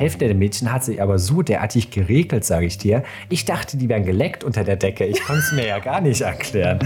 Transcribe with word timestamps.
Hälfte 0.00 0.24
der 0.24 0.34
Mädchen 0.34 0.72
hat 0.72 0.82
sich 0.82 1.02
aber 1.02 1.18
so 1.18 1.42
derartig 1.42 1.90
geregelt, 1.90 2.42
sage 2.42 2.64
ich 2.64 2.78
dir. 2.78 3.02
Ich 3.28 3.44
dachte, 3.44 3.76
die 3.76 3.86
wären 3.90 4.02
geleckt 4.02 4.44
unter 4.44 4.64
der 4.64 4.76
Decke. 4.76 5.04
Ich 5.04 5.22
konnte 5.22 5.42
es 5.42 5.52
mir 5.52 5.66
ja 5.66 5.78
gar 5.78 6.00
nicht 6.00 6.22
erklären. 6.22 6.78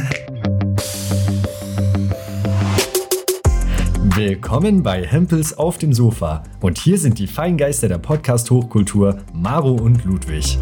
Willkommen 4.17 4.83
bei 4.83 5.07
Hempels 5.07 5.57
auf 5.57 5.79
dem 5.79 5.93
Sofa. 5.93 6.43
Und 6.61 6.77
hier 6.77 6.99
sind 6.99 7.21
die 7.21 7.29
Feingeister 7.29 7.87
der 7.87 7.99
Podcast-Hochkultur, 7.99 9.19
Maro 9.33 9.75
und 9.75 10.05
Ludwig. 10.05 10.59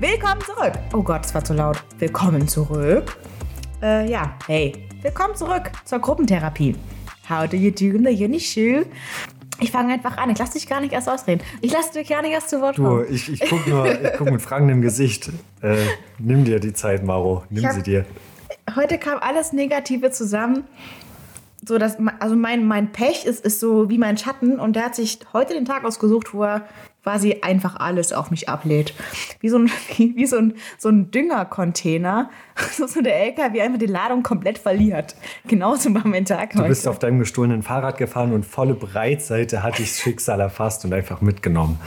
Willkommen 0.00 0.40
zurück. 0.44 0.72
Oh 0.92 1.04
Gott, 1.04 1.22
das 1.22 1.32
war 1.36 1.44
zu 1.44 1.54
laut. 1.54 1.80
Willkommen 2.00 2.48
zurück. 2.48 3.16
Äh, 3.82 4.10
ja, 4.10 4.34
hey. 4.46 4.72
Willkommen 5.02 5.34
zurück 5.34 5.70
zur 5.84 5.98
Gruppentherapie. 6.00 6.76
How 7.28 7.48
do 7.48 7.56
you 7.56 7.70
do 7.70 7.96
in 7.96 8.04
the 8.04 8.24
uni 8.24 8.40
shoe? 8.40 8.84
Ich 9.60 9.70
fange 9.70 9.92
einfach 9.94 10.16
an. 10.18 10.30
Ich 10.30 10.38
lasse 10.38 10.54
dich 10.54 10.66
gar 10.68 10.80
nicht 10.80 10.92
erst 10.92 11.08
ausreden. 11.08 11.42
Ich 11.60 11.72
lasse 11.72 11.92
dich 11.94 12.08
gar 12.08 12.22
nicht 12.22 12.32
erst 12.32 12.50
zu 12.50 12.60
Wort 12.60 12.78
Du, 12.78 12.82
kommen. 12.84 13.06
ich, 13.10 13.30
ich 13.32 13.40
gucke 13.48 13.68
nur 13.70 13.86
ich 13.86 14.12
guck 14.18 14.30
mit 14.30 14.42
fragendem 14.42 14.82
Gesicht. 14.82 15.30
Äh, 15.62 15.76
nimm 16.18 16.44
dir 16.44 16.60
die 16.60 16.72
Zeit, 16.72 17.04
Maro. 17.04 17.44
Nimm 17.50 17.64
hab- 17.66 17.74
sie 17.74 17.82
dir. 17.82 18.04
Heute 18.76 18.98
kam 18.98 19.18
alles 19.20 19.52
Negative 19.52 20.10
zusammen. 20.10 20.64
So, 21.66 21.76
dass, 21.76 21.96
also 22.20 22.36
mein, 22.36 22.66
mein 22.66 22.90
Pech 22.92 23.26
ist, 23.26 23.44
ist 23.44 23.60
so 23.60 23.90
wie 23.90 23.98
mein 23.98 24.16
Schatten 24.16 24.58
und 24.58 24.76
der 24.76 24.86
hat 24.86 24.94
sich 24.94 25.18
heute 25.34 25.52
den 25.52 25.66
Tag 25.66 25.84
ausgesucht, 25.84 26.32
wo 26.32 26.44
er 26.44 26.66
quasi 27.02 27.38
einfach 27.42 27.76
alles 27.76 28.12
auf 28.12 28.30
mich 28.30 28.48
ablädt. 28.48 28.94
Wie 29.40 29.48
so 29.48 29.58
ein, 29.58 29.70
wie, 29.96 30.14
wie 30.16 30.26
so 30.26 30.36
ein, 30.36 30.54
so 30.78 30.88
ein 30.88 31.10
Düngercontainer. 31.10 32.30
So, 32.72 32.86
so 32.86 33.00
der 33.00 33.18
LKW 33.18 33.62
einfach 33.62 33.78
die 33.78 33.86
Ladung 33.86 34.22
komplett 34.22 34.58
verliert. 34.58 35.16
Genauso 35.46 35.94
war 35.94 36.06
mein 36.06 36.26
Tag 36.26 36.50
Du 36.52 36.62
bist 36.64 36.82
heute. 36.82 36.90
auf 36.90 36.98
deinem 36.98 37.18
gestohlenen 37.18 37.62
Fahrrad 37.62 37.96
gefahren 37.96 38.32
und 38.34 38.44
volle 38.44 38.74
Breitseite 38.74 39.62
hat 39.62 39.78
dich 39.78 39.88
das 39.88 40.00
Schicksal 40.00 40.40
erfasst 40.40 40.84
und 40.84 40.92
einfach 40.92 41.22
mitgenommen. 41.22 41.80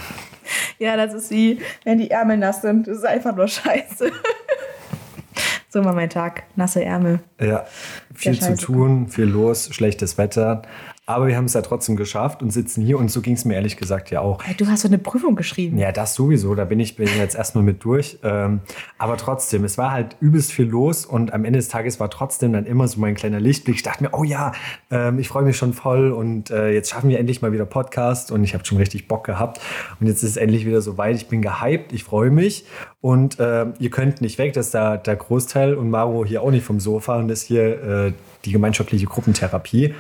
Ja, 0.80 0.98
das 0.98 1.14
ist 1.14 1.30
wie, 1.30 1.60
wenn 1.84 2.00
die 2.00 2.10
Ärmel 2.10 2.38
nass 2.38 2.64
sind. 2.64 2.88
Das 2.88 2.98
ist 2.98 3.06
einfach 3.06 3.36
nur 3.36 3.48
scheiße. 3.48 4.12
so 5.70 5.86
war 5.86 5.94
mein 5.94 6.10
Tag. 6.10 6.44
Nasse 6.56 6.84
Ärmel. 6.84 7.20
Ja, 7.40 7.66
viel 8.14 8.40
zu 8.40 8.56
tun, 8.56 9.08
viel 9.10 9.26
los, 9.26 9.70
schlechtes 9.72 10.18
Wetter. 10.18 10.64
Aber 11.06 11.28
wir 11.28 11.36
haben 11.36 11.46
es 11.46 11.54
ja 11.54 11.62
trotzdem 11.62 11.98
geschafft 11.98 12.42
und 12.42 12.52
sitzen 12.52 12.82
hier 12.82 12.98
und 12.98 13.12
so 13.12 13.20
ging 13.20 13.34
es 13.34 13.44
mir 13.44 13.56
ehrlich 13.56 13.76
gesagt 13.76 14.10
ja 14.10 14.22
auch. 14.22 14.42
Du 14.58 14.68
hast 14.68 14.84
so 14.84 14.88
eine 14.88 14.98
Prüfung 14.98 15.36
geschrieben. 15.36 15.78
Ja, 15.78 15.92
das 15.92 16.16
sowieso, 16.16 16.56
da 16.56 16.64
bin 16.64 16.80
ich, 16.80 16.96
bin 16.96 17.08
ich 17.08 17.18
jetzt 17.18 17.36
erstmal 17.36 17.66
mit 17.66 17.84
durch. 17.84 18.20
Ähm, 18.24 18.62
aber 18.98 19.18
trotzdem, 19.18 19.66
es 19.66 19.78
war 19.78 19.92
halt 19.92 20.16
übelst 20.22 20.54
viel 20.54 20.66
los 20.66 21.06
und 21.06 21.34
am 21.34 21.44
Ende 21.44 21.60
des 21.60 21.68
Tages 21.68 22.00
war 22.00 22.10
trotzdem 22.10 22.54
dann 22.54 22.66
immer 22.66 22.88
so 22.88 23.02
mein 23.02 23.16
kleiner 23.16 23.42
Lichtblick. 23.42 23.76
Ich 23.76 23.84
dachte 23.84 24.02
mir, 24.02 24.12
oh 24.14 24.24
ja, 24.24 24.54
ähm, 24.92 25.20
ich 25.20 25.28
freue 25.28 25.44
mich 25.44 25.58
schon 25.58 25.74
voll 25.74 26.14
und 26.14 26.52
äh, 26.52 26.72
jetzt 26.72 26.90
schaffen 26.90 27.10
wir 27.10 27.20
endlich 27.20 27.42
mal 27.42 27.52
wieder 27.52 27.66
Podcast 27.66 28.32
und 28.32 28.46
ich 28.46 28.54
habe 28.54 28.64
schon 28.64 28.78
richtig 28.78 29.10
Bock 29.10 29.26
gehabt. 29.26 29.60
Und 30.00 30.08
jetzt 30.08 30.24
ist 30.24 30.30
es 30.30 30.38
endlich 30.38 30.66
wieder 30.66 30.82
soweit. 30.82 31.18
Ich 31.18 31.28
bin 31.28 31.42
gehypt, 31.42 31.92
ich 31.92 32.06
freue 32.06 32.30
mich 32.30 32.64
und 33.02 33.42
äh, 33.42 33.66
ihr 33.78 33.90
könnt 33.90 34.22
nicht 34.22 34.38
weg, 34.38 34.54
das 34.54 34.68
ist 34.68 34.74
da 34.74 34.96
der 34.96 35.18
Großteil 35.18 35.74
und 35.74 35.90
Maro 35.90 36.24
hier 36.24 36.42
auch 36.42 36.52
nicht 36.52 36.64
vom 36.64 36.80
Sofa 36.80 37.18
und 37.18 37.28
das 37.28 37.42
hier 37.42 37.84
äh, 37.84 38.14
die 38.46 38.54
gemeinschaftliche 38.54 39.06
Gruppentherapie. 39.06 39.94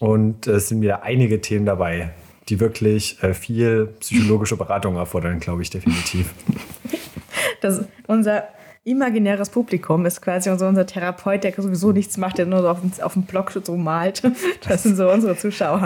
Und 0.00 0.46
äh, 0.46 0.52
es 0.52 0.68
sind 0.68 0.80
wieder 0.80 1.02
einige 1.02 1.40
Themen 1.40 1.66
dabei, 1.66 2.10
die 2.48 2.60
wirklich 2.60 3.22
äh, 3.22 3.34
viel 3.34 3.86
psychologische 4.00 4.56
Beratung 4.56 4.96
erfordern, 4.96 5.40
glaube 5.40 5.62
ich, 5.62 5.70
definitiv. 5.70 6.30
Das, 7.60 7.80
unser 8.06 8.44
imaginäres 8.84 9.50
Publikum 9.50 10.06
ist 10.06 10.22
quasi 10.22 10.48
so 10.56 10.64
unser 10.66 10.86
Therapeut, 10.86 11.42
der 11.42 11.52
sowieso 11.56 11.90
nichts 11.92 12.16
macht, 12.16 12.38
der 12.38 12.46
nur 12.46 12.62
so 12.62 12.68
auf, 12.68 12.80
dem- 12.80 12.92
auf 13.02 13.12
dem 13.14 13.22
Block 13.22 13.50
so 13.64 13.76
malt. 13.76 14.22
Das 14.68 14.84
sind 14.84 14.96
so 14.96 15.10
unsere 15.10 15.36
Zuschauer. 15.36 15.82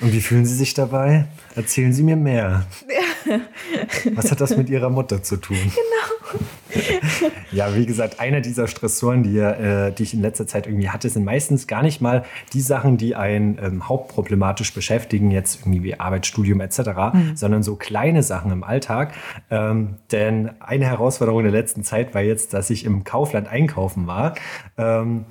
Und 0.00 0.12
wie 0.12 0.20
fühlen 0.22 0.46
Sie 0.46 0.54
sich 0.54 0.72
dabei? 0.74 1.26
Erzählen 1.54 1.92
Sie 1.92 2.02
mir 2.02 2.16
mehr. 2.16 2.66
Was 4.14 4.30
hat 4.30 4.40
das 4.40 4.56
mit 4.56 4.70
Ihrer 4.70 4.88
Mutter 4.90 5.22
zu 5.22 5.36
tun? 5.36 5.56
Genau. 5.58 6.40
Ja, 7.52 7.74
wie 7.74 7.86
gesagt, 7.86 8.20
einer 8.20 8.40
dieser 8.40 8.66
Stressoren, 8.68 9.22
die, 9.22 9.38
äh, 9.38 9.92
die 9.92 10.02
ich 10.02 10.14
in 10.14 10.20
letzter 10.20 10.46
Zeit 10.46 10.66
irgendwie 10.66 10.88
hatte, 10.88 11.08
sind 11.08 11.24
meistens 11.24 11.66
gar 11.66 11.82
nicht 11.82 12.00
mal 12.00 12.24
die 12.52 12.60
Sachen, 12.60 12.96
die 12.96 13.14
einen 13.14 13.58
ähm, 13.62 13.88
hauptproblematisch 13.88 14.74
beschäftigen, 14.74 15.30
jetzt 15.30 15.60
irgendwie 15.60 15.82
wie 15.82 15.98
Arbeit, 15.98 16.26
Studium 16.26 16.60
etc., 16.60 16.90
sondern 17.34 17.62
so 17.62 17.76
kleine 17.76 18.22
Sachen 18.22 18.50
im 18.50 18.64
Alltag. 18.64 19.14
Ähm, 19.50 19.96
denn 20.12 20.50
eine 20.60 20.86
Herausforderung 20.86 21.42
der 21.42 21.52
letzten 21.52 21.84
Zeit 21.84 22.14
war 22.14 22.22
jetzt, 22.22 22.52
dass 22.52 22.70
ich 22.70 22.84
im 22.84 23.04
Kaufland 23.04 23.48
einkaufen 23.48 24.06
war. 24.06 24.34
Ähm, 24.76 25.24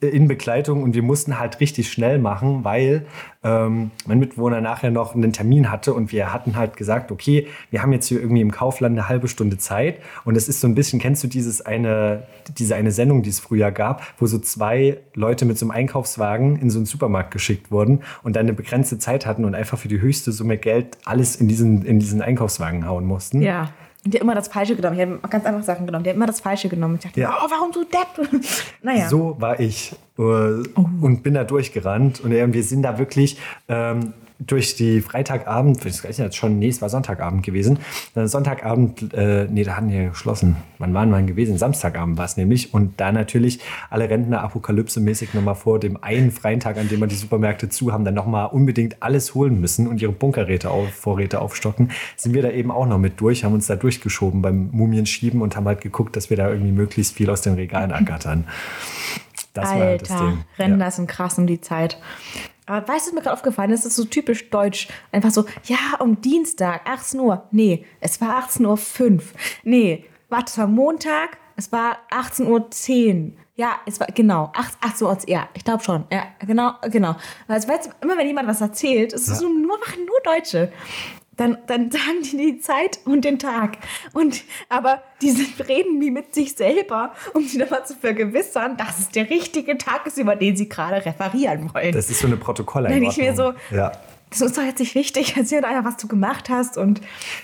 in 0.00 0.28
Begleitung 0.28 0.82
und 0.82 0.94
wir 0.94 1.02
mussten 1.02 1.38
halt 1.38 1.60
richtig 1.60 1.90
schnell 1.90 2.18
machen, 2.18 2.64
weil 2.64 3.06
ähm, 3.42 3.90
mein 4.06 4.18
Mitbewohner 4.18 4.60
nachher 4.60 4.90
noch 4.90 5.14
einen 5.14 5.32
Termin 5.32 5.70
hatte 5.70 5.94
und 5.94 6.12
wir 6.12 6.34
hatten 6.34 6.54
halt 6.54 6.76
gesagt, 6.76 7.10
okay, 7.10 7.46
wir 7.70 7.82
haben 7.82 7.92
jetzt 7.92 8.06
hier 8.06 8.20
irgendwie 8.20 8.42
im 8.42 8.50
Kaufland 8.50 8.92
eine 8.98 9.08
halbe 9.08 9.26
Stunde 9.26 9.56
Zeit 9.56 10.00
und 10.26 10.36
es 10.36 10.48
ist 10.48 10.60
so 10.60 10.68
ein 10.68 10.74
bisschen, 10.74 11.00
kennst 11.00 11.24
du 11.24 11.28
dieses 11.28 11.64
eine, 11.64 12.24
diese 12.58 12.74
eine 12.74 12.92
Sendung, 12.92 13.22
die 13.22 13.30
es 13.30 13.40
früher 13.40 13.70
gab, 13.70 14.02
wo 14.18 14.26
so 14.26 14.38
zwei 14.38 14.98
Leute 15.14 15.46
mit 15.46 15.56
so 15.56 15.64
einem 15.64 15.70
Einkaufswagen 15.70 16.56
in 16.56 16.68
so 16.68 16.78
einen 16.78 16.86
Supermarkt 16.86 17.30
geschickt 17.30 17.70
wurden 17.70 18.00
und 18.22 18.36
dann 18.36 18.44
eine 18.44 18.52
begrenzte 18.52 18.98
Zeit 18.98 19.24
hatten 19.24 19.46
und 19.46 19.54
einfach 19.54 19.78
für 19.78 19.88
die 19.88 20.00
höchste 20.00 20.30
Summe 20.30 20.58
Geld 20.58 20.98
alles 21.06 21.36
in 21.36 21.48
diesen, 21.48 21.86
in 21.86 22.00
diesen 22.00 22.20
Einkaufswagen 22.20 22.86
hauen 22.86 23.06
mussten. 23.06 23.40
Ja. 23.40 23.70
Und 24.06 24.14
die 24.14 24.18
haben 24.18 24.26
immer 24.28 24.36
das 24.36 24.46
Falsche 24.46 24.76
genommen. 24.76 24.94
Die 24.96 25.02
haben 25.02 25.18
ganz 25.28 25.44
einfach 25.44 25.64
Sachen 25.64 25.84
genommen. 25.84 26.04
Die 26.04 26.10
immer 26.10 26.26
das 26.26 26.38
Falsche 26.38 26.68
genommen. 26.68 26.94
Ich 26.94 27.00
dachte, 27.02 27.20
Ja. 27.20 27.38
oh, 27.44 27.48
warum 27.50 27.72
du 27.72 27.82
Depp? 27.82 28.44
naja. 28.82 29.08
So 29.08 29.34
war 29.40 29.58
ich 29.58 29.96
äh, 30.16 30.22
und 30.22 31.22
bin 31.24 31.34
da 31.34 31.42
durchgerannt 31.42 32.20
und 32.20 32.30
wir 32.30 32.62
sind 32.62 32.82
da 32.82 32.98
wirklich 33.00 33.36
ähm, 33.68 34.12
durch 34.38 34.76
die 34.76 35.00
Freitagabend, 35.00 35.84
das 35.84 36.04
ist 36.04 36.18
jetzt 36.18 36.36
schon, 36.36 36.58
nee, 36.58 36.68
es 36.68 36.82
war 36.82 36.90
Sonntagabend 36.90 37.42
gewesen. 37.42 37.78
Äh, 38.14 38.26
Sonntagabend, 38.26 39.14
äh, 39.14 39.46
nee, 39.50 39.64
da 39.64 39.76
hatten 39.76 39.90
wir 39.90 40.10
geschlossen. 40.10 40.56
Wann 40.78 40.92
waren 40.92 41.08
wir 41.10 41.16
denn 41.16 41.26
gewesen? 41.26 41.56
Samstagabend 41.56 42.18
war 42.18 42.26
es 42.26 42.36
nämlich. 42.36 42.74
Und 42.74 43.00
da 43.00 43.12
natürlich 43.12 43.60
alle 43.88 44.10
Rentner 44.10 44.44
apokalypse-mäßig 44.44 45.34
nochmal 45.34 45.54
vor 45.54 45.80
dem 45.80 46.02
einen 46.02 46.30
freien 46.30 46.60
Tag, 46.60 46.76
an 46.76 46.88
dem 46.88 47.00
wir 47.00 47.06
die 47.06 47.14
Supermärkte 47.14 47.70
zu 47.70 47.92
haben, 47.92 48.04
dann 48.04 48.14
nochmal 48.14 48.48
unbedingt 48.48 49.02
alles 49.02 49.34
holen 49.34 49.60
müssen 49.60 49.86
und 49.86 50.02
ihre 50.02 50.12
Bunkerräte 50.12 50.70
auf, 50.70 50.90
Vorräte 50.90 51.40
aufstocken, 51.40 51.90
sind 52.16 52.34
wir 52.34 52.42
da 52.42 52.50
eben 52.50 52.70
auch 52.70 52.86
noch 52.86 52.98
mit 52.98 53.20
durch, 53.20 53.44
haben 53.44 53.54
uns 53.54 53.66
da 53.66 53.76
durchgeschoben 53.76 54.42
beim 54.42 54.68
Mumienschieben 54.70 55.40
und 55.40 55.56
haben 55.56 55.66
halt 55.66 55.80
geguckt, 55.80 56.14
dass 56.14 56.28
wir 56.28 56.36
da 56.36 56.50
irgendwie 56.50 56.72
möglichst 56.72 57.14
viel 57.14 57.30
aus 57.30 57.40
den 57.40 57.54
Regalen 57.54 57.90
ergattern. 57.90 58.44
Das 59.54 59.70
war 59.70 59.74
halt 59.74 60.02
das 60.02 60.10
Alter, 60.10 60.24
Ding. 60.26 60.44
Rentner 60.58 60.90
sind 60.90 61.08
krass 61.08 61.38
um 61.38 61.46
die 61.46 61.62
Zeit. 61.62 61.98
Aber 62.66 62.86
weißt 62.86 63.06
du, 63.06 63.10
was 63.10 63.14
mir 63.14 63.22
gerade 63.22 63.32
aufgefallen 63.32 63.70
ist? 63.70 63.84
Das 63.84 63.92
ist 63.92 63.96
so 63.96 64.04
typisch 64.04 64.50
deutsch. 64.50 64.88
Einfach 65.12 65.30
so, 65.30 65.46
ja, 65.64 65.78
um 66.00 66.20
Dienstag, 66.20 66.82
18 66.84 67.20
Uhr. 67.20 67.46
Nee, 67.52 67.86
es 68.00 68.20
war 68.20 68.42
18.05 68.42 69.12
Uhr. 69.14 69.22
Nee, 69.62 70.04
warte, 70.28 70.50
es 70.50 70.58
war 70.58 70.66
Montag, 70.66 71.38
es 71.56 71.70
war 71.72 71.98
18.10 72.10 73.26
Uhr. 73.26 73.32
Ja, 73.54 73.76
es 73.86 73.98
war, 74.00 74.08
genau, 74.08 74.52
8, 74.54 74.74
18 74.82 75.06
Uhr, 75.06 75.18
ja, 75.26 75.48
ich 75.54 75.64
glaube 75.64 75.82
schon. 75.82 76.04
Ja, 76.12 76.24
genau, 76.40 76.72
genau. 76.90 77.16
Also, 77.48 77.68
weißt 77.68 77.86
du, 77.86 77.90
immer 78.02 78.18
wenn 78.18 78.26
jemand 78.26 78.48
was 78.48 78.60
erzählt, 78.60 79.14
es 79.14 79.28
ist 79.28 79.38
so 79.38 79.48
nur, 79.48 79.78
machen 79.78 80.04
nur 80.04 80.20
Deutsche. 80.24 80.70
Dann, 81.36 81.58
dann 81.66 81.90
sagen 81.90 82.22
die 82.22 82.36
die 82.36 82.58
Zeit 82.60 83.00
und 83.04 83.24
den 83.24 83.38
Tag. 83.38 83.78
Und, 84.14 84.42
aber 84.68 85.02
die 85.20 85.30
sind, 85.30 85.68
reden 85.68 86.00
wie 86.00 86.10
mit 86.10 86.34
sich 86.34 86.54
selber, 86.54 87.12
um 87.34 87.46
sie 87.46 87.58
nochmal 87.58 87.84
zu 87.86 87.94
vergewissern, 87.94 88.76
dass 88.76 88.98
es 88.98 89.08
der 89.10 89.28
richtige 89.28 89.76
Tag 89.76 90.06
ist, 90.06 90.16
über 90.18 90.34
den 90.36 90.56
sie 90.56 90.68
gerade 90.68 91.04
referieren 91.04 91.70
wollen. 91.74 91.92
Das 91.92 92.10
ist 92.10 92.20
so 92.20 92.26
eine 92.26 92.36
Protokolleinordnung. 92.36 93.10
denk 93.10 93.18
ich 93.18 93.30
mir 93.30 93.36
so, 93.36 93.52
ja. 93.74 93.92
das 94.30 94.40
ist 94.40 94.56
doch 94.56 94.62
jetzt 94.62 94.78
nicht 94.80 94.94
wichtig, 94.94 95.34
erzähl 95.36 95.60
doch 95.60 95.68
einfach, 95.68 95.84
was 95.92 95.96
du 95.98 96.08
gemacht 96.08 96.48
hast. 96.48 96.78
Und 96.78 97.00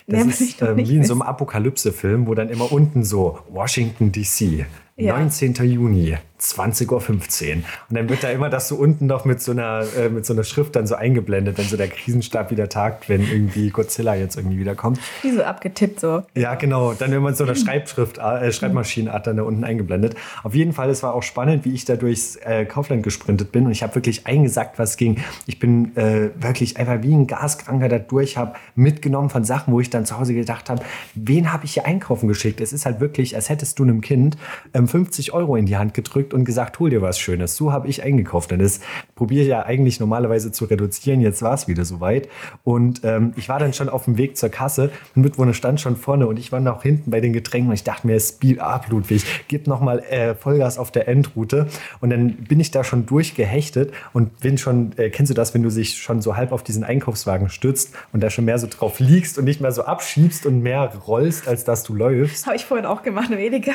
Das 0.06 0.24
ist 0.40 0.62
ähm, 0.62 0.76
wie 0.78 0.96
in 0.96 1.04
so 1.04 1.12
einem. 1.14 1.22
Apokalypse-Film, 1.22 2.26
wo 2.26 2.34
dann 2.34 2.48
immer 2.48 2.72
unten 2.72 3.04
so 3.04 3.40
Washington 3.50 4.10
DC, 4.10 4.66
Ja. 4.96 5.18
19. 5.18 5.54
Juni, 5.54 6.16
20.15 6.42 6.88
Uhr. 6.90 6.98
Und 7.00 7.64
dann 7.90 8.08
wird 8.08 8.24
da 8.24 8.30
immer 8.30 8.50
das 8.50 8.68
so 8.68 8.76
unten 8.76 9.06
noch 9.06 9.24
mit 9.24 9.40
so, 9.42 9.52
einer, 9.52 9.84
äh, 9.96 10.08
mit 10.08 10.26
so 10.26 10.32
einer 10.32 10.44
Schrift 10.44 10.76
dann 10.76 10.86
so 10.86 10.94
eingeblendet, 10.94 11.58
wenn 11.58 11.66
so 11.66 11.76
der 11.76 11.88
Krisenstab 11.88 12.50
wieder 12.50 12.68
tagt, 12.68 13.08
wenn 13.08 13.22
irgendwie 13.22 13.70
Godzilla 13.70 14.14
jetzt 14.14 14.36
irgendwie 14.36 14.58
wiederkommt. 14.58 14.98
Wie 15.22 15.32
so 15.32 15.42
abgetippt 15.42 16.00
so. 16.00 16.22
Ja, 16.34 16.54
genau. 16.54 16.94
Dann 16.94 17.12
immer 17.12 17.34
so 17.34 17.44
eine 17.44 17.56
Schreibschrift, 17.56 18.18
äh, 18.18 18.50
Schreibmaschinenart 18.52 19.26
dann 19.26 19.36
da 19.36 19.42
unten 19.42 19.64
eingeblendet. 19.64 20.14
Auf 20.42 20.54
jeden 20.54 20.72
Fall, 20.72 20.90
es 20.90 21.02
war 21.02 21.14
auch 21.14 21.22
spannend, 21.22 21.64
wie 21.64 21.74
ich 21.74 21.84
da 21.84 21.96
durchs 21.96 22.36
äh, 22.36 22.64
Kaufland 22.64 23.02
gesprintet 23.02 23.52
bin 23.52 23.66
und 23.66 23.72
ich 23.72 23.82
habe 23.82 23.94
wirklich 23.94 24.26
eingesagt, 24.26 24.78
was 24.78 24.96
ging. 24.96 25.20
Ich 25.46 25.58
bin 25.58 25.96
äh, 25.96 26.30
wirklich 26.40 26.62
wirklich 26.62 26.76
einfach 26.76 27.02
wie 27.02 27.14
ein 27.14 27.26
Gaskranker 27.26 27.88
da 27.88 27.98
durch 27.98 28.36
habe, 28.36 28.54
mitgenommen 28.74 29.30
von 29.30 29.44
Sachen, 29.44 29.72
wo 29.72 29.80
ich 29.80 29.90
dann 29.90 30.06
zu 30.06 30.18
Hause 30.18 30.34
gedacht 30.34 30.70
habe, 30.70 30.82
wen 31.14 31.52
habe 31.52 31.64
ich 31.64 31.74
hier 31.74 31.86
einkaufen 31.86 32.28
geschickt? 32.28 32.60
Es 32.60 32.72
ist 32.72 32.86
halt 32.86 33.00
wirklich, 33.00 33.34
als 33.34 33.48
hättest 33.48 33.78
du 33.78 33.82
einem 33.82 34.00
Kind 34.00 34.36
ähm, 34.74 34.86
50 34.86 35.32
Euro 35.32 35.56
in 35.56 35.66
die 35.66 35.76
Hand 35.76 35.94
gedrückt 35.94 36.31
und 36.32 36.44
gesagt, 36.44 36.78
hol 36.78 36.90
dir 36.90 37.02
was 37.02 37.18
Schönes. 37.18 37.56
So 37.56 37.72
habe 37.72 37.88
ich 37.88 38.02
eingekauft. 38.02 38.52
Und 38.52 38.60
das 38.60 38.80
probiere 39.14 39.42
ich 39.42 39.48
ja 39.48 39.64
eigentlich 39.64 40.00
normalerweise 40.00 40.52
zu 40.52 40.64
reduzieren. 40.64 41.20
Jetzt 41.20 41.42
war 41.42 41.54
es 41.54 41.68
wieder 41.68 41.84
soweit. 41.84 42.28
Und 42.64 43.02
ähm, 43.04 43.32
ich 43.36 43.48
war 43.48 43.58
dann 43.58 43.72
schon 43.72 43.88
auf 43.88 44.04
dem 44.04 44.18
Weg 44.18 44.36
zur 44.36 44.48
Kasse. 44.48 44.90
Ein 45.16 45.22
Mitwohner 45.22 45.54
stand 45.54 45.80
schon 45.80 45.96
vorne 45.96 46.26
und 46.26 46.38
ich 46.38 46.52
war 46.52 46.60
noch 46.60 46.82
hinten 46.82 47.10
bei 47.10 47.20
den 47.20 47.32
Getränken 47.32 47.68
und 47.68 47.74
ich 47.74 47.84
dachte 47.84 48.06
mir, 48.06 48.18
Speed 48.18 48.60
up, 48.60 48.88
Ludwig, 48.88 49.24
gib 49.48 49.66
nochmal 49.66 50.00
äh, 50.00 50.34
Vollgas 50.34 50.78
auf 50.78 50.90
der 50.90 51.08
Endroute. 51.08 51.66
Und 52.00 52.10
dann 52.10 52.34
bin 52.34 52.60
ich 52.60 52.70
da 52.70 52.84
schon 52.84 53.06
durchgehechtet 53.06 53.92
und 54.12 54.40
bin 54.40 54.58
schon, 54.58 54.92
äh, 54.96 55.10
kennst 55.10 55.30
du 55.30 55.34
das, 55.34 55.54
wenn 55.54 55.62
du 55.62 55.70
dich 55.70 55.98
schon 55.98 56.20
so 56.22 56.36
halb 56.36 56.52
auf 56.52 56.62
diesen 56.62 56.84
Einkaufswagen 56.84 57.48
stützt 57.48 57.94
und 58.12 58.22
da 58.22 58.30
schon 58.30 58.44
mehr 58.44 58.58
so 58.58 58.66
drauf 58.68 58.98
liegst 59.00 59.38
und 59.38 59.44
nicht 59.44 59.60
mehr 59.60 59.72
so 59.72 59.84
abschiebst 59.84 60.46
und 60.46 60.62
mehr 60.62 60.92
rollst, 61.06 61.48
als 61.48 61.64
dass 61.64 61.82
du 61.82 61.94
läufst? 61.94 62.46
Habe 62.46 62.56
ich 62.56 62.64
vorhin 62.64 62.86
auch 62.86 63.02
gemacht 63.02 63.30
im 63.30 63.38
Edeka. 63.38 63.72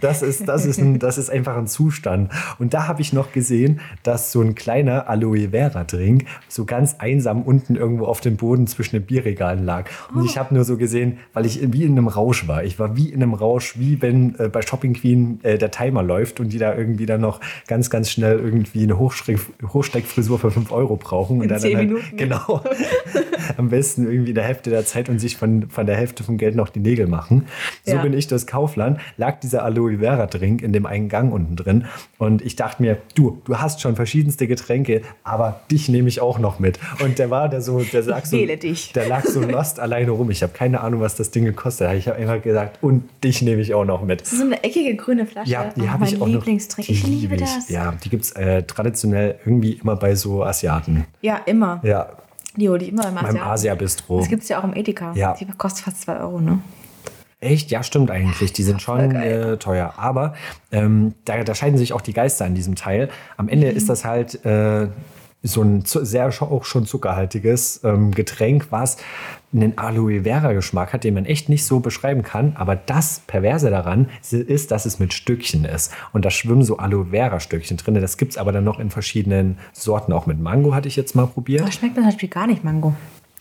das, 0.00 0.22
ist, 0.22 0.48
das, 0.48 0.66
ist 0.66 0.78
ein, 0.78 0.98
das 0.98 1.18
ist 1.18 1.21
einfach 1.30 1.56
ein 1.56 1.66
Zustand. 1.66 2.30
Und 2.58 2.74
da 2.74 2.88
habe 2.88 3.02
ich 3.02 3.12
noch 3.12 3.32
gesehen, 3.32 3.80
dass 4.02 4.32
so 4.32 4.40
ein 4.40 4.54
kleiner 4.54 5.08
Aloe 5.08 5.50
Vera 5.50 5.84
Drink 5.84 6.24
so 6.48 6.64
ganz 6.64 6.96
einsam 6.98 7.42
unten 7.42 7.76
irgendwo 7.76 8.06
auf 8.06 8.20
dem 8.20 8.36
Boden 8.36 8.66
zwischen 8.66 8.96
den 8.96 9.04
Bierregalen 9.04 9.64
lag. 9.64 9.88
Und 10.14 10.22
oh. 10.22 10.24
ich 10.24 10.38
habe 10.38 10.54
nur 10.54 10.64
so 10.64 10.76
gesehen, 10.76 11.18
weil 11.32 11.46
ich 11.46 11.60
wie 11.72 11.84
in 11.84 11.92
einem 11.92 12.08
Rausch 12.08 12.48
war. 12.48 12.64
Ich 12.64 12.78
war 12.78 12.96
wie 12.96 13.08
in 13.08 13.22
einem 13.22 13.34
Rausch, 13.34 13.78
wie 13.78 14.02
wenn 14.02 14.38
äh, 14.38 14.48
bei 14.48 14.62
Shopping 14.62 14.94
Queen 14.94 15.40
äh, 15.42 15.58
der 15.58 15.70
Timer 15.70 16.02
läuft 16.02 16.40
und 16.40 16.52
die 16.52 16.58
da 16.58 16.74
irgendwie 16.74 17.06
dann 17.06 17.20
noch 17.20 17.40
ganz, 17.66 17.90
ganz 17.90 18.10
schnell 18.10 18.38
irgendwie 18.38 18.82
eine 18.82 18.98
Hochsteckfrisur 18.98 20.38
für 20.38 20.50
5 20.50 20.72
Euro 20.72 20.96
brauchen. 20.96 21.36
In 21.36 21.42
und 21.42 21.48
dann, 21.48 21.60
zehn 21.60 21.72
dann 21.72 21.78
halt, 21.78 21.88
Minuten. 21.88 22.16
Genau. 22.16 22.62
am 23.56 23.68
besten 23.68 24.04
irgendwie 24.04 24.30
in 24.30 24.34
der 24.34 24.44
Hälfte 24.44 24.70
der 24.70 24.84
Zeit 24.84 25.08
und 25.08 25.18
sich 25.18 25.36
von, 25.36 25.68
von 25.70 25.86
der 25.86 25.96
Hälfte 25.96 26.24
vom 26.24 26.36
Geld 26.36 26.54
noch 26.54 26.68
die 26.68 26.80
Nägel 26.80 27.06
machen. 27.06 27.46
So 27.84 27.96
ja. 27.96 28.02
bin 28.02 28.12
ich 28.12 28.26
das 28.26 28.46
Kaufland. 28.46 29.00
Lag 29.16 29.40
dieser 29.40 29.64
Aloe 29.64 29.98
Vera 29.98 30.26
Drink 30.26 30.62
in 30.62 30.72
dem 30.72 30.86
einen 30.86 31.08
Gang 31.12 31.32
unten 31.32 31.54
drin. 31.54 31.84
Und 32.18 32.42
ich 32.42 32.56
dachte 32.56 32.82
mir, 32.82 32.96
du, 33.14 33.40
du 33.44 33.58
hast 33.58 33.80
schon 33.80 33.94
verschiedenste 33.94 34.48
Getränke, 34.48 35.02
aber 35.22 35.60
dich 35.70 35.88
nehme 35.88 36.08
ich 36.08 36.20
auch 36.20 36.38
noch 36.40 36.58
mit. 36.58 36.80
Und 37.04 37.18
der 37.18 37.30
war, 37.30 37.48
der 37.48 37.60
so, 37.60 37.80
der 37.80 38.02
lag 38.02 38.24
so, 38.24 38.36
der 38.36 39.08
lag 39.08 39.24
so 39.24 39.40
lost 39.40 39.78
alleine 39.78 40.10
rum. 40.10 40.30
Ich 40.30 40.42
habe 40.42 40.52
keine 40.52 40.80
Ahnung, 40.80 41.00
was 41.00 41.14
das 41.14 41.30
Ding 41.30 41.44
gekostet 41.44 41.88
hat. 41.88 41.96
Ich 41.96 42.08
habe 42.08 42.18
einfach 42.18 42.42
gesagt, 42.42 42.82
und 42.82 43.08
dich 43.22 43.42
nehme 43.42 43.60
ich 43.60 43.74
auch 43.74 43.84
noch 43.84 44.02
mit. 44.02 44.22
Das 44.22 44.32
ist 44.32 44.38
so 44.38 44.44
eine 44.44 44.64
eckige 44.64 44.96
grüne 44.96 45.26
Flasche. 45.26 45.50
Ja, 45.50 45.70
die 45.76 45.82
oh, 45.82 45.88
habe 45.88 46.04
ich 46.06 46.16
auch 46.16 46.20
noch. 46.20 46.26
Lieblingstrink. 46.28 46.88
Ich 46.88 47.06
liebe 47.06 47.36
das. 47.36 47.68
Ja, 47.68 47.94
die 48.02 48.08
gibt 48.08 48.24
es 48.24 48.32
äh, 48.32 48.62
traditionell 48.62 49.38
irgendwie 49.44 49.72
immer 49.72 49.96
bei 49.96 50.14
so 50.14 50.42
Asiaten. 50.42 51.04
Ja, 51.20 51.36
immer. 51.46 51.80
Ja. 51.84 52.08
Die 52.56 52.68
hole 52.68 52.82
ich 52.82 52.90
immer 52.90 53.08
im 53.08 53.14
Beim 53.14 53.36
Asia-Bistro. 53.38 54.20
Das 54.20 54.28
gibt 54.28 54.42
es 54.42 54.48
ja 54.48 54.60
auch 54.60 54.64
im 54.64 54.74
Edeka. 54.74 55.12
Ja. 55.14 55.34
Die 55.34 55.46
kostet 55.46 55.84
fast 55.84 56.02
2 56.02 56.20
Euro, 56.20 56.40
ne? 56.40 56.58
Echt? 57.42 57.72
Ja, 57.72 57.82
stimmt 57.82 58.10
eigentlich. 58.12 58.52
Die 58.52 58.62
sind 58.62 58.80
schon 58.80 59.16
äh, 59.16 59.56
teuer. 59.56 59.94
Aber 59.96 60.34
ähm, 60.70 61.14
da, 61.24 61.42
da, 61.42 61.54
scheiden 61.56 61.76
sich 61.76 61.92
auch 61.92 62.00
die 62.00 62.12
Geister 62.12 62.44
an 62.44 62.54
diesem 62.54 62.76
Teil. 62.76 63.08
Am 63.36 63.48
Ende 63.48 63.68
mhm. 63.68 63.76
ist 63.76 63.88
das 63.88 64.04
halt 64.04 64.44
äh, 64.44 64.86
so 65.42 65.62
ein 65.62 65.82
sehr 65.84 66.28
auch 66.28 66.64
schon 66.64 66.86
zuckerhaltiges 66.86 67.80
ähm, 67.82 68.12
Getränk, 68.12 68.68
was 68.70 68.98
einen 69.52 69.76
Aloe 69.76 70.22
Vera 70.22 70.52
Geschmack 70.52 70.92
hat, 70.92 71.02
den 71.02 71.14
man 71.14 71.24
echt 71.24 71.48
nicht 71.48 71.66
so 71.66 71.80
beschreiben 71.80 72.22
kann. 72.22 72.54
Aber 72.54 72.76
das 72.76 73.22
Perverse 73.26 73.70
daran 73.70 74.08
ist, 74.30 74.70
dass 74.70 74.86
es 74.86 75.00
mit 75.00 75.12
Stückchen 75.12 75.64
ist. 75.64 75.92
Und 76.12 76.24
da 76.24 76.30
schwimmen 76.30 76.62
so 76.62 76.76
Aloe 76.76 77.06
Vera 77.10 77.40
Stückchen 77.40 77.76
drin. 77.76 77.94
Das 77.94 78.18
gibt 78.18 78.32
es 78.32 78.38
aber 78.38 78.52
dann 78.52 78.62
noch 78.62 78.78
in 78.78 78.90
verschiedenen 78.90 79.58
Sorten. 79.72 80.12
Auch 80.12 80.26
mit 80.26 80.40
Mango 80.40 80.76
hatte 80.76 80.86
ich 80.86 80.94
jetzt 80.94 81.16
mal 81.16 81.26
probiert. 81.26 81.66
Das 81.66 81.74
schmeckt 81.74 81.96
mir 81.96 82.02
zum 82.02 82.10
Beispiel 82.10 82.28
gar 82.28 82.46
nicht 82.46 82.62
Mango. 82.62 82.94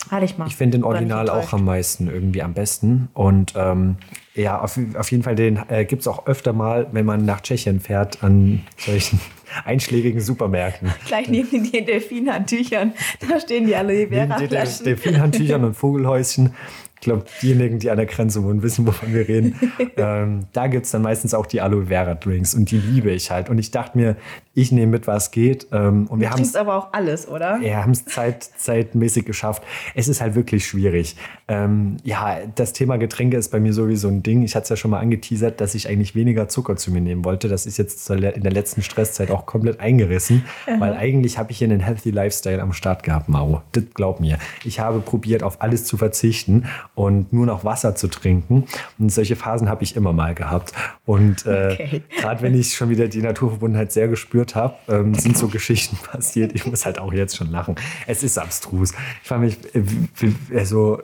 Hatte 0.10 0.26
ich 0.26 0.38
mal. 0.38 0.48
Ich 0.48 0.56
finde 0.56 0.78
den 0.78 0.84
Original 0.84 1.30
auch 1.30 1.54
am 1.54 1.66
meisten 1.66 2.08
irgendwie 2.08 2.42
am 2.42 2.54
besten. 2.54 3.10
Und 3.14 3.54
ähm, 3.56 3.98
ja, 4.34 4.60
auf, 4.60 4.80
auf, 4.98 5.12
jeden 5.12 5.24
Fall 5.24 5.36
den 5.36 5.60
äh, 5.70 5.86
gibt 5.86 6.02
es 6.02 6.08
auch 6.08 6.26
öfter 6.26 6.54
mal, 6.54 6.88
wenn 6.92 7.06
man 7.06 7.26
nach 7.26 7.42
Tschechien 7.42 7.80
fährt, 7.80 8.24
an 8.24 8.64
solchen 8.78 9.20
einschlägigen 9.66 10.22
Supermärkten. 10.22 10.92
Gleich 11.06 11.28
neben 11.28 11.70
den 11.72 11.86
Delfinhandtüchern, 11.86 12.94
da 13.30 13.40
stehen 13.40 13.68
die 13.68 13.76
Aloe 13.76 14.08
Vera 14.08 14.38
Flaschen. 14.38 14.86
Delfinhandtüchern 14.86 15.64
und 15.64 15.74
Vogelhäuschen. 15.76 16.54
Ich 17.02 17.06
glaube, 17.06 17.26
diejenigen, 17.42 17.80
die 17.80 17.90
an 17.90 17.98
der 17.98 18.06
Grenze 18.06 18.44
wohnen, 18.44 18.62
wissen, 18.62 18.86
wovon 18.86 19.12
wir 19.12 19.28
reden. 19.28 19.56
ähm, 19.98 20.42
da 20.54 20.68
gibt 20.68 20.86
es 20.86 20.92
dann 20.92 21.02
meistens 21.02 21.34
auch 21.34 21.48
die 21.48 21.60
Aloe 21.60 21.88
Vera 21.88 22.14
Drinks 22.14 22.54
und 22.54 22.70
die 22.70 22.78
liebe 22.78 23.10
ich 23.10 23.32
halt. 23.32 23.50
Und 23.50 23.58
ich 23.58 23.72
dachte 23.72 23.98
mir, 23.98 24.18
ich 24.54 24.72
nehme 24.72 24.92
mit, 24.92 25.08
was 25.08 25.32
geht. 25.32 25.66
Ähm, 25.72 26.06
und 26.08 26.20
wir 26.20 26.30
haben 26.30 26.44
es 26.44 26.56
aber 26.56 26.76
auch 26.76 26.94
alles, 26.94 27.28
oder? 27.28 27.58
Ja, 27.62 27.82
haben 27.82 27.94
es 27.94 28.06
zeit, 28.06 28.44
zeitmäßig 28.44 29.26
geschafft. 29.26 29.64
Es 29.96 30.10
ist 30.10 30.22
halt 30.22 30.36
wirklich 30.36 30.68
schwierig. 30.68 31.16
Ähm, 31.48 31.98
ja, 32.04 32.38
das 32.54 32.74
Thema 32.74 32.98
Getränke 32.98 33.36
ist 33.36 33.50
bei 33.50 33.60
mir 33.60 33.74
sowieso 33.74 34.08
ein 34.10 34.22
Ding. 34.22 34.44
Ich 34.44 34.56
hatte 34.56 34.64
es 34.64 34.70
ja 34.70 34.76
schon 34.76 34.92
mal 34.92 35.00
angeteasert, 35.00 35.60
dass 35.60 35.74
ich 35.74 35.90
eigentlich 35.90 36.14
weniger 36.14 36.50
Zucker 36.50 36.76
zu 36.76 36.92
mir 36.92 37.02
nehmen 37.02 37.26
wollte. 37.26 37.48
Das 37.48 37.66
ist 37.66 37.78
jetzt 37.78 38.10
in 38.10 38.22
der 38.22 38.52
letzten 38.52 38.84
Stresszeit 38.84 39.32
auch 39.32 39.48
komplett 39.48 39.80
eingerissen, 39.80 40.44
weil 40.80 40.94
eigentlich 40.94 41.40
habe 41.40 41.52
ich 41.52 41.58
hier 41.58 41.68
einen 41.68 41.80
Healthy 41.80 42.12
Lifestyle 42.12 42.62
am 42.62 42.74
Start 42.74 43.04
gehabt, 43.04 43.28
Mao. 43.28 43.64
Das 43.72 43.86
glaub 43.94 44.20
mir. 44.20 44.38
Ich 44.66 44.80
habe 44.80 45.00
probiert, 45.00 45.44
auf 45.44 45.62
alles 45.62 45.86
zu 45.86 45.98
verzichten 45.98 46.66
und 46.96 47.32
nur 47.32 47.46
noch 47.46 47.64
Wasser 47.64 47.96
zu 47.96 48.08
trinken. 48.08 48.66
Und 49.00 49.12
solche 49.12 49.36
Phasen 49.36 49.70
habe 49.70 49.84
ich 49.84 49.96
immer 49.96 50.14
mal 50.14 50.36
gehabt. 50.36 50.74
Und 51.06 51.46
äh, 51.46 51.70
okay. 51.74 52.04
gerade 52.20 52.42
wenn 52.42 52.54
ich 52.54 52.76
schon 52.76 52.90
wieder 52.90 53.08
die 53.08 53.22
Naturverbundenheit 53.22 53.92
sehr 53.92 54.08
gespürt 54.08 54.56
habe, 54.56 54.76
ähm, 54.88 55.14
sind 55.14 55.38
so 55.38 55.48
Geschichten 55.48 55.98
passiert. 56.12 56.54
Ich 56.54 56.66
muss 56.66 56.86
halt 56.86 57.00
auch 57.00 57.14
jetzt 57.14 57.38
schon 57.38 57.50
lachen. 57.52 57.76
Es 58.08 58.24
ist 58.24 58.38
abstrus. 58.38 58.94
Ich 59.24 59.28
fand 59.28 59.42
mich, 59.44 59.58
äh, 59.74 60.58
also, 60.58 61.02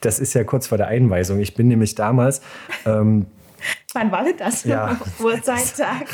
das 0.00 0.18
ist 0.18 0.34
ja 0.34 0.44
kurz 0.44 0.66
vor 0.66 0.78
der 0.78 0.88
Einweisung. 0.88 1.40
Ich 1.40 1.54
bin 1.54 1.68
nämlich 1.68 1.94
damals. 1.94 2.40
Ähm, 2.86 3.26
Wann 3.92 4.10
war 4.10 4.24
denn 4.24 4.36
das? 4.36 4.64
Ja. 4.64 4.98
Uhrzeittag. 5.20 6.06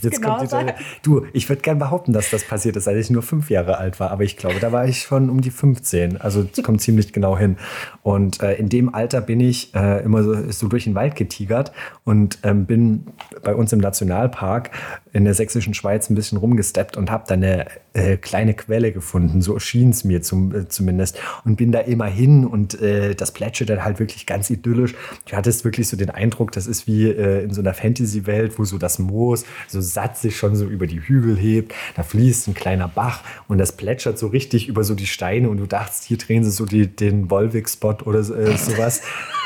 Jetzt 0.00 0.22
genau 0.22 0.38
kommt 0.38 0.52
die, 0.52 0.84
du, 1.02 1.26
ich 1.32 1.48
würde 1.48 1.62
gerne 1.62 1.80
behaupten, 1.80 2.12
dass 2.12 2.30
das 2.30 2.44
passiert 2.44 2.76
ist, 2.76 2.86
als 2.86 2.98
ich 2.98 3.10
nur 3.10 3.22
fünf 3.22 3.50
Jahre 3.50 3.78
alt 3.78 3.98
war. 3.98 4.10
Aber 4.10 4.22
ich 4.22 4.36
glaube, 4.36 4.60
da 4.60 4.70
war 4.72 4.86
ich 4.86 5.02
schon 5.02 5.28
um 5.28 5.40
die 5.40 5.50
15. 5.50 6.20
Also 6.20 6.46
es 6.50 6.62
kommt 6.62 6.80
ziemlich 6.80 7.12
genau 7.12 7.36
hin. 7.36 7.56
Und 8.02 8.40
äh, 8.42 8.54
in 8.54 8.68
dem 8.68 8.94
Alter 8.94 9.20
bin 9.20 9.40
ich 9.40 9.74
äh, 9.74 10.02
immer 10.04 10.22
so, 10.22 10.50
so, 10.50 10.68
durch 10.68 10.84
den 10.84 10.94
Wald 10.94 11.16
getigert 11.16 11.72
und 12.04 12.38
ähm, 12.42 12.66
bin 12.66 13.06
bei 13.42 13.54
uns 13.54 13.72
im 13.72 13.80
Nationalpark 13.80 14.70
in 15.12 15.24
der 15.24 15.34
sächsischen 15.34 15.74
Schweiz 15.74 16.10
ein 16.10 16.14
bisschen 16.14 16.38
rumgesteppt 16.38 16.96
und 16.96 17.10
habe 17.10 17.24
da 17.26 17.34
eine 17.34 17.66
äh, 17.94 18.16
kleine 18.16 18.54
Quelle 18.54 18.92
gefunden. 18.92 19.42
So 19.42 19.58
schien 19.58 19.90
es 19.90 20.04
mir 20.04 20.22
zum, 20.22 20.54
äh, 20.54 20.68
zumindest. 20.68 21.18
Und 21.44 21.56
bin 21.56 21.72
da 21.72 21.80
immer 21.80 22.06
hin 22.06 22.46
und 22.46 22.80
äh, 22.80 23.14
das 23.14 23.32
plätschert 23.32 23.70
halt 23.82 23.98
wirklich 23.98 24.26
ganz 24.26 24.50
idyllisch. 24.50 24.94
Du 25.28 25.36
hattest 25.36 25.64
wirklich 25.64 25.88
so 25.88 25.96
den 25.96 26.10
Eindruck, 26.10 26.52
das 26.52 26.66
ist 26.66 26.86
wie 26.86 27.08
äh, 27.08 27.44
in 27.44 27.52
so 27.52 27.60
einer 27.60 27.74
Fantasy-Welt, 27.74 28.58
wo 28.58 28.64
so 28.64 28.78
das 28.78 28.98
Moos 28.98 29.44
so 29.66 29.80
satt 29.80 30.16
sich 30.18 30.36
schon 30.36 30.56
so 30.56 30.66
über 30.66 30.86
die 30.86 31.00
Hügel 31.00 31.36
hebt. 31.36 31.74
Da 31.96 32.02
fließt 32.02 32.48
ein 32.48 32.54
kleiner 32.54 32.88
Bach 32.88 33.22
und 33.46 33.58
das 33.58 33.72
plätschert 33.72 34.18
so 34.18 34.28
richtig 34.28 34.68
über 34.68 34.84
so 34.84 34.94
die 34.94 35.06
Steine 35.06 35.48
und 35.48 35.58
du 35.58 35.66
dachtest, 35.66 36.04
hier 36.04 36.18
drehen 36.18 36.44
sie 36.44 36.50
so 36.50 36.66
die, 36.66 36.86
den 36.86 37.30
Wolwig-Spot 37.30 37.96
oder 38.04 38.20
äh, 38.20 38.56
sowas. 38.56 39.02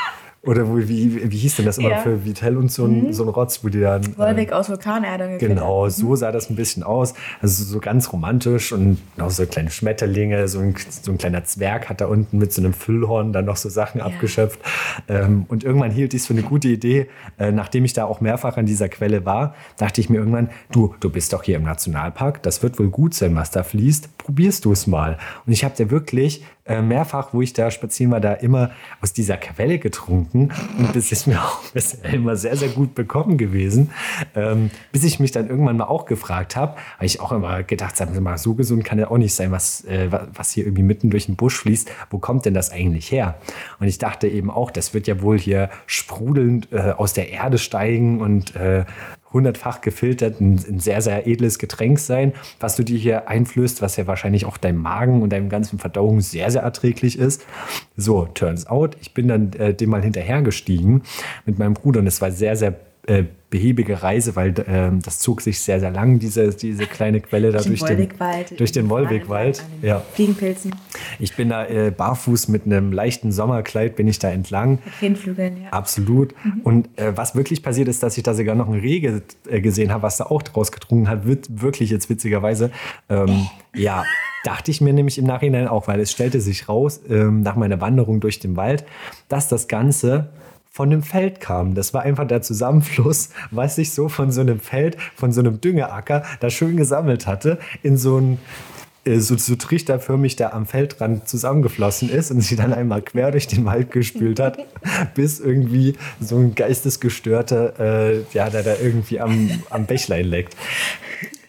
Oder 0.45 0.67
wo, 0.67 0.77
wie, 0.77 1.31
wie 1.31 1.37
hieß 1.37 1.55
denn 1.55 1.65
das 1.65 1.77
immer 1.77 1.91
ja. 1.91 1.99
für 1.99 2.25
Vitel 2.25 2.57
und 2.57 2.69
so 2.69 2.83
ein, 2.83 3.05
mhm. 3.05 3.13
so 3.13 3.23
ein 3.23 3.29
Rotz, 3.29 3.63
wo 3.63 3.69
die 3.69 3.79
dann. 3.79 4.17
Wolwig 4.17 4.51
äh, 4.51 4.53
aus 4.53 4.67
Vulkanerde 4.67 5.37
Genau, 5.37 5.87
so 5.87 6.09
mhm. 6.09 6.15
sah 6.17 6.33
das 6.33 6.49
ein 6.49 6.57
bisschen 6.57 6.83
aus. 6.83 7.13
Also 7.41 7.63
so 7.63 7.79
ganz 7.79 8.11
romantisch 8.11 8.73
und 8.73 8.97
auch 9.17 9.29
so 9.29 9.45
kleine 9.45 9.71
Schmetterlinge, 9.71 10.49
so 10.49 10.59
ein, 10.59 10.75
so 10.89 11.13
ein 11.13 11.17
kleiner 11.17 11.45
Zwerg 11.45 11.87
hat 11.87 12.01
da 12.01 12.07
unten 12.07 12.39
mit 12.39 12.51
so 12.51 12.61
einem 12.61 12.73
Füllhorn 12.73 13.31
dann 13.31 13.45
noch 13.45 13.55
so 13.55 13.69
Sachen 13.69 13.99
ja. 13.99 14.05
abgeschöpft. 14.05 14.59
Ähm, 15.07 15.45
und 15.47 15.63
irgendwann 15.63 15.91
hielt 15.91 16.13
ich 16.13 16.23
es 16.23 16.27
für 16.27 16.33
eine 16.33 16.43
gute 16.43 16.67
Idee, 16.67 17.07
äh, 17.39 17.53
nachdem 17.53 17.85
ich 17.85 17.93
da 17.93 18.03
auch 18.03 18.19
mehrfach 18.19 18.57
an 18.57 18.65
dieser 18.65 18.89
Quelle 18.89 19.25
war, 19.25 19.55
dachte 19.77 20.01
ich 20.01 20.09
mir 20.09 20.17
irgendwann, 20.17 20.49
du, 20.73 20.93
du 20.99 21.09
bist 21.09 21.31
doch 21.31 21.43
hier 21.43 21.55
im 21.55 21.63
Nationalpark, 21.63 22.43
das 22.43 22.61
wird 22.61 22.79
wohl 22.79 22.89
gut 22.89 23.13
sein, 23.13 23.33
was 23.35 23.49
da 23.51 23.63
fließt, 23.63 24.17
probierst 24.17 24.65
du 24.65 24.73
es 24.73 24.87
mal. 24.87 25.17
Und 25.45 25.53
ich 25.53 25.63
habe 25.63 25.73
dir 25.73 25.89
wirklich 25.89 26.43
äh, 26.65 26.81
mehrfach, 26.81 27.33
wo 27.33 27.41
ich 27.41 27.53
da 27.53 27.71
spazieren 27.71 28.11
war, 28.11 28.21
da 28.21 28.33
immer 28.33 28.71
aus 29.01 29.11
dieser 29.11 29.37
Quelle 29.37 29.79
getrunken. 29.79 30.51
Und 30.77 30.95
das 30.95 31.11
ist 31.11 31.27
mir 31.27 31.39
auch 31.43 31.61
immer 32.11 32.35
sehr, 32.37 32.55
sehr 32.55 32.69
gut 32.69 32.95
bekommen 32.95 33.37
gewesen. 33.37 33.91
Ähm, 34.35 34.71
bis 34.91 35.03
ich 35.03 35.19
mich 35.19 35.31
dann 35.31 35.49
irgendwann 35.49 35.77
mal 35.77 35.85
auch 35.85 36.05
gefragt 36.05 36.55
habe, 36.55 36.75
habe 36.95 37.05
ich 37.05 37.19
auch 37.19 37.31
immer 37.31 37.63
gedacht, 37.63 37.97
sagen 37.97 38.13
Sie 38.13 38.21
mal, 38.21 38.37
so 38.37 38.53
gesund 38.53 38.85
kann 38.85 38.97
ja 38.97 39.11
auch 39.11 39.17
nicht 39.17 39.35
sein, 39.35 39.51
was, 39.51 39.83
äh, 39.85 40.09
was 40.33 40.51
hier 40.51 40.65
irgendwie 40.65 40.83
mitten 40.83 41.09
durch 41.09 41.25
den 41.25 41.35
Busch 41.35 41.57
fließt. 41.57 41.91
Wo 42.09 42.19
kommt 42.19 42.45
denn 42.45 42.53
das 42.53 42.71
eigentlich 42.71 43.11
her? 43.11 43.35
Und 43.79 43.87
ich 43.87 43.97
dachte 43.97 44.27
eben 44.27 44.49
auch, 44.49 44.71
das 44.71 44.93
wird 44.93 45.07
ja 45.07 45.21
wohl 45.21 45.37
hier 45.37 45.69
sprudelnd 45.85 46.71
äh, 46.71 46.93
aus 46.95 47.13
der 47.13 47.29
Erde 47.29 47.57
steigen 47.57 48.21
und 48.21 48.55
äh, 48.55 48.85
hundertfach 49.33 49.81
gefiltert, 49.81 50.39
ein, 50.39 50.59
ein, 50.67 50.79
sehr, 50.79 51.01
sehr 51.01 51.27
edles 51.27 51.59
Getränk 51.59 51.99
sein, 51.99 52.33
was 52.59 52.75
du 52.75 52.83
dir 52.83 52.97
hier 52.97 53.27
einflößt, 53.27 53.81
was 53.81 53.97
ja 53.97 54.07
wahrscheinlich 54.07 54.45
auch 54.45 54.57
deinem 54.57 54.81
Magen 54.81 55.21
und 55.21 55.31
deinem 55.31 55.49
ganzen 55.49 55.79
Verdauung 55.79 56.21
sehr, 56.21 56.51
sehr 56.51 56.61
erträglich 56.61 57.17
ist. 57.17 57.45
So, 57.97 58.25
turns 58.33 58.67
out, 58.67 58.95
ich 59.01 59.13
bin 59.13 59.27
dann 59.27 59.53
äh, 59.53 59.73
dem 59.73 59.89
mal 59.89 60.01
hinterhergestiegen 60.01 61.03
mit 61.45 61.59
meinem 61.59 61.73
Bruder 61.73 61.99
und 61.99 62.07
es 62.07 62.21
war 62.21 62.31
sehr, 62.31 62.55
sehr 62.55 62.75
äh, 63.07 63.23
behäbige 63.49 64.01
Reise, 64.01 64.35
weil 64.35 64.55
ähm, 64.65 64.99
das 65.03 65.19
zog 65.19 65.41
sich 65.41 65.59
sehr, 65.59 65.79
sehr 65.79 65.91
lang, 65.91 66.17
diese, 66.17 66.49
diese 66.49 66.87
kleine 66.87 67.21
Quelle 67.21 67.51
da 67.51 67.61
durch 67.61 67.83
den, 67.83 68.09
durch 68.57 68.71
den 68.71 68.89
Wollwegwald. 68.89 69.63
Ja. 69.83 70.01
Fliegenpilzen. 70.13 70.73
Ich 71.19 71.35
bin 71.35 71.49
da 71.49 71.65
äh, 71.67 71.91
barfuß 71.91 72.47
mit 72.47 72.65
einem 72.65 72.91
leichten 72.91 73.31
Sommerkleid, 73.31 73.95
bin 73.95 74.07
ich 74.07 74.17
da 74.17 74.31
entlang. 74.31 74.79
Mit 74.83 74.93
Feenflügeln, 74.95 75.63
ja. 75.63 75.69
Absolut. 75.69 76.33
Mhm. 76.43 76.61
Und 76.63 76.89
äh, 76.97 77.15
was 77.15 77.35
wirklich 77.35 77.61
passiert 77.61 77.89
ist, 77.89 78.01
dass 78.01 78.17
ich 78.17 78.23
da 78.23 78.33
sogar 78.33 78.55
noch 78.55 78.67
ein 78.67 78.79
Reh 78.79 79.21
äh, 79.47 79.61
gesehen 79.61 79.91
habe, 79.91 80.01
was 80.01 80.17
da 80.17 80.25
auch 80.25 80.41
draus 80.41 80.71
getrunken 80.71 81.07
hat, 81.07 81.27
wird 81.27 81.61
wirklich 81.61 81.91
jetzt 81.91 82.09
witzigerweise. 82.09 82.71
Ähm, 83.09 83.47
ja, 83.75 84.03
dachte 84.43 84.71
ich 84.71 84.81
mir 84.81 84.93
nämlich 84.93 85.19
im 85.19 85.25
Nachhinein 85.25 85.67
auch, 85.67 85.87
weil 85.87 85.99
es 85.99 86.11
stellte 86.11 86.41
sich 86.41 86.69
raus, 86.69 87.01
ähm, 87.07 87.41
nach 87.41 87.55
meiner 87.55 87.81
Wanderung 87.81 88.19
durch 88.19 88.39
den 88.39 88.55
Wald, 88.55 88.83
dass 89.29 89.47
das 89.47 89.67
Ganze 89.67 90.29
von 90.73 90.89
dem 90.89 91.03
Feld 91.03 91.39
kam. 91.39 91.75
Das 91.75 91.93
war 91.93 92.01
einfach 92.01 92.27
der 92.27 92.41
Zusammenfluss, 92.41 93.29
was 93.51 93.75
sich 93.75 93.91
so 93.91 94.09
von 94.09 94.31
so 94.31 94.41
einem 94.41 94.59
Feld, 94.59 94.97
von 95.15 95.31
so 95.31 95.39
einem 95.39 95.61
Düngeacker 95.61 96.23
da 96.39 96.49
schön 96.49 96.77
gesammelt 96.77 97.27
hatte, 97.27 97.59
in 97.83 97.95
so 97.95 98.17
ein 98.17 98.39
äh, 99.05 99.19
so, 99.19 99.37
so 99.37 99.55
trichterförmig 99.55 100.35
da 100.35 100.49
am 100.49 100.65
Feldrand 100.65 101.27
zusammengeflossen 101.27 102.09
ist 102.09 102.31
und 102.31 102.41
sie 102.41 102.55
dann 102.55 102.73
einmal 102.73 103.03
quer 103.03 103.29
durch 103.29 103.45
den 103.45 103.65
Wald 103.65 103.91
gespült 103.91 104.39
hat, 104.39 104.57
bis 105.13 105.39
irgendwie 105.39 105.93
so 106.19 106.37
ein 106.37 106.55
geistesgestörter, 106.55 107.79
äh, 107.79 108.23
ja, 108.33 108.49
der 108.49 108.63
da 108.63 108.73
irgendwie 108.81 109.19
am, 109.19 109.51
am 109.69 109.85
Bächlein 109.85 110.25
leckt. 110.25 110.57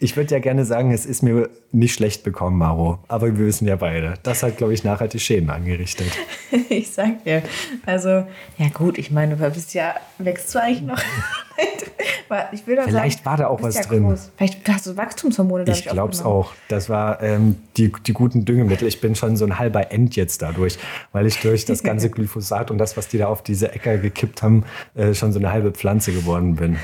Ich 0.05 0.19
würde 0.19 0.35
ja 0.35 0.39
gerne 0.39 0.67
sagen, 0.67 0.91
es 0.91 1.07
ist 1.07 1.23
mir 1.23 1.49
nicht 1.73 1.95
schlecht 1.95 2.25
bekommen, 2.25 2.59
Maro. 2.59 2.99
Aber 3.09 3.39
wir 3.39 3.47
wissen 3.47 3.67
ja 3.67 3.77
beide. 3.77 4.13
Das 4.23 4.43
hat, 4.43 4.59
glaube 4.59 4.75
ich, 4.75 4.85
nachher 4.85 5.09
die 5.09 5.19
Schäden 5.19 5.49
angerichtet. 5.49 6.09
ich 6.69 6.93
sag 6.93 7.25
dir. 7.25 7.43
Also, 7.87 8.27
ja 8.59 8.69
gut, 8.75 8.99
ich 8.99 9.11
meine, 9.11 9.35
du 9.35 9.51
bist 9.51 9.73
ja, 9.73 9.95
wächst 10.19 10.55
du 10.55 10.61
eigentlich 10.61 10.83
noch? 10.83 10.99
ich 12.53 12.67
will 12.67 12.79
Vielleicht 12.85 13.25
sagen, 13.25 13.27
war 13.27 13.37
da 13.39 13.47
auch 13.47 13.63
was 13.63 13.77
ja 13.77 13.83
drin. 13.83 14.03
Groß. 14.03 14.31
Vielleicht 14.37 14.69
hast 14.69 14.87
du 14.87 14.95
Wachstumshormone 14.99 15.65
Ich 15.69 15.87
glaube 15.87 16.13
es 16.13 16.23
auch. 16.23 16.53
Das 16.69 16.91
war 16.91 17.23
ähm, 17.23 17.57
die, 17.79 17.91
die 18.07 18.13
guten 18.13 18.45
Düngemittel. 18.45 18.87
Ich 18.87 19.01
bin 19.01 19.15
schon 19.15 19.39
so 19.39 19.47
ein 19.47 19.59
halber 19.59 19.91
End 19.91 20.17
jetzt 20.17 20.43
dadurch, 20.43 20.77
weil 21.13 21.27
ich 21.27 21.41
durch 21.41 21.65
das 21.65 21.83
ganze 21.83 22.11
Glyphosat 22.11 22.71
und 22.71 22.77
das, 22.77 22.99
was 22.99 23.09
die 23.09 23.17
da 23.17 23.29
auf 23.29 23.43
diese 23.43 23.73
Äcker 23.73 23.97
gekippt 23.97 24.43
haben, 24.43 24.65
äh, 24.95 25.15
schon 25.15 25.33
so 25.33 25.39
eine 25.39 25.51
halbe 25.51 25.73
Pflanze 25.73 26.13
geworden 26.13 26.57
bin. 26.57 26.77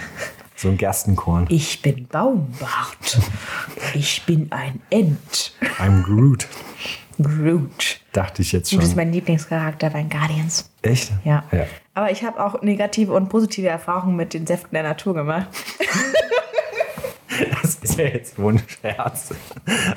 So 0.61 0.69
ein 0.69 0.77
Gerstenkorn. 0.77 1.47
Ich 1.49 1.81
bin 1.81 2.07
Baumbart. 2.07 3.19
ich 3.95 4.27
bin 4.27 4.53
ein 4.53 4.83
Ent. 4.91 5.55
I'm 5.79 6.03
Groot. 6.03 6.49
Groot. 7.19 7.99
Dachte 8.13 8.43
ich 8.43 8.53
jetzt 8.53 8.69
schon. 8.69 8.79
Das 8.79 8.91
ist 8.91 8.95
mein 8.95 9.11
Lieblingscharakter 9.11 9.89
bei 9.89 10.03
Guardians. 10.03 10.69
Echt? 10.83 11.13
Ja. 11.25 11.45
ja. 11.51 11.65
Aber 11.95 12.11
ich 12.11 12.23
habe 12.25 12.45
auch 12.45 12.61
negative 12.61 13.15
und 13.15 13.31
positive 13.31 13.69
Erfahrungen 13.69 14.17
mit 14.17 14.35
den 14.35 14.47
Säften 14.47 14.75
der 14.75 14.83
Natur 14.83 15.15
gemacht. 15.15 15.49
Das 17.63 17.77
ist 17.77 17.99
ja 17.99 18.05
jetzt 18.07 18.39
wohl 18.39 18.55
ein 18.55 18.63
Scherz. 18.67 19.33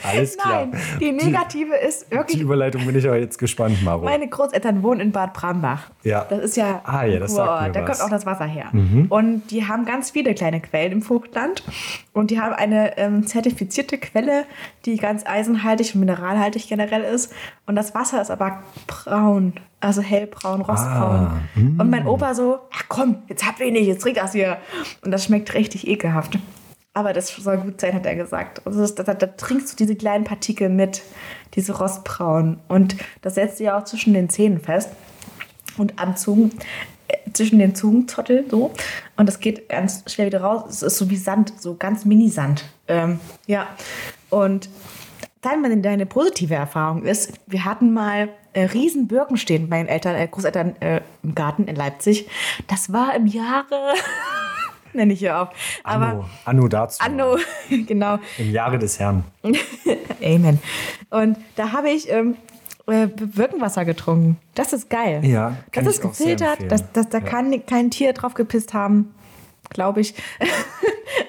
Alles 0.04 0.38
klar. 0.38 0.68
Nein, 0.68 0.80
die 1.00 1.12
negative 1.12 1.76
ist 1.76 2.10
wirklich. 2.12 2.38
Die 2.38 2.44
Überleitung 2.44 2.86
bin 2.86 2.96
ich 2.98 3.08
aber 3.08 3.18
jetzt 3.18 3.38
gespannt, 3.38 3.82
Maro. 3.84 4.04
Meine 4.04 4.28
Großeltern 4.28 4.84
wohnen 4.84 5.00
in 5.00 5.12
Bad 5.12 5.34
Brambach. 5.34 5.90
Ja. 6.04 6.26
Das 6.30 6.40
ist 6.40 6.58
ja. 6.58 6.82
Ah, 6.84 7.04
ja, 7.06 7.20
das 7.20 7.34
sagt 7.36 7.68
mir 7.68 7.72
Da 7.72 7.88
was. 7.88 8.00
kommt 8.00 8.02
auch 8.08 8.10
das 8.16 8.26
Wasser 8.26 8.46
her. 8.46 8.68
Mhm. 8.72 9.08
Und 9.10 9.52
die 9.52 9.68
haben 9.68 9.86
ganz 9.86 10.12
viele 10.12 10.34
kleine 10.34 10.62
Quellen 10.62 10.92
im 10.92 11.02
Vogtland. 11.02 11.64
Und 12.14 12.30
die 12.32 12.40
haben 12.40 12.54
eine 12.54 12.98
ähm, 12.98 13.26
zertifizierte 13.26 13.98
Quelle, 13.98 14.46
die 14.86 14.98
ganz 14.98 15.26
eisenhaltig 15.26 15.96
und 15.96 16.02
mineralhaltig 16.02 16.68
generell 16.68 17.04
ist. 17.04 17.34
Und 17.66 17.76
das 17.76 17.96
Wasser 17.96 18.22
ist 18.22 18.32
aber 18.32 18.60
braun. 18.88 19.54
Also 19.80 20.02
hellbraun, 20.02 20.62
rostbraun. 20.62 21.28
Ah, 21.28 21.40
und 21.56 21.90
mein 21.90 22.08
Opa 22.08 22.34
so, 22.36 22.60
ach 22.74 22.84
komm, 22.88 23.18
jetzt 23.28 23.46
hab 23.46 23.60
wenig, 23.60 23.86
jetzt 23.86 24.02
trink 24.02 24.16
das 24.16 24.32
hier. 24.32 24.58
Und 25.04 25.12
das 25.12 25.26
schmeckt 25.26 25.54
richtig 25.56 25.88
ekelhaft. 25.88 26.38
Aber 26.94 27.14
das 27.14 27.36
soll 27.36 27.58
gut 27.58 27.82
sein, 27.82 27.94
hat 27.94 28.06
er 28.06 28.16
gesagt. 28.16 28.66
Also 28.66 28.86
da, 28.88 29.04
da, 29.04 29.14
da, 29.16 29.28
trinkst 29.28 29.72
du 29.72 29.76
diese 29.76 29.96
kleinen 29.96 30.26
Partikel 30.26 30.70
mit, 30.70 31.02
diese 31.56 31.76
Rostbraun. 31.78 32.60
Und 32.68 32.96
das 33.22 33.36
setzt 33.36 33.58
sich 33.58 33.66
ja 33.66 33.80
auch 33.80 33.84
zwischen 33.84 34.14
den 34.14 34.30
Zähnen 34.30 34.60
fest. 34.60 34.90
Und 35.78 36.00
am 36.00 36.16
Zungen, 36.16 36.52
äh, 37.08 37.32
zwischen 37.34 37.58
den 37.58 37.74
Zungenzotteln 37.74 38.48
so. 38.50 38.72
Und 39.18 39.28
das 39.28 39.40
geht 39.40 39.70
ganz 39.70 40.04
schnell 40.06 40.28
wieder 40.28 40.42
raus. 40.42 40.66
Es 40.70 40.84
ist 40.84 40.98
so 40.98 41.10
wie 41.10 41.18
Sand, 41.18 41.54
so 41.60 41.76
ganz 41.76 42.06
Mini-Sand. 42.06 42.66
Ähm, 42.88 43.20
ja. 43.48 43.68
Und 44.30 44.70
dann 45.42 45.62
deine 45.82 46.06
positive 46.06 46.54
Erfahrung 46.54 47.04
ist, 47.04 47.34
wir 47.48 47.66
hatten 47.66 47.92
mal 47.92 48.30
äh, 48.54 48.66
riesen 48.66 49.10
stehen, 49.36 49.68
meinen 49.68 49.88
Eltern, 49.88 50.16
äh, 50.16 50.28
Großeltern 50.28 50.76
äh, 50.80 51.02
im 51.24 51.34
Garten 51.36 51.66
in 51.66 51.76
Leipzig. 51.76 52.30
Das 52.68 52.94
war 52.94 53.16
im 53.16 53.26
Jahre 53.26 53.94
nenne 54.96 55.14
ich 55.14 55.20
hier 55.20 55.40
auf. 55.40 55.50
Aber 55.84 56.06
Anno, 56.06 56.26
Anno 56.46 56.68
dazu. 56.68 57.04
Anno, 57.04 57.38
genau. 57.88 58.20
Im 58.38 58.52
Jahre 58.52 58.80
des 58.80 59.00
Herrn. 59.00 59.24
Amen. 60.24 60.60
Und 61.10 61.38
da 61.56 61.72
habe 61.72 61.90
ich 61.90 62.10
ähm, 62.10 62.36
äh, 62.88 63.08
Birkenwasser 63.08 63.86
getrunken. 63.86 64.38
Das 64.56 64.74
ist 64.74 64.90
geil. 64.90 65.24
Ja, 65.26 65.58
kann 65.72 65.86
das 65.86 65.96
ist 65.96 66.02
gefiltert, 66.02 66.72
dass, 66.72 66.92
dass 66.92 67.10
da 67.10 67.20
ja. 67.20 67.24
kann 67.24 67.66
kein 67.66 67.92
Tier 67.92 68.14
drauf 68.14 68.34
gepisst 68.34 68.74
haben, 68.74 69.14
glaube 69.70 70.02
ich. 70.02 70.16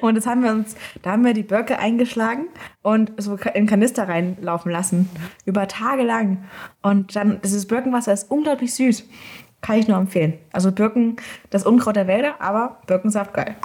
und 0.00 0.16
das 0.16 0.26
haben 0.26 0.42
wir 0.42 0.52
uns, 0.52 0.74
da 1.02 1.12
haben 1.12 1.24
wir 1.24 1.34
die 1.34 1.42
Birke 1.42 1.78
eingeschlagen 1.78 2.46
und 2.82 3.12
so 3.18 3.36
in 3.54 3.66
Kanister 3.66 4.08
reinlaufen 4.08 4.70
lassen. 4.70 5.08
Über 5.44 5.68
Tage 5.68 6.02
lang. 6.02 6.44
Und 6.82 7.14
dann, 7.16 7.40
dieses 7.42 7.66
Birkenwasser 7.66 8.12
ist 8.12 8.30
unglaublich 8.30 8.74
süß. 8.74 9.04
Kann 9.64 9.78
ich 9.78 9.88
nur 9.88 9.96
empfehlen. 9.96 10.34
Also 10.52 10.72
Birken, 10.72 11.16
das 11.48 11.64
Unkraut 11.64 11.96
der 11.96 12.06
Wälder, 12.06 12.34
aber 12.38 12.80
Birkensaft 12.86 13.32
geil. 13.32 13.56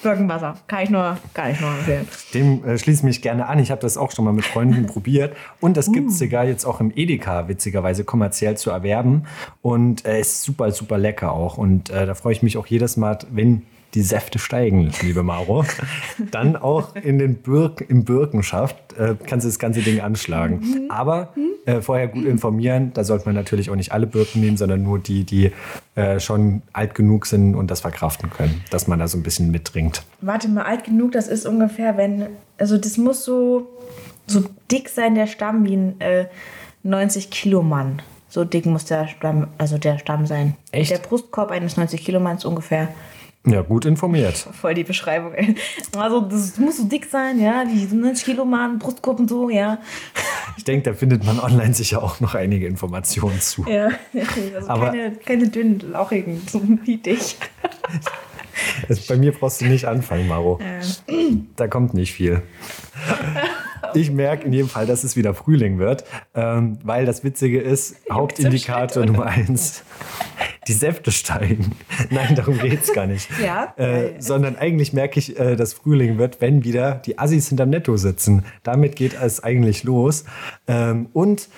Birkenwasser. 0.00 0.54
Kann 0.68 0.84
ich 0.84 0.90
nur, 0.90 1.16
kann 1.34 1.50
ich 1.50 1.60
nur 1.60 1.70
empfehlen. 1.70 2.06
Dem 2.32 2.64
äh, 2.64 2.78
schließe 2.78 3.00
ich 3.00 3.02
mich 3.02 3.22
gerne 3.22 3.48
an. 3.48 3.58
Ich 3.58 3.72
habe 3.72 3.80
das 3.80 3.96
auch 3.96 4.12
schon 4.12 4.24
mal 4.24 4.32
mit 4.32 4.44
Freunden 4.44 4.86
probiert. 4.92 5.34
Und 5.58 5.76
das 5.76 5.90
gibt 5.90 6.10
es 6.10 6.14
uh. 6.14 6.18
sogar 6.18 6.44
jetzt 6.44 6.64
auch 6.64 6.78
im 6.80 6.92
Edeka, 6.94 7.48
witzigerweise 7.48 8.04
kommerziell 8.04 8.56
zu 8.56 8.70
erwerben. 8.70 9.24
Und 9.62 10.06
äh, 10.06 10.20
ist 10.20 10.44
super, 10.44 10.70
super 10.70 10.96
lecker 10.96 11.32
auch. 11.32 11.58
Und 11.58 11.90
äh, 11.90 12.06
da 12.06 12.14
freue 12.14 12.34
ich 12.34 12.44
mich 12.44 12.56
auch 12.56 12.66
jedes 12.66 12.96
Mal, 12.96 13.18
wenn 13.32 13.62
die 13.94 14.02
Säfte 14.02 14.38
steigen, 14.38 14.90
liebe 15.02 15.22
Maro. 15.22 15.64
Dann 16.30 16.56
auch 16.56 16.94
in 16.96 17.18
den 17.18 17.36
Birk, 17.36 17.84
im 17.88 18.04
Birkenschaft 18.04 18.76
äh, 18.96 19.16
kannst 19.26 19.44
du 19.44 19.48
das 19.48 19.58
ganze 19.58 19.82
Ding 19.82 20.00
anschlagen. 20.00 20.60
Mhm. 20.60 20.90
Aber 20.90 21.34
äh, 21.66 21.80
vorher 21.80 22.08
gut 22.08 22.24
informieren, 22.24 22.92
da 22.94 23.04
sollte 23.04 23.26
man 23.26 23.34
natürlich 23.34 23.70
auch 23.70 23.76
nicht 23.76 23.92
alle 23.92 24.06
Birken 24.06 24.40
nehmen, 24.40 24.56
sondern 24.56 24.82
nur 24.82 24.98
die, 24.98 25.24
die 25.24 25.52
äh, 25.94 26.20
schon 26.20 26.62
alt 26.72 26.94
genug 26.94 27.26
sind 27.26 27.54
und 27.54 27.70
das 27.70 27.80
verkraften 27.80 28.30
können, 28.30 28.62
dass 28.70 28.88
man 28.88 28.98
da 28.98 29.08
so 29.08 29.18
ein 29.18 29.22
bisschen 29.22 29.50
mittrinkt. 29.50 30.02
Warte 30.20 30.48
mal, 30.48 30.62
alt 30.62 30.84
genug, 30.84 31.12
das 31.12 31.28
ist 31.28 31.46
ungefähr, 31.46 31.96
wenn, 31.96 32.28
also 32.58 32.78
das 32.78 32.96
muss 32.96 33.24
so, 33.24 33.68
so 34.26 34.42
dick 34.70 34.88
sein, 34.88 35.14
der 35.14 35.26
Stamm, 35.26 35.66
wie 35.66 35.76
ein 35.76 35.94
90 36.82 37.44
äh. 37.46 37.60
So 38.28 38.44
dick 38.44 38.64
muss 38.64 38.86
der 38.86 39.08
Stamm, 39.08 39.48
also 39.58 39.76
der 39.76 39.98
Stamm 39.98 40.24
sein. 40.24 40.56
Echt? 40.70 40.90
Der 40.90 40.98
Brustkorb 40.98 41.50
eines 41.50 41.76
90 41.76 42.02
Kilo 42.02 42.18
Manns 42.18 42.46
ungefähr. 42.46 42.88
Ja, 43.44 43.62
gut 43.62 43.84
informiert. 43.86 44.36
Voll 44.36 44.74
die 44.74 44.84
Beschreibung. 44.84 45.34
Ey. 45.34 45.56
Also, 45.96 46.20
das 46.20 46.58
muss 46.58 46.76
so 46.76 46.84
dick 46.84 47.06
sein, 47.06 47.40
ja. 47.40 47.64
Die 47.64 47.86
90 47.92 48.24
Kilo 48.24 48.44
Mann, 48.44 48.78
Brustgruppen 48.78 49.26
so, 49.26 49.50
ja. 49.50 49.78
Ich 50.56 50.64
denke, 50.64 50.90
da 50.90 50.96
findet 50.96 51.24
man 51.24 51.40
online 51.40 51.74
sicher 51.74 52.02
auch 52.02 52.20
noch 52.20 52.34
einige 52.34 52.66
Informationen 52.66 53.40
zu. 53.40 53.64
Ja, 53.68 53.90
also 54.54 54.68
Aber 54.68 54.90
keine, 54.90 55.16
keine 55.16 55.48
dünnen, 55.48 55.80
lauchigen, 55.90 56.40
so 56.46 56.62
wie 56.84 56.98
dich. 56.98 57.36
bei 59.08 59.16
mir 59.16 59.32
brauchst 59.32 59.60
du 59.60 59.66
nicht 59.66 59.86
anfangen, 59.86 60.28
Maro. 60.28 60.60
Ja. 60.60 61.16
Da 61.56 61.66
kommt 61.68 61.94
nicht 61.94 62.12
viel. 62.12 62.42
Ich 63.96 64.10
merke 64.10 64.46
in 64.46 64.52
jedem 64.52 64.68
Fall, 64.68 64.86
dass 64.86 65.04
es 65.04 65.16
wieder 65.16 65.34
Frühling 65.34 65.78
wird, 65.78 66.04
ähm, 66.34 66.78
weil 66.82 67.06
das 67.06 67.24
Witzige 67.24 67.60
ist, 67.60 67.96
Hauptindikator 68.10 69.06
Nummer 69.06 69.26
eins, 69.26 69.82
die 70.68 70.72
Säfte 70.72 71.10
steigen. 71.10 71.72
Nein, 72.10 72.34
darum 72.34 72.58
geht 72.58 72.82
es 72.82 72.92
gar 72.92 73.06
nicht. 73.06 73.28
Ja. 73.42 73.74
Äh, 73.76 74.20
sondern 74.20 74.56
eigentlich 74.56 74.92
merke 74.92 75.18
ich, 75.18 75.38
äh, 75.38 75.56
dass 75.56 75.72
Frühling 75.72 76.16
wird, 76.16 76.40
wenn 76.40 76.62
wieder 76.62 76.94
die 76.94 77.18
Assis 77.18 77.48
hinterm 77.48 77.70
Netto 77.70 77.96
sitzen. 77.96 78.44
Damit 78.62 78.94
geht 78.94 79.16
es 79.20 79.42
eigentlich 79.42 79.82
los. 79.82 80.24
Ähm, 80.68 81.08
und 81.12 81.48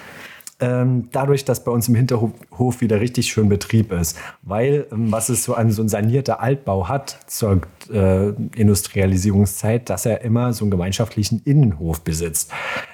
ähm, 0.60 1.08
dadurch, 1.12 1.44
dass 1.44 1.64
bei 1.64 1.72
uns 1.72 1.88
im 1.88 1.94
Hinterhof 1.94 2.80
wieder 2.80 3.00
richtig 3.00 3.26
schön 3.26 3.48
Betrieb 3.48 3.92
ist. 3.92 4.16
Weil, 4.42 4.86
ähm, 4.92 5.10
was 5.12 5.28
es 5.28 5.44
so 5.44 5.54
an 5.54 5.70
so 5.70 5.82
ein 5.82 5.88
sanierter 5.88 6.40
Altbau 6.40 6.88
hat 6.88 7.18
zur 7.26 7.60
äh, 7.90 8.28
Industrialisierungszeit, 8.56 9.90
dass 9.90 10.06
er 10.06 10.22
immer 10.22 10.52
so 10.52 10.64
einen 10.64 10.70
gemeinschaftlichen 10.70 11.42
Innenhof 11.44 12.02
besitzt. 12.02 12.50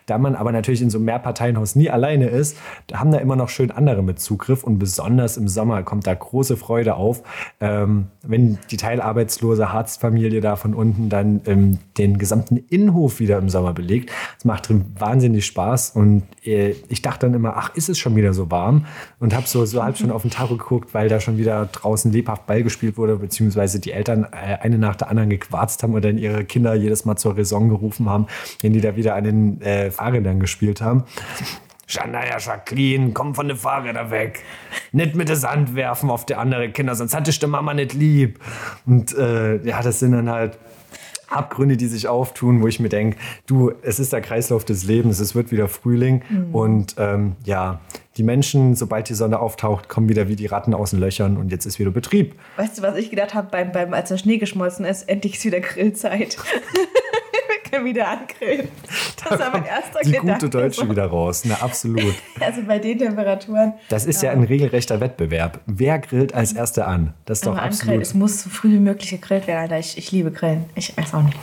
Da 0.06 0.18
man 0.18 0.34
aber 0.34 0.52
natürlich 0.52 0.82
in 0.82 0.90
so 0.90 0.98
einem 0.98 1.04
Mehrparteienhaus 1.04 1.76
nie 1.76 1.88
alleine 1.88 2.26
ist, 2.28 2.56
haben 2.92 3.12
da 3.12 3.18
immer 3.18 3.36
noch 3.36 3.48
schön 3.48 3.70
andere 3.70 4.02
mit 4.02 4.18
Zugriff 4.18 4.64
und 4.64 4.78
besonders 4.78 5.36
im 5.36 5.46
Sommer 5.48 5.82
kommt 5.82 6.06
da 6.06 6.14
große 6.14 6.56
Freude 6.56 6.96
auf, 6.96 7.22
ähm, 7.60 8.08
wenn 8.22 8.58
die 8.70 8.76
teilarbeitslose 8.76 9.72
Harzfamilie 9.72 10.40
da 10.40 10.56
von 10.56 10.74
unten 10.74 11.08
dann 11.08 11.40
ähm, 11.46 11.78
den 11.96 12.18
gesamten 12.18 12.56
Innenhof 12.56 13.20
wieder 13.20 13.38
im 13.38 13.48
Sommer 13.48 13.72
belegt. 13.72 14.10
Das 14.36 14.44
macht 14.44 14.68
drin 14.68 14.86
wahnsinnig 14.98 15.46
Spaß 15.46 15.90
und 15.90 16.24
äh, 16.44 16.74
ich 16.88 17.02
dachte 17.02 17.26
dann 17.26 17.34
immer, 17.34 17.56
ach, 17.56 17.74
ist 17.76 17.88
es 17.88 17.98
schon 17.98 18.16
wieder 18.16 18.32
so 18.32 18.50
warm? 18.50 18.86
Und 19.20 19.34
habe 19.34 19.46
so, 19.46 19.64
so 19.64 19.84
halb 19.84 19.96
schon 19.96 20.10
auf 20.10 20.22
den 20.22 20.30
Tacho 20.30 20.56
geguckt, 20.56 20.92
weil 20.94 21.08
da 21.08 21.20
schon 21.20 21.38
wieder 21.38 21.66
draußen 21.66 22.10
lebhaft 22.10 22.46
Ball 22.46 22.62
gespielt 22.62 22.96
wurde, 22.96 23.16
beziehungsweise 23.16 23.78
die 23.78 23.92
Eltern 23.92 24.24
äh, 24.24 24.56
eine 24.60 24.78
nach 24.80 24.96
der 24.96 25.08
anderen 25.08 25.30
gequarzt 25.30 25.82
haben 25.82 25.94
und 25.94 26.04
dann 26.04 26.18
ihre 26.18 26.44
Kinder 26.44 26.74
jedes 26.74 27.04
Mal 27.04 27.16
zur 27.16 27.36
Raison 27.36 27.68
gerufen 27.68 28.08
haben, 28.08 28.26
wenn 28.62 28.72
die 28.72 28.80
da 28.80 28.96
wieder 28.96 29.20
den 29.20 29.60
äh, 29.62 29.90
Fahrrädern 29.90 30.40
gespielt 30.40 30.80
haben. 30.80 31.04
Shania 31.86 32.38
Jacqueline, 32.38 33.12
komm 33.12 33.34
von 33.34 33.48
den 33.48 33.56
Fahrrädern 33.56 34.10
weg. 34.10 34.44
Nicht 34.92 35.16
mit 35.16 35.28
der 35.28 35.36
Sand 35.36 35.74
werfen 35.74 36.08
auf 36.08 36.24
die 36.24 36.36
anderen 36.36 36.72
Kinder, 36.72 36.94
sonst 36.94 37.14
hatte 37.14 37.30
ich 37.30 37.38
die 37.38 37.46
Mama 37.46 37.74
nicht 37.74 37.94
lieb. 37.94 38.38
Und 38.86 39.16
äh, 39.16 39.56
ja, 39.66 39.82
das 39.82 39.98
sind 39.98 40.12
dann 40.12 40.30
halt 40.30 40.58
Abgründe, 41.30 41.76
die 41.76 41.86
sich 41.86 42.08
auftun, 42.08 42.60
wo 42.60 42.66
ich 42.66 42.80
mir 42.80 42.88
denke, 42.88 43.16
du, 43.46 43.72
es 43.82 43.98
ist 43.98 44.12
der 44.12 44.20
Kreislauf 44.20 44.64
des 44.64 44.84
Lebens, 44.84 45.20
es 45.20 45.34
wird 45.34 45.50
wieder 45.52 45.68
Frühling 45.68 46.22
mhm. 46.28 46.54
und 46.54 46.94
ähm, 46.98 47.36
ja, 47.44 47.80
die 48.16 48.22
Menschen, 48.22 48.74
sobald 48.74 49.08
die 49.08 49.14
Sonne 49.14 49.38
auftaucht, 49.38 49.88
kommen 49.88 50.08
wieder 50.08 50.28
wie 50.28 50.36
die 50.36 50.46
Ratten 50.46 50.74
aus 50.74 50.90
den 50.90 51.00
Löchern 51.00 51.36
und 51.36 51.50
jetzt 51.50 51.64
ist 51.64 51.78
wieder 51.78 51.90
Betrieb. 51.90 52.34
Weißt 52.56 52.78
du, 52.78 52.82
was 52.82 52.96
ich 52.96 53.10
gedacht 53.10 53.34
habe, 53.34 53.48
beim, 53.50 53.72
beim, 53.72 53.94
als 53.94 54.08
der 54.08 54.18
Schnee 54.18 54.38
geschmolzen 54.38 54.84
ist, 54.84 55.08
endlich 55.08 55.34
ist 55.34 55.44
wieder 55.44 55.60
Grillzeit. 55.60 56.36
können 57.70 57.84
wieder 57.84 58.08
angrillen. 58.08 58.68
Das 59.28 59.38
da 59.38 59.46
ist 59.46 59.52
mein 59.52 59.64
erster 59.64 60.00
Die 60.04 60.12
Gedanke. 60.12 60.32
gute 60.32 60.50
Deutsche 60.50 60.80
so. 60.82 60.90
wieder 60.90 61.06
raus, 61.06 61.42
na 61.44 61.54
absolut. 61.56 62.14
Also 62.40 62.62
bei 62.66 62.78
den 62.78 62.98
Temperaturen. 62.98 63.74
Das 63.88 64.06
ist 64.06 64.22
ja, 64.22 64.30
ein 64.30 64.42
regelrechter 64.44 65.00
Wettbewerb. 65.00 65.60
Wer 65.66 65.98
grillt 65.98 66.34
als 66.34 66.52
Erster 66.52 66.88
an? 66.88 67.12
Das 67.26 67.38
ist 67.38 67.46
doch 67.46 67.56
absolut. 67.56 68.00
Es 68.00 68.14
muss 68.14 68.42
so 68.42 68.50
früh 68.50 68.72
wie 68.72 68.78
möglich 68.78 69.10
gegrillt 69.10 69.46
werden, 69.46 69.60
Alter. 69.60 69.78
Ich, 69.78 69.98
ich 69.98 70.10
liebe 70.10 70.30
Grillen. 70.30 70.64
Ich 70.74 70.96
weiß 70.96 71.14
auch 71.14 71.22
nicht. 71.22 71.36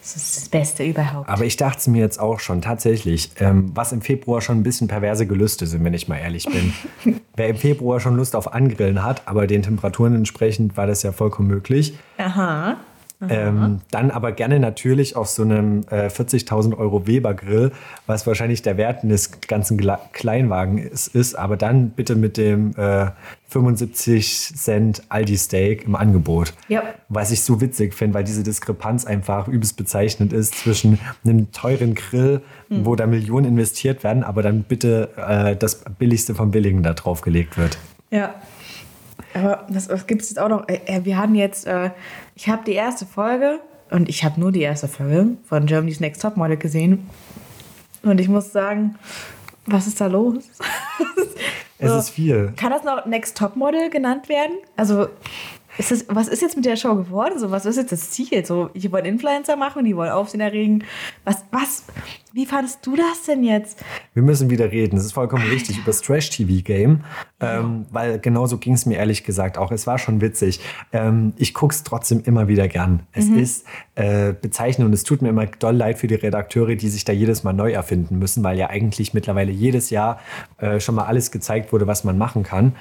Das 0.00 0.16
ist 0.16 0.36
das 0.36 0.48
Beste 0.48 0.84
überhaupt. 0.84 1.28
Aber 1.28 1.44
ich 1.44 1.56
dachte 1.56 1.78
es 1.78 1.86
mir 1.86 2.00
jetzt 2.00 2.20
auch 2.20 2.40
schon, 2.40 2.60
tatsächlich, 2.60 3.30
ähm, 3.40 3.70
was 3.74 3.92
im 3.92 4.02
Februar 4.02 4.40
schon 4.40 4.58
ein 4.58 4.62
bisschen 4.62 4.86
perverse 4.88 5.26
Gelüste 5.26 5.66
sind, 5.66 5.82
wenn 5.84 5.94
ich 5.94 6.08
mal 6.08 6.18
ehrlich 6.18 6.44
bin. 6.46 6.72
Wer 7.36 7.48
im 7.48 7.56
Februar 7.56 8.00
schon 8.00 8.16
Lust 8.16 8.36
auf 8.36 8.52
Angrillen 8.52 9.02
hat, 9.02 9.22
aber 9.26 9.46
den 9.46 9.62
Temperaturen 9.62 10.14
entsprechend 10.14 10.76
war 10.76 10.86
das 10.86 11.02
ja 11.02 11.12
vollkommen 11.12 11.48
möglich. 11.48 11.98
Aha. 12.18 12.76
Ähm, 13.30 13.80
dann 13.90 14.10
aber 14.10 14.32
gerne 14.32 14.60
natürlich 14.60 15.16
auf 15.16 15.28
so 15.28 15.42
einem 15.42 15.84
äh, 15.90 16.08
40.000 16.08 16.76
Euro 16.76 17.06
Weber 17.06 17.32
Grill, 17.32 17.72
was 18.06 18.26
wahrscheinlich 18.26 18.60
der 18.60 18.76
Wert 18.76 19.04
eines 19.04 19.40
ganzen 19.40 19.78
Gla 19.78 19.98
Kleinwagens 20.12 21.08
ist, 21.08 21.34
aber 21.34 21.56
dann 21.56 21.90
bitte 21.90 22.14
mit 22.14 22.36
dem 22.36 22.74
äh, 22.76 23.06
75 23.48 24.54
Cent 24.54 25.02
Aldi 25.08 25.38
Steak 25.38 25.86
im 25.86 25.94
Angebot. 25.96 26.52
Ja. 26.68 26.82
Was 27.08 27.30
ich 27.30 27.42
so 27.42 27.62
witzig 27.62 27.94
finde, 27.94 28.14
weil 28.14 28.24
diese 28.24 28.42
Diskrepanz 28.42 29.06
einfach 29.06 29.48
übelst 29.48 29.78
bezeichnend 29.78 30.34
ist 30.34 30.54
zwischen 30.54 30.98
einem 31.24 31.50
teuren 31.52 31.94
Grill, 31.94 32.42
mhm. 32.68 32.84
wo 32.84 32.96
da 32.96 33.06
Millionen 33.06 33.46
investiert 33.46 34.04
werden, 34.04 34.24
aber 34.24 34.42
dann 34.42 34.64
bitte 34.64 35.08
äh, 35.16 35.56
das 35.56 35.84
Billigste 35.98 36.34
vom 36.34 36.50
Billigen 36.50 36.82
da 36.82 36.92
drauf 36.92 37.22
gelegt 37.22 37.56
wird. 37.56 37.78
Ja. 38.10 38.34
Aber 39.34 39.66
was, 39.68 39.88
was 39.88 40.06
gibt 40.06 40.22
es 40.22 40.30
jetzt 40.30 40.38
auch 40.38 40.48
noch? 40.48 40.68
Äh, 40.68 40.80
äh, 40.86 41.04
wir 41.04 41.16
haben 41.18 41.34
jetzt, 41.34 41.66
äh, 41.66 41.90
ich 42.34 42.48
habe 42.48 42.64
die 42.64 42.72
erste 42.72 43.06
Folge 43.06 43.60
und 43.90 44.08
ich 44.08 44.24
habe 44.24 44.40
nur 44.40 44.52
die 44.52 44.62
erste 44.62 44.88
Folge 44.88 45.36
von 45.44 45.66
Germany's 45.66 46.00
Next 46.00 46.22
Topmodel 46.22 46.56
gesehen. 46.56 47.08
Und 48.02 48.20
ich 48.20 48.28
muss 48.28 48.52
sagen, 48.52 48.96
was 49.66 49.86
ist 49.86 50.00
da 50.00 50.06
los? 50.06 50.44
es 51.78 51.90
so, 51.90 51.98
ist 51.98 52.10
viel. 52.10 52.52
Kann 52.56 52.70
das 52.70 52.84
noch 52.84 53.04
Next 53.06 53.36
Topmodel 53.36 53.90
genannt 53.90 54.28
werden? 54.28 54.56
Also 54.76 55.08
ist 55.78 55.90
das, 55.90 56.06
was 56.08 56.28
ist 56.28 56.40
jetzt 56.40 56.56
mit 56.56 56.64
der 56.64 56.76
Show 56.76 56.94
geworden? 56.94 57.38
So, 57.38 57.50
was 57.50 57.66
ist 57.66 57.76
jetzt 57.76 57.92
das 57.92 58.10
Ziel? 58.10 58.44
So, 58.46 58.70
die 58.74 58.90
wollen 58.90 59.04
Influencer 59.04 59.56
machen, 59.56 59.84
die 59.84 59.96
wollen 59.96 60.10
Aufsehen 60.10 60.40
erregen. 60.40 60.84
Was, 61.24 61.44
was, 61.50 61.84
wie 62.32 62.46
fandest 62.46 62.86
du 62.86 62.96
das 62.96 63.24
denn 63.26 63.44
jetzt? 63.44 63.82
Wir 64.16 64.22
müssen 64.22 64.48
wieder 64.48 64.72
reden. 64.72 64.96
Das 64.96 65.04
ist 65.04 65.12
vollkommen 65.12 65.46
richtig 65.46 65.76
über 65.76 65.88
das 65.88 66.00
Trash-TV-Game. 66.00 67.04
Ähm, 67.38 67.84
weil 67.90 68.18
genauso 68.18 68.56
ging 68.56 68.72
es 68.72 68.86
mir 68.86 68.96
ehrlich 68.96 69.24
gesagt 69.24 69.58
auch. 69.58 69.70
Es 69.70 69.86
war 69.86 69.98
schon 69.98 70.22
witzig. 70.22 70.58
Ähm, 70.90 71.34
ich 71.36 71.52
gucke 71.52 71.74
es 71.74 71.82
trotzdem 71.84 72.22
immer 72.24 72.48
wieder 72.48 72.66
gern. 72.66 73.00
Es 73.12 73.26
mhm. 73.26 73.38
ist 73.38 73.66
äh, 73.94 74.32
bezeichnend 74.32 74.88
und 74.88 74.94
es 74.94 75.04
tut 75.04 75.20
mir 75.20 75.28
immer 75.28 75.44
doll 75.44 75.76
leid 75.76 75.98
für 75.98 76.06
die 76.06 76.14
Redakteure, 76.14 76.76
die 76.76 76.88
sich 76.88 77.04
da 77.04 77.12
jedes 77.12 77.44
Mal 77.44 77.52
neu 77.52 77.72
erfinden 77.72 78.18
müssen, 78.18 78.42
weil 78.42 78.56
ja 78.56 78.70
eigentlich 78.70 79.12
mittlerweile 79.12 79.52
jedes 79.52 79.90
Jahr 79.90 80.18
äh, 80.56 80.80
schon 80.80 80.94
mal 80.94 81.04
alles 81.04 81.30
gezeigt 81.30 81.74
wurde, 81.74 81.86
was 81.86 82.02
man 82.02 82.16
machen 82.16 82.42
kann. 82.42 82.74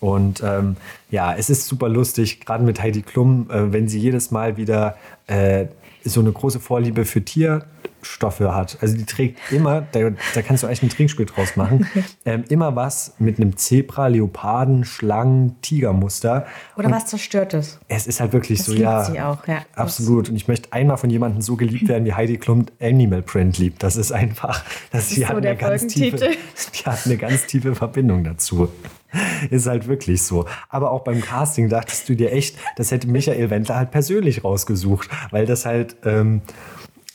Und 0.00 0.42
ähm, 0.42 0.76
ja, 1.12 1.36
es 1.36 1.50
ist 1.50 1.68
super 1.68 1.88
lustig, 1.88 2.40
gerade 2.40 2.64
mit 2.64 2.82
Heidi 2.82 3.02
Klum, 3.02 3.48
äh, 3.48 3.72
wenn 3.72 3.86
sie 3.86 4.00
jedes 4.00 4.32
Mal 4.32 4.56
wieder 4.56 4.96
äh, 5.28 5.66
so 6.04 6.20
eine 6.20 6.32
große 6.32 6.60
Vorliebe 6.60 7.04
für 7.04 7.24
Tierstoffe 7.24 8.40
hat. 8.40 8.78
Also 8.80 8.96
die 8.96 9.04
trägt 9.04 9.38
immer, 9.52 9.82
da, 9.92 10.10
da 10.34 10.42
kannst 10.42 10.62
du 10.62 10.66
eigentlich 10.66 10.82
ein 10.82 10.90
Trinkspiel 10.90 11.26
draus 11.26 11.56
machen, 11.56 11.86
ähm, 12.24 12.44
immer 12.48 12.76
was 12.76 13.14
mit 13.18 13.38
einem 13.38 13.56
Zebra, 13.56 14.06
Leoparden, 14.08 14.84
Schlangen, 14.84 15.60
Tigermuster. 15.62 16.46
Oder 16.76 16.86
Und 16.86 16.94
was 16.94 17.06
Zerstörtes. 17.06 17.78
Es 17.88 18.06
ist 18.06 18.20
halt 18.20 18.32
wirklich 18.32 18.58
das 18.58 18.66
so, 18.66 18.74
ja. 18.74 19.04
Sie 19.04 19.20
auch, 19.20 19.46
ja. 19.46 19.62
Absolut. 19.74 20.28
Und 20.28 20.36
ich 20.36 20.48
möchte 20.48 20.72
einmal 20.72 20.96
von 20.96 21.10
jemandem 21.10 21.42
so 21.42 21.56
geliebt 21.56 21.88
werden, 21.88 22.04
wie 22.04 22.14
Heidi 22.14 22.38
Klum 22.38 22.66
Animal 22.80 23.22
Print 23.22 23.58
liebt. 23.58 23.82
Das 23.82 23.96
ist 23.96 24.12
einfach, 24.12 24.64
das, 24.92 25.08
das 25.08 25.10
sie, 25.10 25.26
hat 25.26 25.32
so 25.32 25.38
eine 25.38 25.56
ganz 25.56 25.86
tiefe, 25.86 26.16
die 26.74 26.84
hat 26.84 27.06
eine 27.06 27.16
ganz 27.16 27.46
tiefe 27.46 27.74
Verbindung 27.74 28.24
dazu. 28.24 28.68
Ist 29.50 29.66
halt 29.66 29.88
wirklich 29.88 30.22
so. 30.22 30.46
Aber 30.68 30.90
auch 30.90 31.02
beim 31.02 31.20
Casting 31.20 31.68
dachtest 31.68 32.08
du 32.08 32.16
dir 32.16 32.32
echt, 32.32 32.56
das 32.76 32.90
hätte 32.90 33.08
Michael 33.08 33.50
Wendler 33.50 33.76
halt 33.76 33.90
persönlich 33.90 34.44
rausgesucht, 34.44 35.08
weil 35.30 35.46
das 35.46 35.66
halt 35.66 35.96
ähm, 36.04 36.42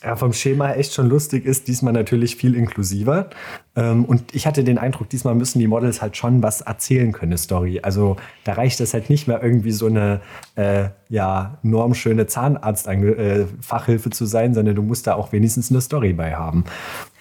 ja, 0.05 0.15
vom 0.15 0.33
Schema 0.33 0.73
echt 0.73 0.93
schon 0.93 1.09
lustig 1.09 1.45
ist. 1.45 1.67
Diesmal 1.67 1.91
natürlich 1.91 2.35
viel 2.35 2.53
inklusiver. 2.53 3.31
Ähm, 3.75 4.05
und 4.05 4.35
ich 4.35 4.45
hatte 4.45 4.63
den 4.63 4.77
Eindruck, 4.77 5.09
diesmal 5.09 5.33
müssen 5.33 5.57
die 5.57 5.67
Models 5.67 5.99
halt 5.99 6.15
schon 6.15 6.43
was 6.43 6.61
erzählen 6.61 7.11
können, 7.11 7.31
eine 7.31 7.39
Story. 7.39 7.79
Also 7.81 8.15
da 8.43 8.53
reicht 8.53 8.79
es 8.81 8.93
halt 8.93 9.09
nicht 9.09 9.27
mehr 9.27 9.41
irgendwie 9.41 9.71
so 9.71 9.87
eine 9.87 10.21
äh, 10.55 10.89
ja, 11.09 11.57
normschöne 11.63 12.27
Zahnarzt-Fachhilfe 12.27 14.09
äh, 14.09 14.11
zu 14.11 14.25
sein, 14.25 14.53
sondern 14.53 14.75
du 14.75 14.83
musst 14.83 15.07
da 15.07 15.15
auch 15.15 15.31
wenigstens 15.31 15.71
eine 15.71 15.81
Story 15.81 16.13
bei 16.13 16.35
haben. 16.35 16.65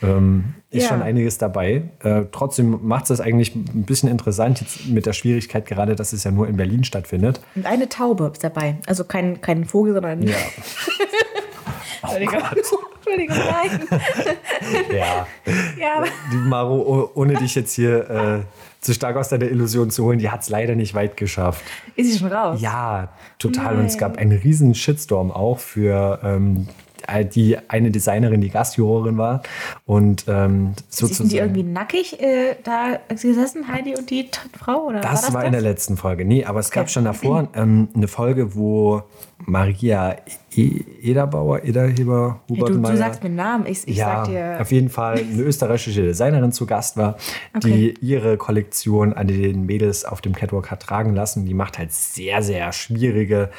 Ähm, 0.03 0.55
ist 0.70 0.83
ja. 0.83 0.88
schon 0.90 1.01
einiges 1.01 1.38
dabei. 1.38 1.85
Äh, 2.03 2.25
trotzdem 2.33 2.81
macht 2.83 3.05
es 3.05 3.09
das 3.09 3.20
eigentlich 3.23 3.55
ein 3.55 3.85
bisschen 3.85 4.11
interessant 4.11 4.61
jetzt 4.61 4.88
mit 4.88 5.07
der 5.07 5.14
Schwierigkeit 5.14 5.64
gerade, 5.64 5.97
dass 5.97 6.12
es 6.12 6.25
ja 6.25 6.31
nur 6.31 6.49
in 6.49 6.59
Berlin 6.59 6.85
stattfindet. 6.85 7.40
Und 7.55 7.64
eine 7.64 7.88
Taube 7.88 8.31
ist 8.33 8.44
dabei. 8.44 8.77
Also 8.87 9.05
kein, 9.05 9.40
kein 9.40 9.64
Vogel, 9.64 9.94
sondern... 9.94 10.23
Ja. 10.23 10.37
Entschuldigung. 12.05 12.43
Oh 12.53 12.95
Entschuldigung, 12.97 13.37
nein. 13.51 14.01
ja. 14.97 15.27
ja. 15.79 16.05
Die 16.33 16.37
Maro, 16.37 17.11
ohne 17.14 17.35
dich 17.35 17.55
jetzt 17.55 17.75
hier 17.75 18.11
äh, 18.11 18.40
zu 18.81 18.95
stark 18.95 19.17
aus 19.17 19.29
deiner 19.29 19.47
Illusion 19.47 19.90
zu 19.90 20.05
holen, 20.05 20.19
die 20.19 20.31
hat 20.31 20.43
es 20.43 20.49
leider 20.49 20.75
nicht 20.75 20.95
weit 20.95 21.17
geschafft. 21.17 21.64
Ist 21.97 22.12
sie 22.12 22.19
schon 22.19 22.33
raus? 22.33 22.61
Ja, 22.61 23.09
total. 23.38 23.73
Nein. 23.73 23.79
Und 23.81 23.87
es 23.87 23.99
gab 23.99 24.17
einen 24.19 24.33
riesen 24.33 24.75
Shitstorm 24.75 25.31
auch 25.31 25.59
für 25.59 26.21
ähm, 26.23 26.69
äh, 27.07 27.25
die 27.25 27.57
eine 27.69 27.90
Designerin, 27.90 28.40
die 28.40 28.51
Gastjurorin 28.51 29.19
war. 29.19 29.43
Und 29.85 30.25
ähm, 30.29 30.75
sozusagen. 30.88 31.29
Sind 31.29 31.33
die 31.33 31.38
irgendwie 31.38 31.62
nackig 31.62 32.21
äh, 32.21 32.57
da 32.62 32.99
gesessen, 33.09 33.69
Heidi 33.69 33.97
und 33.97 34.11
die 34.11 34.29
Frau? 34.59 34.87
Oder 34.87 35.01
das 35.01 35.05
war, 35.05 35.12
das 35.12 35.35
war 35.35 35.40
das? 35.43 35.47
in 35.47 35.53
der 35.53 35.62
letzten 35.62 35.97
Folge. 35.97 36.25
Nee, 36.25 36.45
aber 36.45 36.61
es 36.61 36.69
okay. 36.69 36.81
gab 36.81 36.90
schon 36.90 37.05
davor 37.05 37.49
ähm, 37.55 37.88
eine 37.95 38.09
Folge, 38.09 38.55
wo 38.55 39.03
Maria 39.38 40.17
Ederbauer, 40.57 41.64
Ederheber, 41.64 42.40
Hubert 42.49 42.69
hey, 42.69 42.77
du, 42.77 42.83
du 42.83 42.97
sagst 42.97 43.23
mir 43.23 43.31
Namen, 43.31 43.67
ich, 43.67 43.87
ich 43.87 43.97
ja, 43.97 44.07
sag 44.07 44.29
dir. 44.29 44.59
Auf 44.61 44.73
jeden 44.73 44.88
Fall 44.88 45.19
eine 45.19 45.43
österreichische 45.43 46.03
Designerin 46.03 46.53
zu 46.53 46.67
Gast 46.67 46.97
war, 46.97 47.17
okay. 47.57 47.95
die 48.01 48.07
ihre 48.07 48.37
Kollektion 48.37 49.12
an 49.12 49.29
den 49.29 49.67
Mädels 49.67 50.05
auf 50.05 50.21
dem 50.21 50.35
Catwalk 50.35 50.71
hat 50.71 50.81
tragen 50.81 51.14
lassen. 51.14 51.47
Die 51.47 51.55
macht 51.55 51.79
halt 51.79 51.93
sehr, 51.93 52.43
sehr 52.43 52.73
schwierige, 52.73 53.51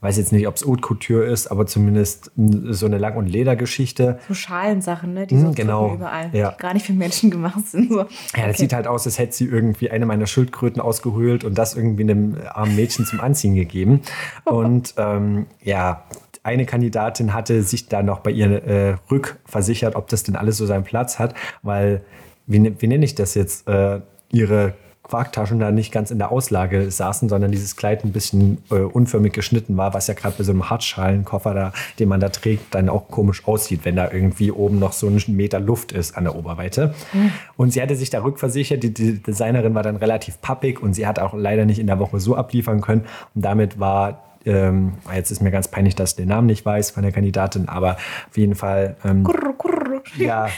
weiß 0.00 0.16
jetzt 0.18 0.32
nicht, 0.32 0.46
ob 0.46 0.56
es 0.56 0.66
Haute 0.66 0.80
Couture 0.80 1.24
ist, 1.24 1.46
aber 1.46 1.66
zumindest 1.66 2.30
so 2.36 2.86
eine 2.86 2.98
Lang- 2.98 3.16
und 3.16 3.26
Ledergeschichte. 3.26 4.18
So 4.28 4.34
Schalensachen, 4.34 5.14
ne? 5.14 5.26
die 5.26 5.38
so 5.38 5.48
hm, 5.48 5.54
genau. 5.54 5.94
überall, 5.94 6.30
ja. 6.32 6.50
die 6.50 6.58
gar 6.58 6.74
nicht 6.74 6.86
für 6.86 6.92
Menschen 6.92 7.30
gemacht 7.30 7.66
sind. 7.66 7.90
So. 7.90 7.98
Ja, 8.00 8.06
das 8.34 8.44
okay. 8.44 8.56
sieht 8.56 8.72
halt 8.72 8.86
aus, 8.86 9.06
als 9.06 9.18
hätte 9.18 9.32
sie 9.32 9.46
irgendwie 9.46 9.90
eine 9.90 10.06
meiner 10.06 10.26
Schildkröten 10.26 10.80
ausgehöhlt 10.80 11.44
und 11.44 11.56
das 11.56 11.74
irgendwie 11.74 12.02
einem 12.02 12.36
armen 12.52 12.76
Mädchen 12.76 13.06
zum 13.06 13.20
Anziehen 13.20 13.54
gegeben. 13.54 14.02
Und 14.44 14.94
ähm, 14.96 15.46
ja, 15.62 16.04
eine 16.42 16.66
Kandidatin 16.66 17.34
hatte 17.34 17.62
sich 17.62 17.88
da 17.88 18.02
noch 18.02 18.20
bei 18.20 18.30
ihr 18.30 18.64
äh, 18.64 18.96
rückversichert, 19.10 19.94
ob 19.96 20.08
das 20.08 20.22
denn 20.22 20.36
alles 20.36 20.56
so 20.56 20.66
seinen 20.66 20.84
Platz 20.84 21.18
hat, 21.18 21.34
weil, 21.62 22.02
wie, 22.46 22.58
ne, 22.58 22.74
wie 22.78 22.88
nenne 22.88 23.04
ich 23.04 23.14
das 23.14 23.34
jetzt, 23.34 23.68
äh, 23.68 24.00
ihre 24.32 24.74
Quarktaschen 25.02 25.58
da 25.58 25.70
nicht 25.70 25.92
ganz 25.92 26.10
in 26.10 26.18
der 26.18 26.32
Auslage 26.32 26.90
saßen, 26.90 27.28
sondern 27.28 27.50
dieses 27.50 27.76
Kleid 27.76 28.04
ein 28.04 28.12
bisschen 28.12 28.58
äh, 28.70 28.76
unförmig 28.76 29.32
geschnitten 29.32 29.76
war, 29.76 29.94
was 29.94 30.06
ja 30.06 30.14
gerade 30.14 30.36
bei 30.38 30.44
so 30.44 30.52
einem 30.52 30.70
Hartschalenkoffer, 30.70 31.54
da, 31.54 31.72
den 31.98 32.08
man 32.08 32.20
da 32.20 32.28
trägt, 32.28 32.74
dann 32.74 32.88
auch 32.88 33.08
komisch 33.08 33.46
aussieht, 33.46 33.80
wenn 33.84 33.96
da 33.96 34.10
irgendwie 34.10 34.52
oben 34.52 34.78
noch 34.78 34.92
so 34.92 35.08
ein 35.08 35.22
Meter 35.26 35.60
Luft 35.60 35.92
ist 35.92 36.16
an 36.16 36.24
der 36.24 36.36
Oberweite. 36.36 36.94
Mhm. 37.12 37.32
Und 37.56 37.72
sie 37.72 37.82
hatte 37.82 37.96
sich 37.96 38.10
da 38.10 38.22
rückversichert. 38.22 38.82
Die, 38.82 38.94
die 38.94 39.22
Designerin 39.22 39.74
war 39.74 39.82
dann 39.82 39.96
relativ 39.96 40.40
pappig 40.40 40.80
und 40.80 40.94
sie 40.94 41.06
hat 41.06 41.18
auch 41.18 41.34
leider 41.34 41.66
nicht 41.66 41.78
in 41.78 41.88
der 41.88 41.98
Woche 41.98 42.20
so 42.20 42.36
abliefern 42.36 42.80
können. 42.80 43.04
Und 43.34 43.44
damit 43.44 43.78
war 43.80 44.22
ähm, 44.44 44.94
jetzt 45.14 45.30
ist 45.30 45.42
mir 45.42 45.50
ganz 45.50 45.68
peinlich, 45.68 45.94
dass 45.94 46.10
ich 46.10 46.16
den 46.16 46.28
Namen 46.28 46.46
nicht 46.46 46.64
weiß 46.64 46.90
von 46.90 47.02
der 47.02 47.12
Kandidatin, 47.12 47.68
aber 47.68 47.96
auf 48.28 48.36
jeden 48.36 48.54
Fall 48.54 48.96
ähm, 49.04 49.24
kurr, 49.24 49.54
kurr, 49.56 50.02
ja, 50.16 50.48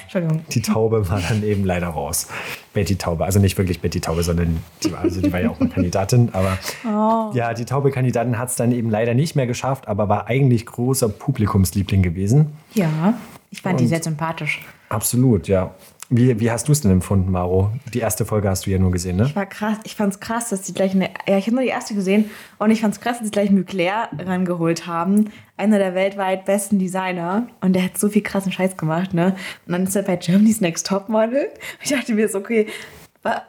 die 0.50 0.62
Taube 0.62 1.08
war 1.08 1.20
dann 1.20 1.42
eben 1.42 1.64
leider 1.64 1.88
raus. 1.88 2.28
Betty 2.72 2.96
Taube, 2.96 3.24
also 3.24 3.38
nicht 3.38 3.56
wirklich 3.58 3.80
Betty 3.80 4.00
Taube, 4.00 4.22
sondern 4.22 4.62
die, 4.82 4.92
war, 4.92 5.00
also 5.00 5.20
die 5.20 5.32
war 5.32 5.40
ja 5.40 5.50
auch 5.50 5.60
eine 5.60 5.68
Kandidatin, 5.68 6.30
aber 6.32 6.58
oh. 6.84 7.30
ja, 7.34 7.54
die 7.54 7.64
Taube-Kandidatin 7.64 8.38
hat 8.38 8.48
es 8.48 8.56
dann 8.56 8.72
eben 8.72 8.90
leider 8.90 9.14
nicht 9.14 9.36
mehr 9.36 9.46
geschafft, 9.46 9.86
aber 9.86 10.08
war 10.08 10.26
eigentlich 10.26 10.66
großer 10.66 11.08
Publikumsliebling 11.08 12.02
gewesen. 12.02 12.52
Ja, 12.74 13.14
ich 13.50 13.62
fand 13.62 13.74
Und 13.74 13.80
die 13.82 13.86
sehr 13.86 14.02
sympathisch. 14.02 14.60
Absolut, 14.88 15.48
ja. 15.48 15.74
Wie, 16.10 16.38
wie 16.38 16.50
hast 16.50 16.68
du 16.68 16.72
es 16.72 16.82
denn 16.82 16.90
empfunden, 16.90 17.30
Maro? 17.30 17.70
Die 17.92 18.00
erste 18.00 18.24
Folge 18.24 18.48
hast 18.48 18.66
du 18.66 18.70
ja 18.70 18.78
nur 18.78 18.90
gesehen, 18.90 19.16
ne? 19.16 19.24
Ich 19.24 19.34
war 19.34 19.46
krass, 19.46 19.78
ich 19.84 19.94
fand 19.94 20.12
es 20.12 20.20
krass, 20.20 20.50
dass 20.50 20.66
sie 20.66 20.74
gleich 20.74 20.92
eine, 20.92 21.10
ja, 21.26 21.38
ich 21.38 21.46
habe 21.46 21.56
nur 21.56 21.64
die 21.64 21.70
erste 21.70 21.94
gesehen 21.94 22.30
und 22.58 22.70
ich 22.70 22.82
fand 22.82 22.94
es 22.94 23.00
krass, 23.00 23.18
dass 23.18 23.26
sie 23.26 23.30
gleich 23.30 23.50
Mugler 23.50 24.10
rangeholt 24.18 24.86
haben. 24.86 25.30
Einer 25.56 25.78
der 25.78 25.94
weltweit 25.94 26.44
besten 26.44 26.78
Designer 26.78 27.48
und 27.60 27.74
der 27.74 27.84
hat 27.84 27.98
so 27.98 28.08
viel 28.08 28.22
krassen 28.22 28.52
Scheiß 28.52 28.76
gemacht, 28.76 29.14
ne? 29.14 29.34
Und 29.66 29.72
dann 29.72 29.84
ist 29.84 29.96
er 29.96 30.02
bei 30.02 30.16
Germany's 30.16 30.60
Next 30.60 30.86
Topmodel. 30.86 31.48
Ich 31.82 31.90
dachte 31.90 32.14
mir 32.14 32.28
so, 32.28 32.38
okay, 32.38 32.66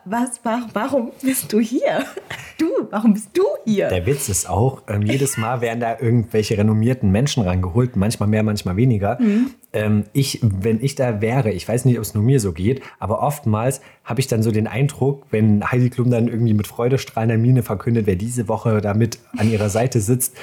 was, 0.05 0.39
warum 0.73 1.11
bist 1.21 1.51
du 1.51 1.59
hier? 1.59 2.05
Du, 2.57 2.67
warum 2.89 3.11
bist 3.11 3.31
du 3.33 3.43
hier? 3.65 3.89
Der 3.89 4.05
Witz 4.05 4.29
ist 4.29 4.49
auch, 4.49 4.83
ähm, 4.87 5.01
jedes 5.01 5.35
Mal 5.35 5.59
werden 5.59 5.81
da 5.81 5.99
irgendwelche 5.99 6.57
renommierten 6.57 7.11
Menschen 7.11 7.43
rangeholt, 7.43 7.97
manchmal 7.97 8.29
mehr, 8.29 8.43
manchmal 8.43 8.77
weniger. 8.77 9.17
Mhm. 9.19 9.51
Ähm, 9.75 10.05
ich, 10.13 10.39
wenn 10.41 10.81
ich 10.81 10.95
da 10.95 11.19
wäre, 11.19 11.51
ich 11.51 11.67
weiß 11.67 11.83
nicht, 11.83 11.97
ob 11.97 12.03
es 12.03 12.13
nur 12.13 12.23
mir 12.23 12.39
so 12.39 12.53
geht, 12.53 12.81
aber 12.97 13.21
oftmals 13.21 13.81
habe 14.05 14.21
ich 14.21 14.27
dann 14.27 14.41
so 14.41 14.51
den 14.51 14.67
Eindruck, 14.67 15.25
wenn 15.31 15.69
Heidi 15.69 15.89
Klum 15.89 16.09
dann 16.09 16.29
irgendwie 16.29 16.53
mit 16.53 16.65
freudestrahlender 16.65 17.37
Miene 17.37 17.61
verkündet, 17.61 18.05
wer 18.07 18.15
diese 18.15 18.47
Woche 18.47 18.79
damit 18.79 19.19
an 19.35 19.51
ihrer 19.51 19.69
Seite 19.69 19.99
sitzt, 19.99 20.37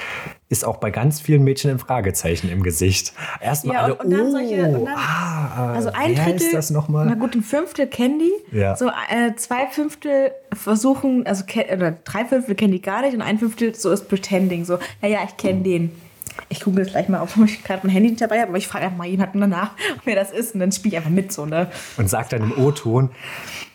ist 0.49 0.65
auch 0.65 0.77
bei 0.77 0.91
ganz 0.91 1.19
vielen 1.19 1.43
Mädchen 1.43 1.71
ein 1.71 1.79
Fragezeichen 1.79 2.47
im 2.51 2.61
Gesicht. 2.61 3.13
Erstmal 3.41 3.75
ja, 3.75 3.81
alle, 3.81 3.95
und, 3.95 4.05
und 4.05 4.11
dann 4.11 4.27
oh, 4.27 4.31
solche, 4.31 4.63
und 4.65 4.73
dann, 4.73 4.87
ah, 4.87 5.73
also 5.73 5.89
ein 5.93 6.13
Drittel, 6.13 6.35
ist 6.35 6.53
das 6.53 6.69
nochmal? 6.69 7.07
Na 7.07 7.15
gut, 7.15 7.33
ein 7.33 7.41
Fünftel 7.41 7.87
kennen 7.87 8.19
die. 8.19 8.57
Ja. 8.57 8.75
So 8.75 8.87
äh, 8.87 9.33
zwei 9.35 9.65
Fünftel 9.65 10.31
versuchen, 10.53 11.25
also 11.25 11.43
oder 11.73 11.97
drei 12.03 12.25
Fünftel 12.25 12.53
kennen 12.53 12.73
die 12.73 12.81
gar 12.81 13.01
nicht 13.01 13.15
und 13.15 13.23
ein 13.23 13.39
Fünftel 13.39 13.73
so 13.73 13.89
ist 13.89 14.07
Pretending. 14.07 14.63
So, 14.63 14.77
naja, 15.01 15.21
ich 15.27 15.37
kenne 15.37 15.63
den. 15.63 15.91
Ich 16.49 16.61
google 16.61 16.85
gleich 16.85 17.09
mal, 17.09 17.21
ob 17.21 17.29
ich 17.45 17.63
gerade 17.63 17.85
mein 17.85 17.93
Handy 17.93 18.09
nicht 18.09 18.21
dabei 18.21 18.39
habe, 18.39 18.49
aber 18.49 18.57
ich 18.57 18.67
frage 18.67 18.85
einfach 18.85 18.97
mal 18.97 19.07
jemanden 19.07 19.41
danach, 19.41 19.71
wer 20.05 20.15
das 20.15 20.31
ist 20.31 20.53
und 20.53 20.59
dann 20.59 20.71
spiele 20.71 20.93
ich 20.93 20.97
einfach 20.97 21.09
mit 21.09 21.31
so, 21.31 21.45
ne? 21.45 21.67
Und 21.97 22.09
sagt 22.09 22.33
dann 22.33 22.43
im 22.43 22.57
O-Ton, 22.57 23.09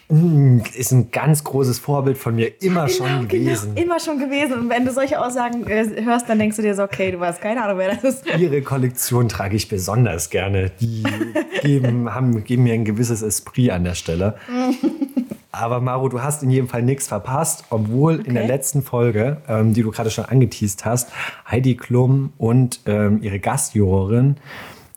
mm, 0.09 0.61
ist 0.75 0.93
ein 0.93 1.11
ganz 1.11 1.45
großes 1.45 1.79
Vorbild 1.79 2.19
von 2.19 2.35
mir 2.37 2.63
immer 2.63 2.87
genau, 2.87 2.89
schon 2.89 3.07
genau, 3.07 3.29
gewesen. 3.29 3.75
Genau, 3.75 3.87
immer 3.87 4.01
schon 4.01 4.19
gewesen. 4.19 4.53
Und 4.55 4.71
wenn 4.71 4.85
du 4.85 4.93
solche 4.93 5.21
Aussagen 5.21 5.67
äh, 5.67 6.03
hörst, 6.05 6.29
dann 6.29 6.39
denkst 6.39 6.57
du 6.57 6.63
dir 6.63 6.75
so, 6.75 6.83
okay, 6.83 7.11
du 7.13 7.21
hast 7.21 7.41
keine 7.41 7.63
Ahnung, 7.63 7.79
wer 7.79 7.95
das 7.95 8.05
ist. 8.05 8.27
Ihre 8.39 8.63
Kollektion 8.63 9.29
trage 9.29 9.57
ich 9.57 9.69
besonders 9.69 10.31
gerne. 10.31 10.71
Die 10.81 11.05
geben, 11.63 12.13
haben, 12.15 12.45
geben 12.45 12.65
mir 12.65 12.75
ein 12.75 12.85
gewisses 12.85 13.23
Esprit 13.23 13.71
an 13.71 13.85
der 13.85 13.95
Stelle. 13.95 14.37
Aber 15.51 15.81
Maru, 15.81 16.09
du 16.09 16.23
hast 16.23 16.43
in 16.43 16.51
jedem 16.51 16.69
Fall 16.69 16.83
nichts 16.83 17.09
verpasst, 17.09 17.65
obwohl 17.71 18.17
okay. 18.17 18.29
in 18.29 18.35
der 18.35 18.47
letzten 18.47 18.83
Folge, 18.83 19.39
ähm, 19.49 19.73
die 19.73 19.83
du 19.83 19.91
gerade 19.91 20.11
schon 20.11 20.27
angeteased 20.27 20.85
hast, 20.85 21.11
Heidi 21.51 21.77
Klum 21.77 22.33
und 22.37 22.81
ähm, 22.87 23.23
ihre 23.23 23.39
Gastjurorin, 23.39 24.37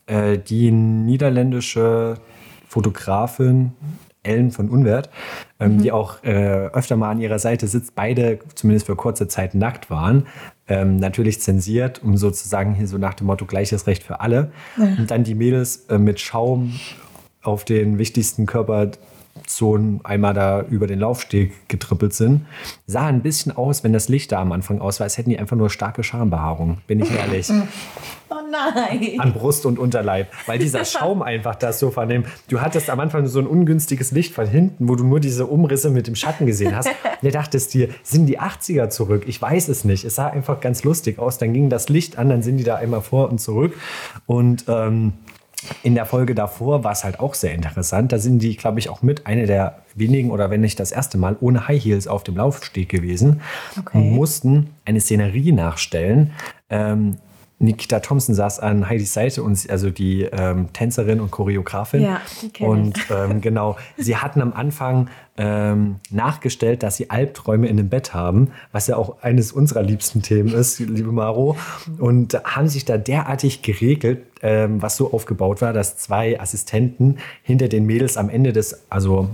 äh, 0.08 0.38
die 0.38 0.72
niederländische 0.72 2.16
Fotografin 2.68 3.74
Ellen 4.24 4.52
von 4.52 4.70
Unwert, 4.70 5.10
ähm, 5.60 5.78
mhm. 5.78 5.82
die 5.82 5.92
auch 5.92 6.24
äh, 6.24 6.68
öfter 6.68 6.96
mal 6.96 7.10
an 7.10 7.20
ihrer 7.20 7.40
Seite 7.40 7.68
sitzt, 7.68 7.96
beide 7.96 8.40
zumindest 8.54 8.86
für 8.86 8.96
kurze 8.96 9.28
Zeit 9.28 9.56
nackt 9.56 9.90
waren. 9.90 10.28
Ähm, 10.68 10.98
natürlich 10.98 11.42
zensiert, 11.42 12.04
um 12.04 12.18
sozusagen 12.18 12.76
hier 12.76 12.88
so 12.88 12.98
nach 12.98 13.16
dem 13.16 13.28
Motto 13.28 13.46
gleiches 13.46 13.88
Recht 13.88 14.04
für 14.04 14.20
alle. 14.20 14.52
Ja. 14.78 14.86
Und 15.00 15.10
dann 15.10 15.24
die 15.24 15.34
Mädels 15.34 15.86
äh, 15.90 15.98
mit 15.98 16.20
Schaum 16.20 16.80
auf 17.42 17.66
den 17.66 17.98
wichtigsten 17.98 18.46
Körper 18.46 18.92
Zonen 19.46 20.02
einmal 20.04 20.34
da 20.34 20.62
über 20.62 20.88
den 20.88 21.00
Laufsteg 21.00 21.68
getrippelt 21.68 22.14
sind. 22.14 22.46
Sah 22.88 23.08
ein 23.08 23.22
bisschen 23.22 23.56
aus, 23.56 23.84
wenn 23.84 23.94
das 23.94 24.10
Licht 24.10 24.32
da 24.32 24.42
am 24.42 24.52
Anfang 24.52 24.82
aus 24.82 25.00
war, 25.00 25.06
als 25.06 25.18
hätten 25.18 25.30
die 25.30 25.40
einfach 25.40 25.58
nur 25.58 25.70
starke 25.70 26.04
Schambehaarung, 26.04 26.80
bin 26.88 27.00
ich 27.00 27.12
ehrlich. 27.12 27.52
Oh 28.34 28.36
nein. 28.50 29.20
An 29.20 29.34
Brust 29.34 29.66
und 29.66 29.78
Unterleib. 29.78 30.32
Weil 30.46 30.58
dieser 30.58 30.86
Schaum 30.86 31.22
einfach 31.22 31.56
das 31.56 31.80
so 31.80 31.92
vernehmen. 31.92 32.26
Du 32.48 32.62
hattest 32.62 32.90
am 32.90 33.02
Anfang 33.02 33.28
so 33.28 33.40
ein 33.40 33.46
ungünstiges 33.46 34.12
Licht 34.12 34.34
von 34.34 34.48
hinten, 34.48 34.88
wo 34.88 34.96
du 34.96 35.04
nur 35.04 35.20
diese 35.20 35.48
Umrisse 35.48 35.90
mit 35.90 36.08
dem 36.08 36.16
Schatten 36.16 36.46
gesehen 36.46 36.74
hast. 36.74 36.88
Und 36.88 36.96
du 37.24 37.32
dachtest 37.32 37.74
dir, 37.74 37.90
sind 38.04 38.28
die 38.28 38.40
80er 38.40 38.88
zurück? 38.88 39.24
Ich 39.28 39.42
weiß 39.42 39.68
es 39.68 39.84
nicht. 39.84 40.06
Es 40.06 40.16
sah 40.16 40.28
einfach 40.28 40.62
ganz 40.62 40.86
lustig 40.86 41.20
aus. 41.20 41.40
Dann 41.40 41.52
ging 41.52 41.70
das 41.70 41.90
Licht 41.90 42.18
an, 42.18 42.30
dann 42.30 42.42
sind 42.42 42.56
die 42.56 42.64
da 42.64 42.78
einmal 42.78 43.02
vor 43.02 43.30
und 43.30 43.40
zurück. 43.40 43.76
Und 44.28 44.64
ähm, 44.70 45.12
in 45.84 45.96
der 45.96 46.06
Folge 46.06 46.36
davor 46.36 46.84
war 46.84 46.92
es 46.92 47.04
halt 47.04 47.20
auch 47.20 47.34
sehr 47.34 47.54
interessant. 47.54 48.12
Da 48.12 48.20
sind 48.20 48.40
die, 48.40 48.56
glaube 48.56 48.80
ich, 48.80 48.90
auch 48.90 49.02
mit 49.02 49.28
eine 49.28 49.46
der 49.46 49.80
wenigen 49.96 50.32
oder 50.32 50.50
wenn 50.50 50.62
nicht 50.62 50.80
das 50.80 50.92
erste 50.92 51.18
Mal 51.18 51.38
ohne 51.40 51.68
High 51.68 51.84
Heels 51.84 52.08
auf 52.08 52.24
dem 52.24 52.38
Laufsteg 52.38 52.90
gewesen 52.90 53.42
okay. 53.80 53.98
und 53.98 54.12
mussten 54.12 54.70
eine 54.86 55.00
Szenerie 55.00 55.52
nachstellen. 55.52 56.32
Ähm, 56.70 57.18
Nikita 57.62 58.00
Thompson 58.00 58.34
saß 58.34 58.60
an 58.60 58.90
Heidis 58.90 59.14
Seite 59.14 59.44
und 59.44 59.70
also 59.70 59.90
die 59.92 60.24
ähm, 60.24 60.74
Tänzerin 60.74 61.22
und 61.22 61.32
Choreografin. 61.32 62.02
Ja, 62.02 62.22
die 62.42 62.64
Und 62.64 62.98
ähm, 63.10 63.40
genau, 63.42 63.78
sie 63.98 64.18
hatten 64.18 64.42
am 64.42 64.54
Anfang 64.54 65.10
ähm, 65.38 65.98
nachgestellt, 66.10 66.84
dass 66.84 66.98
sie 66.98 67.10
Albträume 67.10 67.68
in 67.68 67.78
dem 67.78 67.90
Bett 67.90 68.14
haben, 68.14 68.52
was 68.72 68.88
ja 68.88 68.98
auch 68.98 69.22
eines 69.22 69.52
unserer 69.52 69.84
liebsten 69.84 70.22
Themen 70.22 70.54
ist, 70.54 70.80
liebe 70.80 71.12
Maro. 71.12 71.56
Und 72.00 72.34
haben 72.44 72.68
sich 72.68 72.86
da 72.86 72.98
derartig 72.98 73.62
geregelt, 73.62 74.24
ähm, 74.42 74.82
was 74.82 74.98
so 74.98 75.14
aufgebaut 75.14 75.62
war, 75.62 75.72
dass 75.72 75.98
zwei 75.98 76.40
Assistenten 76.40 77.20
hinter 77.44 77.68
den 77.68 77.86
Mädels 77.86 78.18
am 78.18 78.30
Ende 78.30 78.54
des, 78.54 78.84
also 78.90 79.30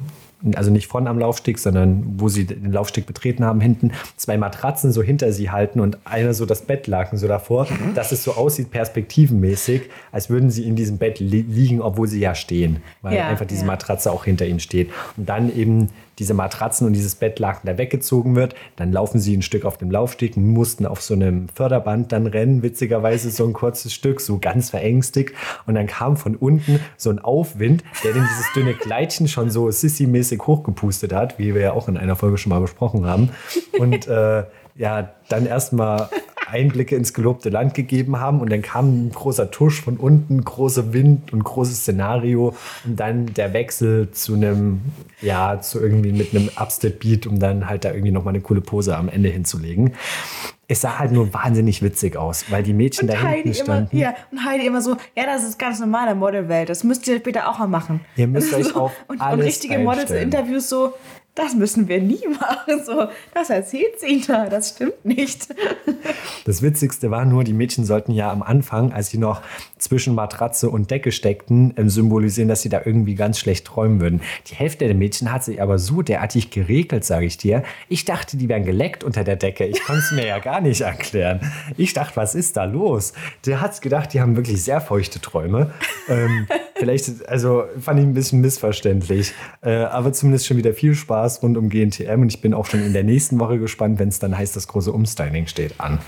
also 0.55 0.69
nicht 0.69 0.87
von 0.87 1.07
am 1.07 1.17
Laufsteg, 1.17 1.57
sondern 1.57 2.03
wo 2.17 2.29
sie 2.29 2.45
den 2.45 2.71
Laufsteg 2.71 3.05
betreten 3.05 3.43
haben, 3.43 3.59
hinten 3.59 3.91
zwei 4.17 4.37
Matratzen 4.37 4.91
so 4.91 5.01
hinter 5.01 5.31
sie 5.31 5.49
halten 5.49 5.79
und 5.79 5.97
einer 6.05 6.33
so 6.33 6.45
das 6.45 6.61
Bettlaken 6.61 7.17
so 7.17 7.27
davor, 7.27 7.67
mhm. 7.69 7.95
dass 7.95 8.11
es 8.11 8.23
so 8.23 8.33
aussieht 8.33 8.69
perspektivenmäßig, 8.69 9.83
als 10.11 10.29
würden 10.29 10.51
sie 10.51 10.67
in 10.67 10.75
diesem 10.75 10.97
Bett 10.97 11.19
li 11.19 11.41
liegen, 11.41 11.81
obwohl 11.81 12.07
sie 12.07 12.19
ja 12.19 12.35
stehen, 12.35 12.77
weil 13.01 13.15
ja, 13.15 13.27
einfach 13.27 13.45
diese 13.45 13.61
ja. 13.61 13.67
Matratze 13.67 14.11
auch 14.11 14.25
hinter 14.25 14.45
ihnen 14.45 14.59
steht. 14.59 14.91
Und 15.15 15.27
dann 15.27 15.55
eben 15.55 15.89
diese 16.19 16.33
Matratzen 16.33 16.87
und 16.87 16.93
dieses 16.93 17.15
Bettlaken 17.15 17.67
da 17.67 17.77
weggezogen 17.77 18.35
wird. 18.35 18.55
Dann 18.75 18.91
laufen 18.91 19.19
sie 19.19 19.35
ein 19.35 19.41
Stück 19.41 19.65
auf 19.65 19.77
dem 19.77 19.91
Laufsteg 19.91 20.37
mussten 20.37 20.85
auf 20.85 21.01
so 21.01 21.13
einem 21.13 21.47
Förderband 21.49 22.11
dann 22.11 22.27
rennen, 22.27 22.63
witzigerweise 22.63 23.29
so 23.29 23.45
ein 23.45 23.53
kurzes 23.53 23.93
Stück, 23.93 24.21
so 24.21 24.39
ganz 24.39 24.69
verängstigt. 24.69 25.33
Und 25.65 25.75
dann 25.75 25.87
kam 25.87 26.17
von 26.17 26.35
unten 26.35 26.79
so 26.95 27.09
ein 27.09 27.19
Aufwind, 27.19 27.83
der 28.03 28.13
dann 28.13 28.27
dieses 28.29 28.51
dünne 28.53 28.73
Kleidchen 28.73 29.27
schon 29.27 29.49
so 29.49 29.67
sissy-mäßig 29.69 30.41
hochgepustet 30.45 31.13
hat, 31.13 31.37
wie 31.39 31.53
wir 31.53 31.61
ja 31.61 31.73
auch 31.73 31.87
in 31.87 31.97
einer 31.97 32.15
Folge 32.15 32.37
schon 32.37 32.49
mal 32.51 32.61
besprochen 32.61 33.05
haben. 33.05 33.29
Und 33.77 34.07
äh, 34.07 34.43
ja, 34.75 35.09
dann 35.29 35.45
erstmal 35.45 36.09
Einblicke 36.47 36.95
ins 36.95 37.13
gelobte 37.13 37.49
Land 37.49 37.73
gegeben 37.73 38.19
haben 38.19 38.41
und 38.41 38.51
dann 38.51 38.61
kam 38.61 39.07
ein 39.07 39.11
großer 39.11 39.51
Tusch 39.51 39.81
von 39.81 39.97
unten, 39.97 40.43
großer 40.43 40.93
Wind 40.93 41.33
und 41.33 41.43
großes 41.43 41.81
Szenario 41.81 42.55
und 42.85 42.99
dann 42.99 43.33
der 43.33 43.53
Wechsel 43.53 44.11
zu 44.11 44.35
einem, 44.35 44.81
ja, 45.21 45.59
zu 45.61 45.79
irgendwie 45.79 46.11
mit 46.11 46.33
einem 46.33 46.49
Upstep-Beat, 46.55 47.27
um 47.27 47.39
dann 47.39 47.67
halt 47.67 47.85
da 47.85 47.91
irgendwie 47.91 48.11
nochmal 48.11 48.33
eine 48.33 48.41
coole 48.41 48.61
Pose 48.61 48.95
am 48.95 49.09
Ende 49.09 49.29
hinzulegen. 49.29 49.93
Es 50.69 50.81
sah 50.81 50.99
halt 50.99 51.11
nur 51.11 51.33
wahnsinnig 51.33 51.81
witzig 51.81 52.17
aus, 52.17 52.45
weil 52.51 52.61
die 52.61 52.73
Mädchen 52.73 53.07
und 53.07 53.15
da 53.15 53.21
Heidi 53.21 53.43
hinten 53.43 53.53
standen. 53.53 53.97
Immer, 53.97 54.01
ja, 54.01 54.15
und 54.31 54.45
Heidi 54.45 54.65
immer 54.65 54.81
so, 54.81 54.97
ja, 55.15 55.25
das 55.25 55.43
ist 55.43 55.57
ganz 55.57 55.79
normal 55.79 56.03
in 56.03 56.07
der 56.07 56.15
Modelwelt, 56.15 56.69
das 56.69 56.83
müsst 56.83 57.07
ihr 57.07 57.17
später 57.17 57.49
auch 57.49 57.59
mal 57.59 57.67
machen. 57.67 58.01
Ihr 58.15 58.27
müsst 58.27 58.53
euch 58.53 58.67
so, 58.67 58.75
auf 58.75 58.91
und, 59.07 59.21
alles 59.21 59.39
und 59.39 59.45
richtige 59.45 59.79
Models-Interviews 59.79 60.67
so, 60.67 60.93
das 61.37 61.55
müssen 61.55 61.87
wir 61.87 62.01
nie 62.01 62.27
machen. 62.39 62.83
So, 62.85 63.07
das 63.33 63.49
erzählt 63.49 63.99
sie 63.99 64.21
da, 64.25 64.49
das 64.49 64.69
stimmt 64.69 65.05
nicht. 65.05 65.47
Das 66.45 66.61
Witzigste 66.61 67.11
war 67.11 67.25
nur, 67.25 67.43
die 67.43 67.53
Mädchen 67.53 67.85
sollten 67.85 68.11
ja 68.11 68.31
am 68.31 68.41
Anfang, 68.41 68.91
als 68.91 69.09
sie 69.09 69.17
noch 69.17 69.41
zwischen 69.77 70.15
Matratze 70.15 70.69
und 70.69 70.89
Decke 70.89 71.11
steckten, 71.11 71.73
ähm, 71.77 71.89
symbolisieren, 71.89 72.49
dass 72.49 72.61
sie 72.61 72.69
da 72.69 72.81
irgendwie 72.83 73.15
ganz 73.15 73.39
schlecht 73.39 73.65
träumen 73.65 74.01
würden. 74.01 74.21
Die 74.47 74.55
Hälfte 74.55 74.85
der 74.85 74.95
Mädchen 74.95 75.31
hat 75.31 75.43
sich 75.43 75.61
aber 75.61 75.77
so 75.77 76.01
derartig 76.01 76.49
geregelt, 76.49 77.03
sage 77.03 77.25
ich 77.25 77.37
dir. 77.37 77.63
Ich 77.87 78.05
dachte, 78.05 78.37
die 78.37 78.49
wären 78.49 78.63
geleckt 78.63 79.03
unter 79.03 79.23
der 79.23 79.35
Decke. 79.35 79.65
Ich 79.65 79.83
konnte 79.83 80.01
es 80.01 80.11
mir 80.11 80.25
ja 80.25 80.39
gar 80.39 80.61
nicht 80.61 80.81
erklären. 80.81 81.39
Ich 81.77 81.93
dachte, 81.93 82.15
was 82.15 82.33
ist 82.33 82.57
da 82.57 82.63
los? 82.63 83.13
Der 83.45 83.61
hat 83.61 83.79
gedacht, 83.81 84.13
die 84.13 84.21
haben 84.21 84.35
wirklich 84.35 84.63
sehr 84.63 84.81
feuchte 84.81 85.21
Träume. 85.21 85.71
Ähm, 86.07 86.47
Vielleicht, 86.77 87.27
also 87.27 87.63
fand 87.79 87.99
ich 87.99 88.05
ein 88.05 88.13
bisschen 88.13 88.41
missverständlich. 88.41 89.33
Äh, 89.61 89.77
aber 89.77 90.13
zumindest 90.13 90.45
schon 90.45 90.57
wieder 90.57 90.73
viel 90.73 90.93
Spaß 90.93 91.26
rund 91.43 91.57
um 91.57 91.69
GNTM 91.69 92.21
und 92.21 92.27
ich 92.33 92.41
bin 92.41 92.53
auch 92.53 92.65
schon 92.65 92.81
in 92.83 92.93
der 92.93 93.03
nächsten 93.03 93.39
Woche 93.39 93.59
gespannt, 93.59 93.99
wenn 93.99 94.09
es 94.09 94.19
dann 94.19 94.37
heißt, 94.37 94.55
das 94.55 94.67
große 94.67 94.91
Umstyling 94.91 95.47
steht 95.47 95.79
an. 95.79 95.99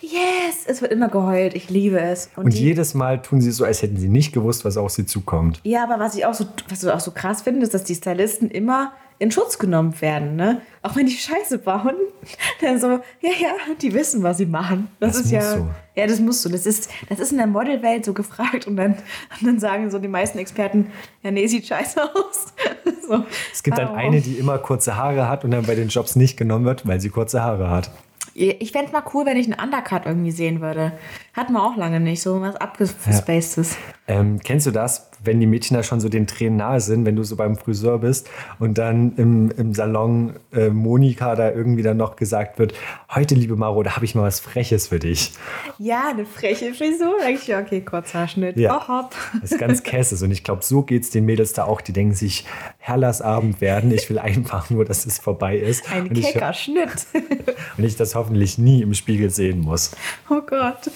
Yes, 0.00 0.64
es 0.66 0.80
wird 0.82 0.92
immer 0.92 1.08
geheult. 1.08 1.54
Ich 1.54 1.70
liebe 1.70 2.00
es. 2.00 2.30
Und 2.36 2.52
die- 2.54 2.58
jedes 2.62 2.94
Mal 2.94 3.20
tun 3.22 3.40
sie 3.40 3.50
so, 3.50 3.64
als 3.64 3.82
hätten 3.82 3.98
sie 3.98 4.08
nicht 4.08 4.32
gewusst, 4.32 4.64
was 4.64 4.76
auf 4.76 4.90
sie 4.90 5.06
zukommt. 5.06 5.60
Ja, 5.64 5.84
aber 5.84 5.98
was 6.02 6.14
ich 6.16 6.24
auch 6.26 6.34
so, 6.34 6.46
was 6.68 6.82
ich 6.82 6.90
auch 6.90 7.00
so 7.00 7.10
krass 7.10 7.42
finde, 7.42 7.62
ist, 7.62 7.74
dass 7.74 7.84
die 7.84 7.94
Stylisten 7.94 8.50
immer 8.50 8.92
in 9.18 9.30
Schutz 9.30 9.58
genommen 9.58 10.00
werden, 10.00 10.36
ne? 10.36 10.60
Auch 10.82 10.94
wenn 10.94 11.06
die 11.06 11.16
Scheiße 11.16 11.58
bauen, 11.58 11.94
dann 12.60 12.80
so, 12.80 12.88
ja, 12.88 13.30
ja, 13.40 13.50
die 13.80 13.92
wissen, 13.92 14.22
was 14.22 14.38
sie 14.38 14.46
machen. 14.46 14.88
Das, 15.00 15.16
Das 15.16 15.24
ist 15.26 15.30
ja, 15.32 15.42
so. 15.42 15.68
ja, 15.96 16.06
das 16.06 16.20
muss 16.20 16.42
so. 16.42 16.48
Das 16.48 16.66
ist, 16.66 16.88
das 17.08 17.18
ist 17.18 17.32
in 17.32 17.38
der 17.38 17.48
Modelwelt 17.48 18.04
so 18.04 18.12
gefragt 18.12 18.66
und 18.66 18.76
dann, 18.76 18.92
und 19.40 19.46
dann 19.46 19.58
sagen 19.58 19.90
so 19.90 19.98
die 19.98 20.08
meisten 20.08 20.38
Experten, 20.38 20.92
ja, 21.22 21.30
nee, 21.30 21.46
sieht 21.46 21.66
scheiße 21.66 22.02
aus. 22.02 22.54
so, 23.08 23.24
Es 23.52 23.62
gibt 23.62 23.78
dann 23.78 23.88
warum? 23.88 23.98
eine, 23.98 24.20
die 24.20 24.34
immer 24.34 24.58
kurze 24.58 24.96
Haare 24.96 25.28
hat 25.28 25.44
und 25.44 25.50
dann 25.50 25.64
bei 25.64 25.74
den 25.74 25.88
Jobs 25.88 26.14
nicht 26.14 26.36
genommen 26.36 26.64
wird, 26.64 26.86
weil 26.86 27.00
sie 27.00 27.10
kurze 27.10 27.42
Haare 27.42 27.70
hat. 27.70 27.90
Ich 28.34 28.70
fände 28.70 28.86
es 28.86 28.92
mal 28.92 29.02
cool, 29.14 29.26
wenn 29.26 29.36
ich 29.36 29.52
einen 29.52 29.60
Undercut 29.60 30.06
irgendwie 30.06 30.30
sehen 30.30 30.60
würde. 30.60 30.92
Hatten 31.34 31.54
wir 31.54 31.62
auch 31.64 31.76
lange 31.76 31.98
nicht, 31.98 32.22
so 32.22 32.40
was 32.40 32.54
abgespacedes. 32.54 33.76
Ähm, 34.06 34.38
kennst 34.44 34.64
du 34.68 34.70
das, 34.70 35.10
wenn 35.22 35.40
die 35.40 35.46
Mädchen 35.46 35.76
da 35.76 35.82
schon 35.82 36.00
so 36.00 36.08
den 36.08 36.26
Tränen 36.26 36.58
nahe 36.58 36.80
sind, 36.80 37.04
wenn 37.04 37.16
du 37.16 37.24
so 37.24 37.36
beim 37.36 37.56
Friseur 37.56 37.98
bist 37.98 38.28
und 38.58 38.78
dann 38.78 39.16
im, 39.16 39.50
im 39.56 39.74
Salon 39.74 40.34
äh, 40.52 40.68
Monika 40.68 41.34
da 41.34 41.50
irgendwie 41.50 41.82
dann 41.82 41.96
noch 41.96 42.16
gesagt 42.16 42.58
wird, 42.58 42.74
heute, 43.14 43.34
liebe 43.34 43.56
Maro, 43.56 43.82
da 43.82 43.96
habe 43.96 44.04
ich 44.04 44.14
mal 44.14 44.22
was 44.22 44.40
Freches 44.40 44.88
für 44.88 44.98
dich. 44.98 45.32
Ja, 45.78 46.10
eine 46.10 46.24
freche 46.24 46.74
Frisur. 46.74 47.14
Da 47.18 47.26
denk 47.26 47.40
ich, 47.40 47.48
ja, 47.48 47.60
okay, 47.60 47.80
kurzer 47.80 48.28
Schnitt. 48.28 48.56
Ja. 48.56 48.76
Oh, 48.76 48.88
hopp. 48.88 49.14
Das 49.40 49.52
ist 49.52 49.58
ganz 49.58 49.82
käses 49.82 50.22
und 50.22 50.30
ich 50.30 50.44
glaube, 50.44 50.62
so 50.62 50.82
geht 50.82 51.02
es 51.02 51.10
den 51.10 51.24
Mädels 51.24 51.52
da 51.52 51.64
auch. 51.64 51.80
Die 51.80 51.92
denken 51.92 52.14
sich, 52.14 52.44
Herrlas 52.78 53.22
Abend 53.22 53.60
werden, 53.60 53.90
ich 53.92 54.08
will 54.10 54.18
einfach 54.18 54.70
nur, 54.70 54.84
dass 54.84 55.06
es 55.06 55.18
vorbei 55.18 55.56
ist. 55.56 55.90
Ein 55.92 56.08
und, 56.08 56.18
ich, 56.18 56.26
kecker 56.26 56.52
Schnitt. 56.52 57.06
und 57.76 57.84
ich 57.84 57.96
das 57.96 58.14
hoffentlich 58.14 58.58
nie 58.58 58.82
im 58.82 58.94
Spiegel 58.94 59.30
sehen 59.30 59.60
muss. 59.60 59.92
Oh 60.30 60.40
Gott. 60.40 60.90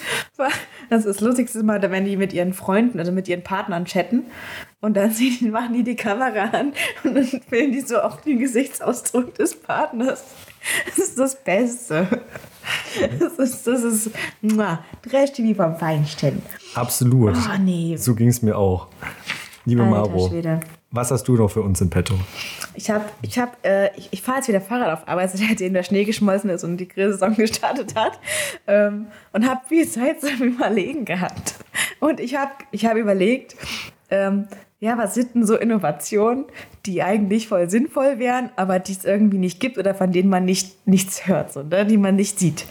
Das 0.89 0.99
ist 0.99 1.07
das 1.07 1.21
Lustigste 1.21 1.63
mal, 1.63 1.81
wenn 1.81 2.05
die 2.05 2.17
mit 2.17 2.33
ihren 2.33 2.53
Freunden, 2.53 2.99
also 2.99 3.11
mit 3.11 3.27
ihren 3.27 3.43
Partnern 3.43 3.85
chatten 3.85 4.12
und 4.81 4.95
dann 4.95 5.11
machen 5.51 5.73
die 5.73 5.83
die 5.83 5.95
Kamera 5.95 6.49
an 6.57 6.73
und 7.03 7.15
dann 7.15 7.25
filmen 7.25 7.71
die 7.71 7.81
so 7.81 8.01
auch 8.01 8.21
den 8.21 8.39
Gesichtsausdruck 8.39 9.33
des 9.35 9.55
Partners. 9.55 10.23
Das 10.85 10.97
ist 10.97 11.19
das 11.19 11.35
Beste. 11.43 12.07
Das 13.19 13.33
ist, 13.33 13.67
das 13.67 13.83
ist 13.83 14.11
Trash-TV 15.09 15.55
vom 15.55 15.77
Feinsten. 15.77 16.41
Absolut. 16.75 17.35
Oh, 17.35 17.57
nee. 17.59 17.95
So 17.97 18.15
ging 18.15 18.29
es 18.29 18.41
mir 18.41 18.57
auch. 18.57 18.87
Liebe 19.65 19.81
Alter 19.83 19.95
Maro, 19.95 20.29
Schwede. 20.29 20.59
was 20.91 21.11
hast 21.11 21.23
du 21.27 21.35
noch 21.35 21.49
für 21.49 21.61
uns 21.61 21.79
in 21.79 21.89
petto? 21.89 22.15
Ich 22.73 22.89
habe, 22.89 23.05
ich 23.21 23.39
habe, 23.39 23.51
äh, 23.63 23.97
ich, 23.97 24.09
ich 24.11 24.21
fahre 24.21 24.37
jetzt 24.37 24.49
wieder 24.49 24.59
Fahrrad 24.59 24.91
auf 24.91 25.07
Arbeit, 25.07 25.31
seitdem 25.33 25.73
der 25.73 25.83
Schnee 25.83 26.03
geschmolzen 26.03 26.49
ist 26.49 26.63
und 26.63 26.77
die 26.77 26.87
Grillsaison 26.87 27.35
gestartet 27.37 27.95
hat. 27.95 28.19
Ähm, 28.67 29.07
und 29.31 29.47
habe 29.47 29.61
viel 29.67 29.87
Zeit 29.87 30.21
zum 30.21 30.41
Überlegen 30.41 31.05
gehabt. 31.05 31.55
Und 31.99 32.19
ich 32.19 32.35
habe, 32.35 32.51
ich 32.71 32.85
habe 32.85 32.99
überlegt, 32.99 33.55
ähm, 34.13 34.47
ja, 34.79 34.97
was 34.97 35.15
sind 35.15 35.33
denn 35.33 35.45
so 35.45 35.57
Innovationen, 35.57 36.45
die 36.85 37.01
eigentlich 37.01 37.47
voll 37.47 37.69
sinnvoll 37.69 38.19
wären, 38.19 38.49
aber 38.57 38.79
die 38.79 38.91
es 38.91 39.05
irgendwie 39.05 39.37
nicht 39.37 39.59
gibt 39.59 39.77
oder 39.77 39.95
von 39.95 40.11
denen 40.11 40.29
man 40.29 40.43
nicht, 40.45 40.85
nichts 40.87 41.27
hört, 41.27 41.53
so, 41.53 41.63
ne? 41.63 41.85
die 41.85 41.97
man 41.97 42.15
nicht 42.15 42.37
sieht. 42.39 42.65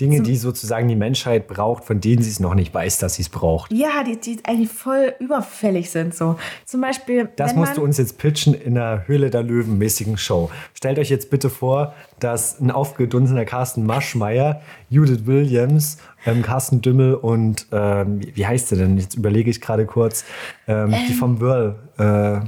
Dinge, 0.00 0.22
die 0.22 0.34
sozusagen 0.34 0.88
die 0.88 0.96
Menschheit 0.96 1.46
braucht, 1.46 1.84
von 1.84 2.00
denen 2.00 2.20
sie 2.20 2.28
es 2.30 2.40
noch 2.40 2.56
nicht 2.56 2.74
weiß, 2.74 2.98
dass 2.98 3.14
sie 3.14 3.22
es 3.22 3.28
braucht. 3.28 3.72
Ja, 3.72 4.02
die, 4.02 4.18
die 4.18 4.40
eigentlich 4.44 4.68
voll 4.72 5.14
überfällig 5.20 5.88
sind. 5.90 6.16
So. 6.16 6.36
Zum 6.64 6.80
Beispiel. 6.80 7.28
Das 7.36 7.54
musst 7.54 7.76
du 7.76 7.84
uns 7.84 7.96
jetzt 7.98 8.18
pitchen 8.18 8.54
in 8.54 8.76
einer 8.76 9.06
Höhle 9.06 9.30
der 9.30 9.44
Löwen 9.44 9.78
mäßigen 9.78 10.18
Show. 10.18 10.50
Stellt 10.72 10.98
euch 10.98 11.10
jetzt 11.10 11.30
bitte 11.30 11.48
vor, 11.48 11.94
dass 12.18 12.58
ein 12.60 12.72
aufgedunsener 12.72 13.44
Carsten 13.44 13.86
Maschmeyer, 13.86 14.62
Judith 14.90 15.26
Williams, 15.26 15.98
ähm, 16.26 16.42
Carsten 16.42 16.82
Dümmel 16.82 17.14
und 17.14 17.66
ähm, 17.70 18.20
wie- 18.20 18.34
wie 18.34 18.46
heißt 18.48 18.70
sie 18.70 18.76
denn? 18.76 18.98
Jetzt 18.98 19.14
überlege 19.14 19.48
ich 19.48 19.60
gerade 19.60 19.86
kurz. 19.86 20.24
Ähm, 20.66 20.92
Die 21.08 21.12
vom 21.14 21.40
Whirl. 21.40 21.76
Äh, 21.98 22.40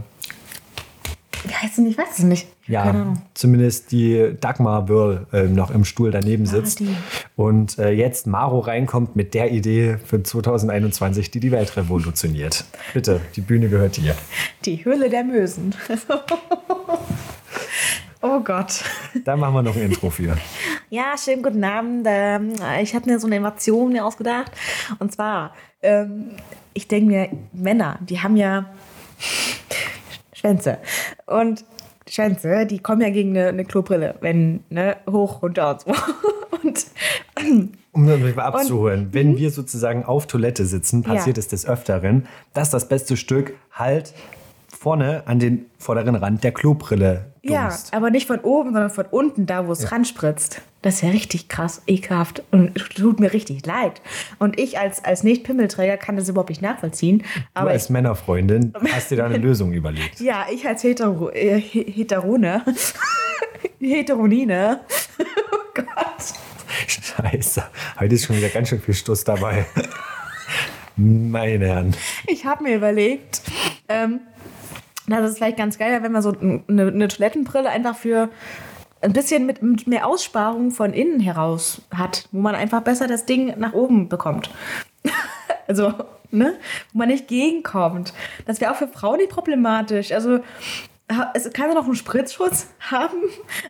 Wie 1.47 1.55
heißt 1.55 1.79
denn? 1.79 1.87
Ich 1.87 1.97
weiß 1.97 2.19
es 2.19 2.25
nicht. 2.25 2.49
ja, 2.67 3.15
zumindest 3.35 3.93
die 3.93 4.35
Dagmar 4.41 4.89
Whirl 4.89 5.27
äh, 5.33 5.45
noch 5.45 5.71
im 5.71 5.85
Stuhl 5.85 6.11
daneben 6.11 6.45
sitzt. 6.47 6.81
Ah. 6.83 6.85
Und 7.37 7.79
äh, 7.79 7.91
jetzt 7.91 8.27
Maro 8.27 8.59
reinkommt 8.59 9.15
mit 9.15 9.33
der 9.35 9.53
Idee 9.53 9.99
für 10.05 10.23
2021, 10.23 11.31
die 11.31 11.39
die 11.41 11.53
Welt 11.53 11.77
revolutioniert. 11.77 12.65
Bitte, 12.95 13.21
die 13.37 13.43
Bühne 13.43 13.69
gehört 13.69 13.97
dir. 13.97 14.15
Die 14.65 14.85
Höhle 14.85 15.09
der 15.09 15.23
Mösen. 15.23 15.75
oh 18.23 18.41
Gott. 18.41 18.83
Da 19.25 19.37
machen 19.37 19.55
wir 19.55 19.63
noch 19.63 19.77
ein 19.77 19.83
Intro 19.83 20.11
für. 20.11 20.37
Ja, 20.91 21.15
schönen 21.23 21.43
guten 21.43 21.63
Abend. 21.63 22.07
Ähm, 22.09 22.55
Ich 22.83 22.95
habe 22.95 23.09
mir 23.09 23.21
so 23.21 23.27
eine 23.27 23.37
Innovation 23.37 23.93
mir 23.93 24.05
ausgedacht. 24.05 24.51
Und 24.99 25.13
zwar, 25.13 25.55
ähm, 25.83 26.31
ich 26.75 26.89
denke 26.89 27.07
mir, 27.09 27.29
Männer, 27.53 27.99
die 28.09 28.21
haben 28.21 28.37
ja 28.37 28.67
Schwänze. 30.37 30.79
Und 31.27 31.64
Schwänze, 32.09 32.66
die 32.66 32.79
kommen 32.79 33.01
ja 33.01 33.11
gegen 33.11 33.31
eine, 33.31 33.49
eine 33.49 33.64
Klobrille, 33.64 34.16
wenn, 34.20 34.61
ne, 34.68 34.96
hoch, 35.11 35.42
runter 35.42 35.70
und 35.70 35.81
so. 35.81 35.90
Und 36.62 36.87
Um 37.92 38.07
das 38.07 38.18
mal 38.35 38.44
abzuholen, 38.44 39.07
mhm. 39.07 39.14
wenn 39.14 39.37
wir 39.37 39.51
sozusagen 39.51 40.05
auf 40.05 40.27
Toilette 40.27 40.64
sitzen, 40.64 41.03
passiert 41.03 41.37
Ja. 41.37 41.40
es 41.40 41.49
des 41.49 41.66
Öfteren, 41.66 42.27
dass 42.55 42.70
das 42.70 42.88
beste 42.88 43.16
Stück 43.16 43.55
halt 43.72 44.12
vorne 44.68 45.27
an 45.27 45.38
den 45.38 45.66
vorderen 45.79 46.14
Rand 46.14 46.44
der 46.44 46.53
Klobrille 46.53 47.33
Ja, 47.51 47.69
dumst. 47.69 47.93
aber 47.95 48.11
nicht 48.11 48.27
von 48.27 48.41
oben, 48.41 48.73
sondern 48.73 48.91
von 48.91 49.07
unten, 49.11 49.47
da 49.47 49.67
wo 49.67 49.73
es 49.73 49.91
ranspritzt. 49.93 50.61
Das 50.83 50.97
ist 50.97 51.03
ja 51.03 51.09
richtig 51.11 51.49
krass, 51.49 51.83
ekelhaft 51.87 52.43
und 52.53 52.75
tut 52.95 53.19
mir 53.19 53.33
richtig 53.33 53.67
leid. 53.67 54.01
Und 54.39 54.61
ich 54.61 54.79
als, 54.79 55.05
als 55.05 55.25
Nicht-Pimmelträger 55.25 55.97
kann 55.97 56.17
das 56.17 56.29
überhaupt 56.29 56.51
nicht 56.51 56.63
nachvollziehen. 56.63 57.19
Du 57.19 57.25
Aber 57.55 57.71
als 57.71 57.89
Männerfreundin 57.91 58.73
hast 58.93 59.11
dir 59.11 59.17
da 59.17 59.25
eine 59.27 59.39
Lösung 59.39 59.73
überlegt. 59.73 60.21
ja, 60.21 60.47
ich 60.53 60.67
als 60.67 60.83
Hetero, 60.85 61.31
äh, 61.31 61.59
He- 61.61 61.91
Heterone, 61.91 62.63
Heteronine, 63.81 64.81
oh 65.53 65.57
Gott. 65.75 65.87
Scheiße, 66.87 67.65
heute 67.99 68.15
ist 68.15 68.27
schon 68.27 68.37
wieder 68.37 68.49
ganz 68.51 68.69
schön 68.69 68.81
viel 68.81 68.95
Stuss 68.95 69.25
dabei. 69.25 69.67
Meine 70.97 71.67
Herren. 71.67 71.97
Ich 72.27 72.45
habe 72.47 72.63
mir 72.63 72.77
überlegt, 72.77 73.43
ähm, 73.89 74.21
das 75.07 75.31
ist 75.31 75.37
vielleicht 75.38 75.57
ganz 75.57 75.79
geil, 75.79 76.03
wenn 76.03 76.12
man 76.12 76.23
so 76.23 76.35
eine, 76.40 76.62
eine 76.69 77.09
Toilettenbrille 77.09 77.69
einfach 77.69 77.97
für 77.97 78.29
ein 79.01 79.12
bisschen 79.12 79.47
mit, 79.47 79.62
mit 79.62 79.87
mehr 79.87 80.07
Aussparung 80.07 80.71
von 80.71 80.92
innen 80.92 81.21
heraus 81.21 81.83
hat, 81.95 82.29
wo 82.33 82.40
man 82.40 82.55
einfach 82.55 82.83
besser 82.83 83.07
das 83.07 83.27
Ding 83.27 83.55
nach 83.59 83.73
oben 83.73 84.09
bekommt. 84.09 84.51
also, 85.69 85.92
ne? 86.31 86.55
Wo 86.92 86.99
man 86.99 87.09
nicht 87.09 87.29
gegenkommt. 87.29 88.12
Das 88.47 88.61
wäre 88.61 88.73
auch 88.73 88.77
für 88.77 88.88
Frauen 88.88 89.19
nicht 89.19 89.31
problematisch. 89.31 90.12
Also, 90.12 90.40
es 91.35 91.53
kann 91.53 91.69
ja 91.69 91.75
noch 91.75 91.85
einen 91.85 91.95
Spritzschutz 91.95 92.69
haben, 92.90 93.23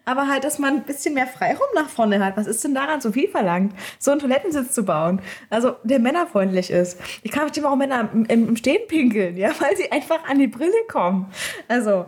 aber 0.05 0.29
halt, 0.29 0.45
dass 0.45 0.59
man 0.59 0.75
ein 0.75 0.83
bisschen 0.85 1.15
mehr 1.15 1.27
Freiraum 1.27 1.69
nach 1.75 1.89
vorne 1.89 2.25
hat. 2.25 2.37
Was 2.37 2.47
ist 2.47 2.65
denn 2.65 2.75
daran 2.75 3.01
so 3.01 3.13
viel 3.13 3.29
verlangt, 3.29 3.75
so 3.99 4.11
einen 4.11 4.21
Toilettensitz 4.21 4.73
zu 4.73 4.85
bauen? 4.85 5.21
Also, 5.51 5.77
der 5.85 5.99
männerfreundlich 5.99 6.71
ist. 6.71 6.99
Ich 7.23 7.31
kann 7.31 7.43
verstehen, 7.43 7.65
warum 7.65 7.79
Männer 7.79 8.09
im, 8.13 8.25
im 8.25 8.57
Stehen 8.57 8.87
pinkeln, 8.89 9.37
ja, 9.37 9.51
weil 9.61 9.77
sie 9.77 9.93
einfach 9.93 10.25
an 10.29 10.39
die 10.39 10.49
Brille 10.49 10.73
kommen. 10.89 11.31
Also, 11.69 12.07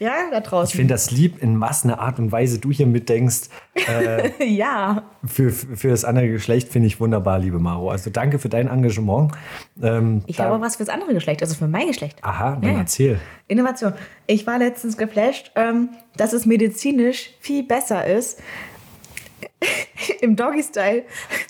ja, 0.00 0.30
da 0.30 0.40
draußen. 0.40 0.70
Ich 0.70 0.76
finde 0.76 0.94
das 0.94 1.10
lieb, 1.10 1.42
in 1.42 1.60
was 1.60 1.84
eine 1.84 1.98
Art 2.00 2.18
und 2.18 2.32
Weise 2.32 2.58
du 2.58 2.72
hier 2.72 2.86
mitdenkst. 2.86 3.50
ja. 4.44 5.02
Für, 5.24 5.50
für 5.52 5.88
das 5.90 6.04
andere 6.04 6.28
Geschlecht 6.28 6.68
finde 6.70 6.88
ich 6.88 6.98
wunderbar, 6.98 7.38
liebe 7.38 7.58
Maro. 7.58 7.90
Also 7.90 8.10
danke 8.10 8.38
für 8.38 8.48
dein 8.48 8.66
Engagement. 8.66 9.32
Ähm, 9.82 10.22
Ich 10.26 10.40
habe 10.40 10.60
was 10.60 10.76
fürs 10.76 10.88
andere 10.88 11.12
Geschlecht, 11.14 11.42
also 11.42 11.54
für 11.54 11.68
mein 11.68 11.86
Geschlecht. 11.86 12.18
Aha, 12.22 12.56
dann 12.60 12.72
Ja. 12.72 12.78
erzähl. 12.78 13.20
Innovation. 13.46 13.92
Ich 14.26 14.46
war 14.46 14.58
letztens 14.58 14.96
geflasht, 14.96 15.52
ähm, 15.54 15.90
dass 16.16 16.32
es 16.32 16.46
medizinisch 16.46 17.30
viel 17.40 17.62
besser 17.62 18.06
ist, 18.06 18.40
im 20.20 20.34
Doggy-Style 20.36 21.02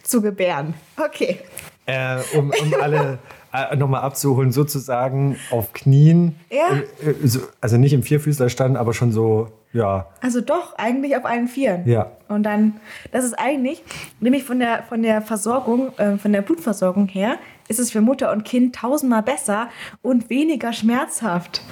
zu 0.02 0.20
gebären. 0.20 0.74
Okay. 0.96 1.38
Äh, 1.86 2.18
um, 2.36 2.50
um 2.50 2.74
alle 2.80 2.96
äh, 3.14 3.16
nochmal 3.76 4.02
abzuholen, 4.02 4.52
sozusagen 4.52 5.36
auf 5.50 5.72
Knien. 5.72 6.36
Ja. 6.50 6.76
Äh, 7.04 7.10
äh, 7.10 7.26
so, 7.26 7.40
also 7.60 7.76
nicht 7.76 7.92
im 7.92 8.02
Vierfüßlerstand, 8.02 8.76
aber 8.76 8.94
schon 8.94 9.12
so, 9.12 9.48
ja. 9.72 10.06
Also 10.20 10.40
doch, 10.40 10.76
eigentlich 10.78 11.16
auf 11.16 11.24
allen 11.24 11.48
Vieren. 11.48 11.86
Ja. 11.86 12.12
Und 12.28 12.44
dann, 12.44 12.80
das 13.12 13.24
ist 13.24 13.34
eigentlich, 13.34 13.82
nämlich 14.20 14.44
von 14.44 14.58
der, 14.58 14.84
von 14.84 15.02
der 15.02 15.22
Versorgung, 15.22 15.96
äh, 15.98 16.16
von 16.16 16.32
der 16.32 16.42
Blutversorgung 16.42 17.08
her, 17.08 17.38
ist 17.68 17.78
es 17.78 17.92
für 17.92 18.00
Mutter 18.00 18.32
und 18.32 18.44
Kind 18.44 18.74
tausendmal 18.74 19.22
besser 19.22 19.68
und 20.02 20.28
weniger 20.28 20.72
schmerzhaft. 20.72 21.62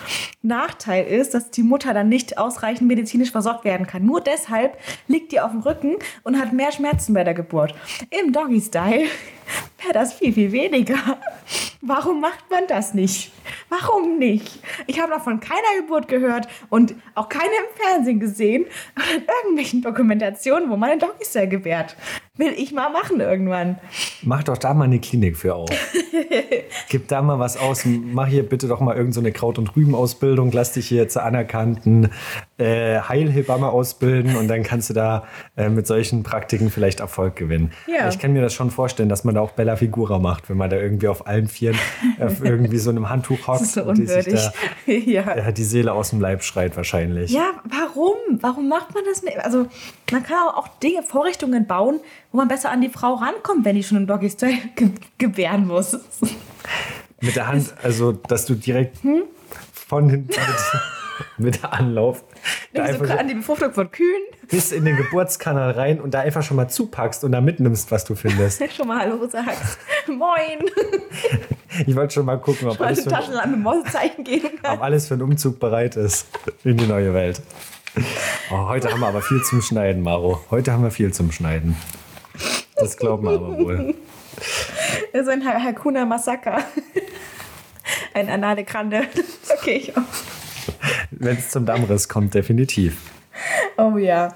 Nachteil 0.43 1.05
ist, 1.07 1.35
dass 1.35 1.51
die 1.51 1.65
Mutter 1.65 1.93
dann 1.93 2.09
nicht 2.09 2.39
ausreichend 2.39 2.87
medizinisch 2.87 3.33
versorgt 3.33 3.65
werden 3.65 3.87
kann. 3.87 4.07
Nur 4.07 4.21
deshalb 4.21 4.79
liegt 5.09 5.33
die 5.33 5.41
auf 5.41 5.51
dem 5.51 5.61
Rücken 5.61 5.97
und 6.23 6.39
hat 6.39 6.53
mehr 6.53 6.71
Schmerzen 6.71 7.15
bei 7.15 7.25
der 7.25 7.35
Geburt. 7.35 7.75
Im 8.11 8.33
Doggy-Style 8.33 9.07
wäre 9.79 9.93
das 9.93 10.13
viel, 10.13 10.33
viel 10.33 10.53
weniger. 10.53 10.97
Warum 11.81 12.21
macht 12.21 12.51
man 12.51 12.67
das 12.67 12.93
nicht? 12.93 13.33
Warum 13.69 14.19
nicht? 14.19 14.61
Ich 14.87 15.01
habe 15.01 15.13
noch 15.13 15.23
von 15.23 15.41
keiner 15.41 15.81
Geburt 15.81 16.09
gehört 16.09 16.49
und 16.71 16.95
auch 17.15 17.29
keine 17.29 17.47
im 17.47 17.83
Fernsehen 17.83 18.21
gesehen 18.21 18.67
oder 18.97 19.17
in 19.17 19.23
irgendwelchen 19.23 19.83
Dokumentationen, 19.83 20.71
wo 20.71 20.77
man 20.77 20.91
ein 20.91 20.99
Doggy-Style 20.99 21.49
gewährt. 21.49 21.97
Will 22.37 22.53
ich 22.57 22.73
mal 22.73 22.89
machen 22.91 23.21
irgendwann. 23.21 23.79
Mach 24.23 24.45
doch 24.45 24.59
da 24.59 24.73
mal 24.73 24.85
eine 24.85 25.01
Klinik 25.01 25.37
für 25.37 25.57
auf. 25.57 25.71
Gib 26.89 27.09
da 27.09 27.21
mal 27.21 27.41
was 27.41 27.57
aus. 27.57 27.85
Mach 27.85 28.29
hier 28.29 28.49
bitte 28.49 28.69
doch 28.69 28.81
mal 28.81 28.97
irgendeine 28.97 29.31
so 29.31 29.35
Kraut- 29.35 29.59
und 29.59 29.75
Rübenausbildung. 29.75 30.53
Lass 30.53 30.73
dich 30.73 30.87
hier 30.87 31.09
zur 31.09 31.25
anerkannten 31.25 32.11
äh, 32.59 33.01
Heilhebamme 33.01 33.69
ausbilden 33.69 34.37
und 34.37 34.47
dann 34.49 34.63
kannst 34.63 34.91
du 34.91 34.95
da 34.95 35.25
äh, 35.57 35.69
mit 35.69 35.89
solchen 35.89 36.23
Praktiken 36.23 36.71
vielleicht 36.71 37.01
Erfolg 37.01 37.35
gewinnen. 37.35 37.73
Ja. 37.87 38.09
Ich 38.09 38.21
kann 38.21 38.33
mir 38.33 38.43
das 38.43 38.55
schon 38.55 38.71
vorstellen, 38.71 39.09
dass 39.09 39.25
man 39.25 39.35
da 39.39 39.43
auch 39.43 39.53
Bella 39.53 39.77
Figura 39.77 40.19
macht, 40.19 40.51
wenn 40.51 40.57
man 40.57 40.69
da 40.69 40.77
irgendwie 40.77 41.09
auf 41.09 41.27
allen 41.27 41.49
Vieren 41.49 41.79
auf 42.21 42.41
irgendwie 42.45 42.79
so 42.79 42.91
einem 42.91 43.09
Handtuch 43.09 43.47
hockt 43.47 43.65
so 43.67 43.85
und 43.85 43.99
die 43.99 44.07
sich 44.07 44.27
da 44.27 44.53
ja. 44.93 45.23
äh, 45.33 45.53
die 45.53 45.65
Seele 45.65 45.93
aus 45.93 46.11
dem 46.11 46.21
Leib 46.21 46.43
schreit 46.43 46.77
wahrscheinlich. 46.77 47.31
Ja, 47.31 47.53
warum? 47.65 48.17
Warum 48.41 48.69
macht 48.69 48.95
man 48.95 49.05
das 49.05 49.23
nicht? 49.23 49.39
Also, 49.39 49.67
man 50.11 50.23
kann 50.23 50.37
auch, 50.49 50.57
auch 50.59 50.69
Dinge, 50.79 51.03
Vorrichtungen 51.03 51.67
bauen, 51.67 52.01
wo 52.33 52.39
man 52.39 52.49
besser 52.49 52.71
an 52.71 52.81
die 52.81 52.89
Frau 52.89 53.15
rankommt, 53.15 53.65
wenn 53.65 53.77
die 53.77 53.83
schon 53.83 53.99
im 53.99 54.07
Doggy-Style 54.07 54.59
ge 54.77 54.91
gebären 55.17 55.67
muss. 55.67 55.97
Mit 57.21 57.37
der 57.37 57.49
Hand, 57.49 57.75
also 57.83 58.13
dass 58.13 58.47
du 58.47 58.55
direkt 58.55 59.03
Hm? 59.03 59.23
von 59.73 60.09
hinten 60.11 60.33
mit, 61.39 61.65
Anlauf 61.65 62.25
da 62.75 62.93
so 62.93 63.05
an 63.05 63.29
die 63.29 63.35
Befruchtung 63.35 63.73
von 63.73 63.91
Kühen. 63.91 64.23
bis 64.49 64.73
in 64.73 64.85
den 64.85 64.97
Geburtskanal 64.99 65.73
rein 65.73 66.01
und 66.01 66.13
da 66.15 66.21
einfach 66.21 66.43
schon 66.43 66.57
mal 66.57 66.69
zupackst 66.69 67.25
und 67.25 67.33
da 67.33 67.41
mitnimmst, 67.41 67.91
was 67.91 68.05
du 68.05 68.15
findest. 68.15 68.63
Schon 68.77 68.89
mal 68.89 69.01
Hallo 69.01 69.27
sagst. 69.29 69.79
Moin. 70.07 70.65
Ich 71.87 71.95
wollte 71.95 72.15
schon 72.15 72.27
mal 72.27 72.37
gucken, 72.41 72.69
ob 72.69 72.79
Mal 72.81 72.87
alles, 72.87 73.07
eine 73.07 73.11
für, 73.11 74.71
ob 74.71 74.83
alles 74.83 75.07
für 75.09 75.15
einen 75.15 75.23
Umzug 75.23 75.61
bereit 75.61 75.97
ist 75.97 76.27
in 76.65 76.77
die 76.77 76.87
neue 76.87 77.13
Welt. 77.15 77.41
Oh, 78.51 78.69
heute 78.69 78.91
haben 78.91 79.01
wir 79.01 79.07
aber 79.09 79.23
viel 79.23 79.43
zum 79.43 79.61
Schneiden, 79.63 80.03
Maro. 80.03 80.41
Heute 80.51 80.73
haben 80.73 80.83
wir 80.83 80.91
viel 80.91 81.13
zum 81.13 81.31
Schneiden. 81.33 81.77
Das 82.77 82.97
glauben 82.97 83.25
wir 83.25 83.33
aber 83.33 83.59
wohl. 83.59 83.95
Das 85.13 85.23
ist 85.23 85.29
ein 85.29 85.45
Ha- 85.45 85.61
Hakuna 85.63 86.05
Massaker. 86.05 86.59
Ein 88.15 88.29
anale 88.31 88.65
Grande. 88.65 89.03
Okay, 89.59 89.77
ich 89.77 89.97
auch. 89.97 90.03
Wenn 91.11 91.37
es 91.37 91.51
zum 91.51 91.67
Dammriss 91.67 92.09
kommt, 92.09 92.35
definitiv. 92.35 93.11
Oh 93.77 93.97
ja. 93.97 94.35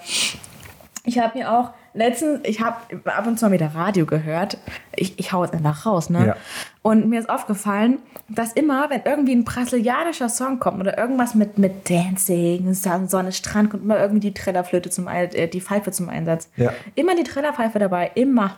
Ich 1.04 1.18
habe 1.18 1.38
mir 1.38 1.52
auch 1.52 1.70
letztens, 1.94 2.40
ich 2.44 2.60
habe 2.60 2.76
ab 3.04 3.26
und 3.26 3.38
zu 3.38 3.44
mal 3.46 3.52
wieder 3.52 3.74
Radio 3.74 4.06
gehört. 4.06 4.58
Ich, 4.96 5.18
ich 5.18 5.32
hau 5.32 5.42
jetzt 5.44 5.54
einfach 5.54 5.86
raus, 5.86 6.10
ne? 6.10 6.26
Ja. 6.28 6.36
Und 6.82 7.08
mir 7.08 7.20
ist 7.20 7.30
aufgefallen, 7.30 7.98
dass 8.28 8.52
immer, 8.54 8.90
wenn 8.90 9.02
irgendwie 9.04 9.34
ein 9.34 9.44
brasilianischer 9.44 10.28
Song 10.28 10.58
kommt 10.58 10.80
oder 10.80 10.98
irgendwas 10.98 11.34
mit, 11.34 11.56
mit 11.58 11.88
Dancing, 11.88 12.74
Son- 12.74 13.08
Sonne, 13.08 13.30
Strand, 13.32 13.70
kommt 13.70 13.84
immer 13.84 14.00
irgendwie 14.00 14.20
die 14.20 14.34
Trillerflöte 14.34 14.90
zum 14.90 15.06
äh, 15.06 15.46
die 15.48 15.60
Pfeife 15.60 15.92
zum 15.92 16.08
Einsatz. 16.08 16.50
Ja. 16.56 16.72
Immer 16.96 17.14
die 17.14 17.22
Trillerpfeife 17.24 17.78
dabei, 17.78 18.10
immer. 18.14 18.56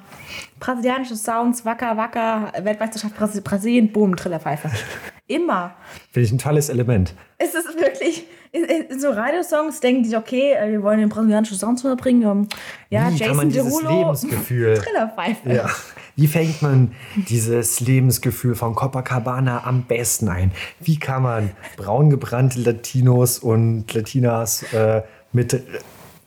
Brasilianische 0.59 1.17
Sounds, 1.17 1.65
wacker, 1.65 1.97
wacker, 1.97 2.53
Weltmeisterschaft 2.63 3.17
Brasil- 3.17 3.43
Brasilien, 3.43 3.93
boom, 3.93 4.17
Trillerpfeife. 4.17 4.71
Immer. 5.27 5.75
Finde 6.11 6.27
ich 6.27 6.33
ein 6.33 6.39
tolles 6.39 6.69
Element. 6.69 7.15
Es 7.39 7.55
ist 7.55 7.81
wirklich, 7.81 8.25
in, 8.55 8.65
in 8.65 9.01
so 9.01 9.11
Radiosongs 9.11 9.81
denken 9.81 10.09
die, 10.09 10.17
okay, 10.17 10.53
äh, 10.53 10.71
wir 10.71 10.83
wollen 10.83 11.01
den 11.01 11.09
brasilianischen 11.09 11.59
Sound 11.59 11.83
rüberbringen. 11.85 12.25
Um, 12.29 12.49
ja, 12.89 13.09
Wie 13.09 13.17
Jason 13.17 13.27
kann 13.27 13.37
man 13.37 13.49
dieses 13.49 13.79
Derulo, 13.79 13.99
Lebensgefühl 13.99 14.75
Trillerpfeife. 14.83 15.53
Ja. 15.53 15.71
Wie 16.17 16.29
fängt 16.29 16.63
man 16.63 16.93
dieses 17.29 17.81
Lebensgefühl 17.81 18.55
von 18.55 18.77
Copacabana 18.77 19.65
am 19.65 19.83
besten 19.83 20.29
ein? 20.29 20.53
Wie 20.81 20.99
kann 20.99 21.25
man 21.25 21.51
braun 21.77 22.09
gebrannte 22.09 22.61
Latinos 22.61 23.41
und 23.41 23.93
Latinas 23.93 24.63
äh, 24.73 25.03
mit 25.33 25.55
äh, 25.55 25.63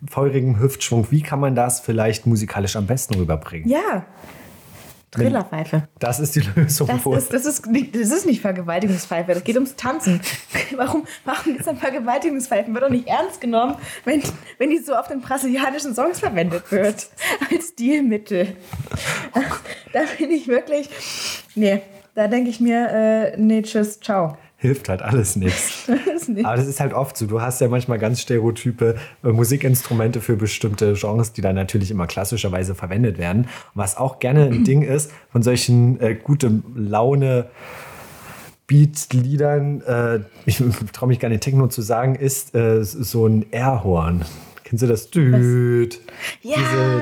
feurigem 0.09 0.59
Hüftschwung, 0.59 1.07
wie 1.09 1.21
kann 1.21 1.39
man 1.39 1.55
das 1.55 1.79
vielleicht 1.79 2.27
musikalisch 2.27 2.75
am 2.75 2.85
besten 2.85 3.15
rüberbringen? 3.15 3.69
Ja. 3.69 4.05
Trillerpfeife. 5.11 5.87
Das 5.99 6.19
ist 6.19 6.35
die 6.35 6.41
Lösung 6.55 6.87
Das 6.87 7.23
ist, 7.23 7.33
das, 7.33 7.45
ist 7.45 7.65
nicht, 7.67 7.95
das 7.95 8.11
ist 8.11 8.25
nicht 8.25 8.41
Vergewaltigungspfeife, 8.41 9.33
das 9.33 9.43
geht 9.43 9.55
ums 9.55 9.75
Tanzen. 9.75 10.21
Warum, 10.75 11.05
warum 11.23 11.43
gibt 11.45 11.59
es 11.61 11.65
dann 11.65 11.77
Vergewaltigungspfeifen? 11.77 12.73
Wird 12.73 12.83
doch 12.83 12.89
nicht 12.89 13.07
ernst 13.07 13.39
genommen, 13.39 13.75
wenn, 14.03 14.21
wenn 14.57 14.69
die 14.69 14.79
so 14.79 14.95
auf 14.95 15.07
den 15.07 15.21
brasilianischen 15.21 15.95
Songs 15.95 16.19
verwendet 16.19 16.71
wird. 16.71 17.07
Als 17.49 17.69
Stilmittel. 17.69 18.55
Da 19.93 20.01
bin 20.17 20.31
ich 20.31 20.47
wirklich. 20.47 20.89
Nee, 21.55 21.81
da 22.15 22.27
denke 22.27 22.49
ich 22.49 22.59
mir, 22.59 22.89
äh, 22.89 23.37
nee, 23.37 23.61
tschüss, 23.61 23.99
ciao. 23.99 24.37
Hilft 24.59 24.89
halt 24.89 25.03
alles 25.03 25.35
nichts. 25.35 25.87
Aber 26.43 26.55
das 26.55 26.65
ist 26.65 26.79
halt 26.79 26.93
oft 26.93 27.15
so. 27.15 27.27
Du 27.27 27.41
hast 27.41 27.61
ja 27.61 27.67
manchmal 27.67 27.99
ganz 27.99 28.21
stereotype 28.21 28.95
äh, 29.23 29.27
Musikinstrumente 29.27 30.19
für 30.19 30.35
bestimmte 30.35 30.93
Genres, 30.93 31.31
die 31.31 31.41
dann 31.41 31.55
natürlich 31.55 31.91
immer 31.91 32.07
klassischerweise 32.07 32.73
verwendet 32.73 33.19
werden. 33.19 33.43
Und 33.43 33.49
was 33.75 33.97
auch 33.97 34.17
gerne 34.17 34.45
ein 34.45 34.63
Ding 34.63 34.81
ist 34.81 35.11
von 35.31 35.43
solchen 35.43 35.99
äh, 36.01 36.15
gute 36.15 36.63
Laune 36.75 37.49
Beat-Liedern, 38.65 39.81
äh, 39.81 40.19
ich 40.45 40.61
traue 40.91 41.09
mich 41.09 41.19
gar 41.19 41.29
nicht 41.29 41.41
Techno 41.41 41.67
zu 41.67 41.81
sagen, 41.81 42.15
ist 42.15 42.55
äh, 42.55 42.83
so 42.83 43.27
ein 43.27 43.45
Airhorn. 43.51 44.25
Kennst 44.67 44.83
du 44.83 44.87
das? 44.87 45.09
Düt. 45.11 46.01
Ja, 46.41 46.57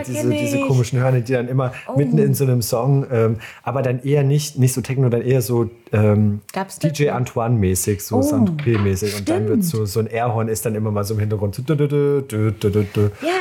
diese, 0.05 0.29
diese, 0.29 0.29
diese 0.29 0.59
komischen 0.67 0.99
Hörner, 0.99 1.21
die 1.21 1.33
dann 1.33 1.47
immer 1.47 1.73
mitten 1.95 2.19
in 2.19 2.35
so 2.35 2.43
einem 2.43 2.61
Song, 2.61 3.07
ähm, 3.11 3.37
aber 3.63 3.81
dann 3.81 4.03
eher 4.03 4.23
nicht, 4.23 4.59
nicht 4.59 4.73
so 4.73 4.81
Techno, 4.81 5.09
dann 5.09 5.23
eher 5.23 5.41
so 5.41 5.71
ähm? 5.91 6.41
DJ 6.83 7.09
Antoine-mäßig, 7.09 8.03
so 8.03 8.17
Oh, 8.17 8.21
Saint-Tropez-mäßig. 8.21 9.17
Und 9.17 9.29
dann 9.29 9.47
wird 9.47 9.63
so, 9.63 9.85
so 9.85 9.99
ein 9.99 10.05
Airhorn 10.05 10.47
ist 10.47 10.63
dann 10.67 10.75
immer 10.75 10.91
mal 10.91 11.03
so 11.03 11.15
im 11.15 11.19
Hintergrund. 11.21 11.57
Ja, 11.57 11.63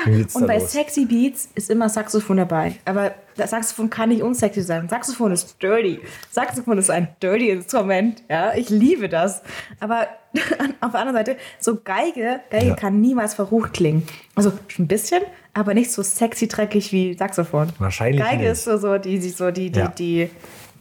und 0.07 0.47
bei 0.47 0.59
los. 0.59 0.73
Sexy 0.73 1.05
Beats 1.05 1.51
ist 1.55 1.69
immer 1.69 1.91
Saxophon 1.91 2.39
dabei. 2.39 2.77
Aber 2.87 3.13
das 3.37 3.51
Saxophon 3.51 3.91
kann 3.91 4.09
nicht 4.09 4.23
unsexy 4.23 4.63
sein. 4.63 4.89
Saxophon 4.89 5.33
ist 5.33 5.63
dirty. 5.63 6.01
Saxophon 6.31 6.79
ist 6.79 6.91
ein 6.91 7.09
dirty 7.23 7.51
Instrument. 7.51 8.23
Ja, 8.31 8.55
ich 8.55 8.71
liebe 8.71 9.11
das. 9.11 9.43
Aber 9.81 10.07
auf 10.81 10.91
der 10.93 11.01
anderen 11.01 11.15
Seite, 11.17 11.37
so 11.61 11.77
Geige, 11.83 12.41
Geige 12.51 12.67
Ja. 12.69 12.75
kann 12.75 13.01
niemals 13.01 13.35
verrucht 13.35 13.73
klingen. 13.75 14.07
Also 14.35 14.53
ein 14.79 14.87
bisschen, 14.89 15.23
aber 15.53 15.75
nicht 15.75 15.91
so 15.93 16.03
sexy 16.03 16.49
dreckig 16.49 16.93
wie 16.93 17.15
Saxophon. 17.15 17.69
Wahrscheinlich 17.79 18.21
Geige 18.23 18.43
nicht. 18.43 18.53
ist 18.53 18.65
so, 18.65 18.77
so 18.79 18.99
die, 18.99 19.19
die, 19.19 19.29
so 19.31 19.51
die, 19.51 19.71
die, 19.71 19.79
Ja. 19.81 19.89
die, 19.89 20.31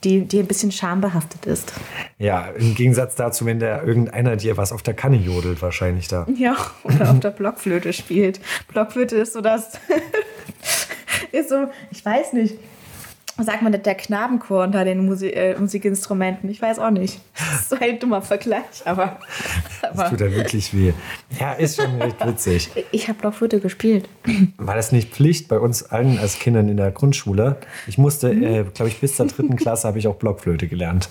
die, 0.04 0.22
die 0.26 0.40
ein 0.40 0.48
bisschen 0.48 0.72
schambehaftet 0.72 1.46
ist. 1.46 1.72
Ja, 2.18 2.48
im 2.58 2.76
Gegensatz 2.76 3.16
dazu, 3.16 3.46
wenn 3.46 3.60
da 3.60 3.84
irgendeiner 3.84 4.36
dir 4.36 4.58
was 4.58 4.72
auf 4.74 4.82
der 4.84 4.94
Kanne 4.94 5.16
jodelt, 5.18 5.62
wahrscheinlich 5.62 6.08
da. 6.10 6.28
Ja, 6.36 6.58
oder 6.84 7.12
auf 7.12 7.20
der 7.22 7.30
Blockflöte 7.32 7.94
spielt. 7.94 8.40
Blockflöte 8.68 9.16
ist 9.18 9.34
so 9.34 9.40
das. 9.42 9.80
ist 11.32 11.50
so, 11.50 11.68
ich 11.92 12.04
weiß 12.06 12.34
nicht. 12.34 12.56
Sagt 13.40 13.64
man, 13.64 13.72
der 13.72 13.96
Knabenchor 13.96 14.64
unter 14.66 14.86
den 14.86 15.06
Musi 15.06 15.30
äh, 15.30 15.58
Musikinstrumenten? 15.60 16.50
Ich 16.50 16.62
weiß 16.62 16.78
auch 16.78 16.92
nicht. 16.92 17.20
Das 17.36 17.62
ist 17.62 17.70
so 17.72 17.78
ein 17.80 18.00
dummer 18.00 18.22
Vergleich, 18.22 18.62
aber. 18.86 19.18
Das 19.82 19.98
aber 19.98 20.10
tut 20.12 20.22
ja 20.22 20.32
wirklich 20.32 20.72
weh. 20.76 20.94
Ja, 21.40 21.54
ist 21.54 21.82
schon 21.82 22.00
recht 22.00 22.24
witzig. 22.26 22.70
ich 22.92 23.08
habe 23.08 23.18
Blockflöte 23.20 23.60
gespielt. 23.60 24.08
War 24.58 24.76
das 24.76 24.92
nicht 24.92 25.14
Pflicht 25.16 25.48
bei 25.48 25.58
uns 25.58 25.84
allen 25.84 26.20
als 26.20 26.38
Kindern 26.38 26.70
in 26.70 26.78
der 26.78 26.92
Grundschule? 26.92 27.58
Ich 27.88 27.98
musste, 27.98 28.30
äh, 28.32 28.66
glaube 28.72 28.90
ich, 28.90 29.00
bis 29.00 29.16
zur 29.16 29.26
dritten 29.26 29.56
Klasse 29.56 29.88
habe 29.88 29.98
ich 29.98 30.08
auch 30.08 30.16
Blockflöte 30.16 30.68
gelernt. 30.68 31.10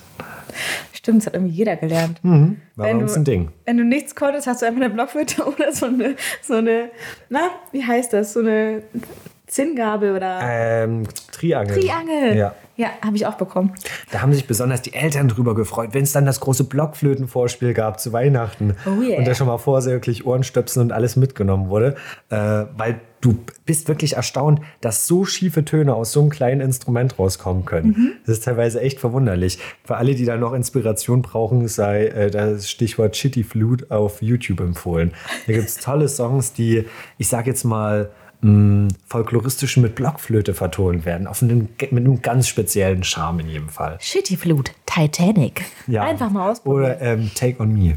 Stimmt, 0.92 1.18
das 1.22 1.26
hat 1.26 1.34
irgendwie 1.34 1.54
jeder 1.54 1.74
gelernt. 1.76 2.20
War 2.22 2.54
bei 2.76 2.84
Wenn 2.90 2.98
uns 3.02 3.14
du- 3.14 3.20
ein 3.20 3.24
Ding. 3.24 3.48
Wenn 3.64 3.78
du 3.78 3.84
nichts 3.84 4.14
konntest, 4.14 4.46
hast 4.46 4.62
du 4.62 4.66
einfach 4.66 4.80
eine 4.80 4.90
Blockflöte 4.94 5.42
oder 5.46 5.72
so 5.72 5.86
eine, 5.86 6.14
so 6.40 6.54
eine, 6.54 6.90
na, 7.28 7.50
wie 7.72 7.84
heißt 7.84 8.12
das? 8.12 8.34
So 8.34 8.40
eine 8.40 8.82
Zinngabel 9.52 10.16
oder 10.16 10.40
Ähm, 10.42 11.06
Triangel. 11.30 11.78
Triangel. 11.78 12.36
Ja. 12.36 12.54
ja 12.76 12.88
habe 13.04 13.16
ich 13.16 13.26
auch 13.26 13.34
bekommen. 13.34 13.74
Da 14.10 14.22
haben 14.22 14.32
sich 14.32 14.46
besonders 14.46 14.80
die 14.80 14.94
Eltern 14.94 15.28
drüber 15.28 15.54
gefreut, 15.54 15.90
wenn 15.92 16.04
es 16.04 16.12
dann 16.12 16.24
das 16.24 16.40
große 16.40 16.64
Blockflötenvorspiel 16.64 17.74
gab 17.74 18.00
zu 18.00 18.14
Weihnachten. 18.14 18.76
Oh 18.86 19.02
yeah. 19.02 19.18
Und 19.18 19.26
da 19.26 19.34
schon 19.34 19.48
mal 19.48 19.58
vorsorglich 19.58 20.24
Ohrenstöpseln 20.24 20.86
und 20.86 20.92
alles 20.92 21.16
mitgenommen 21.16 21.68
wurde. 21.68 21.96
Äh, 22.30 22.64
weil 22.76 23.00
du 23.20 23.38
bist 23.66 23.88
wirklich 23.88 24.16
erstaunt, 24.16 24.62
dass 24.80 25.06
so 25.06 25.26
schiefe 25.26 25.66
Töne 25.66 25.94
aus 25.94 26.12
so 26.12 26.20
einem 26.20 26.30
kleinen 26.30 26.62
Instrument 26.62 27.18
rauskommen 27.18 27.66
können. 27.66 27.88
Mhm. 27.88 28.12
Das 28.24 28.38
ist 28.38 28.44
teilweise 28.44 28.80
echt 28.80 29.00
verwunderlich. 29.00 29.58
Für 29.84 29.98
alle, 29.98 30.14
die 30.14 30.24
da 30.24 30.38
noch 30.38 30.54
Inspiration 30.54 31.20
brauchen, 31.20 31.68
sei 31.68 32.06
äh, 32.06 32.30
das 32.30 32.70
Stichwort 32.70 33.18
Shitty 33.18 33.44
Flute 33.44 33.90
auf 33.90 34.22
YouTube 34.22 34.60
empfohlen. 34.60 35.12
Da 35.46 35.52
gibt 35.52 35.68
es 35.68 35.76
tolle 35.76 36.08
Songs, 36.08 36.54
die, 36.54 36.86
ich 37.18 37.28
sag 37.28 37.46
jetzt 37.46 37.64
mal, 37.64 38.10
mh, 38.42 38.88
folkloristisch 39.06 39.76
mit 39.78 39.94
Blockflöte 39.94 40.54
vertont 40.54 41.06
werden. 41.06 41.26
Auf 41.26 41.42
einem, 41.42 41.68
mit 41.90 42.04
einem 42.04 42.22
ganz 42.22 42.48
speziellen 42.48 43.02
Charme 43.04 43.40
in 43.40 43.48
jedem 43.48 43.68
Fall. 43.68 43.96
Shitty 44.00 44.36
Flut, 44.36 44.72
Titanic. 44.86 45.64
Ja. 45.86 46.02
Einfach 46.02 46.30
mal 46.30 46.50
ausprobieren. 46.50 46.84
Oder 46.84 47.00
ähm, 47.00 47.30
Take 47.34 47.62
on 47.62 47.72
Me. 47.72 47.96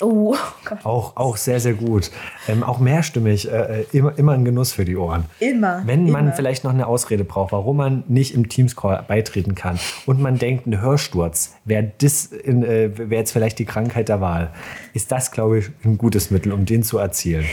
Oh 0.00 0.36
Gott. 0.64 0.78
Auch, 0.84 1.16
auch 1.16 1.36
sehr, 1.36 1.58
sehr 1.58 1.74
gut. 1.74 2.12
Ähm, 2.46 2.62
auch 2.62 2.78
mehrstimmig, 2.78 3.50
äh, 3.50 3.80
äh, 3.80 3.86
immer, 3.92 4.16
immer 4.16 4.32
ein 4.32 4.44
Genuss 4.44 4.72
für 4.72 4.84
die 4.84 4.96
Ohren. 4.96 5.24
Immer, 5.40 5.82
Wenn 5.84 6.08
man 6.08 6.26
immer. 6.26 6.32
vielleicht 6.34 6.62
noch 6.62 6.72
eine 6.72 6.86
Ausrede 6.86 7.24
braucht, 7.24 7.50
warum 7.50 7.78
man 7.78 8.04
nicht 8.06 8.32
im 8.32 8.48
Teams-Call 8.48 9.04
beitreten 9.08 9.56
kann 9.56 9.80
und 10.06 10.20
man 10.20 10.38
denkt, 10.38 10.68
ein 10.68 10.80
Hörsturz 10.80 11.56
wäre 11.64 11.90
äh, 12.00 12.96
wär 12.96 13.18
jetzt 13.18 13.32
vielleicht 13.32 13.58
die 13.58 13.64
Krankheit 13.64 14.08
der 14.08 14.20
Wahl, 14.20 14.52
ist 14.94 15.10
das, 15.10 15.32
glaube 15.32 15.58
ich, 15.58 15.70
ein 15.84 15.98
gutes 15.98 16.30
Mittel, 16.30 16.52
um 16.52 16.64
den 16.64 16.84
zu 16.84 16.98
erzielen. 16.98 17.44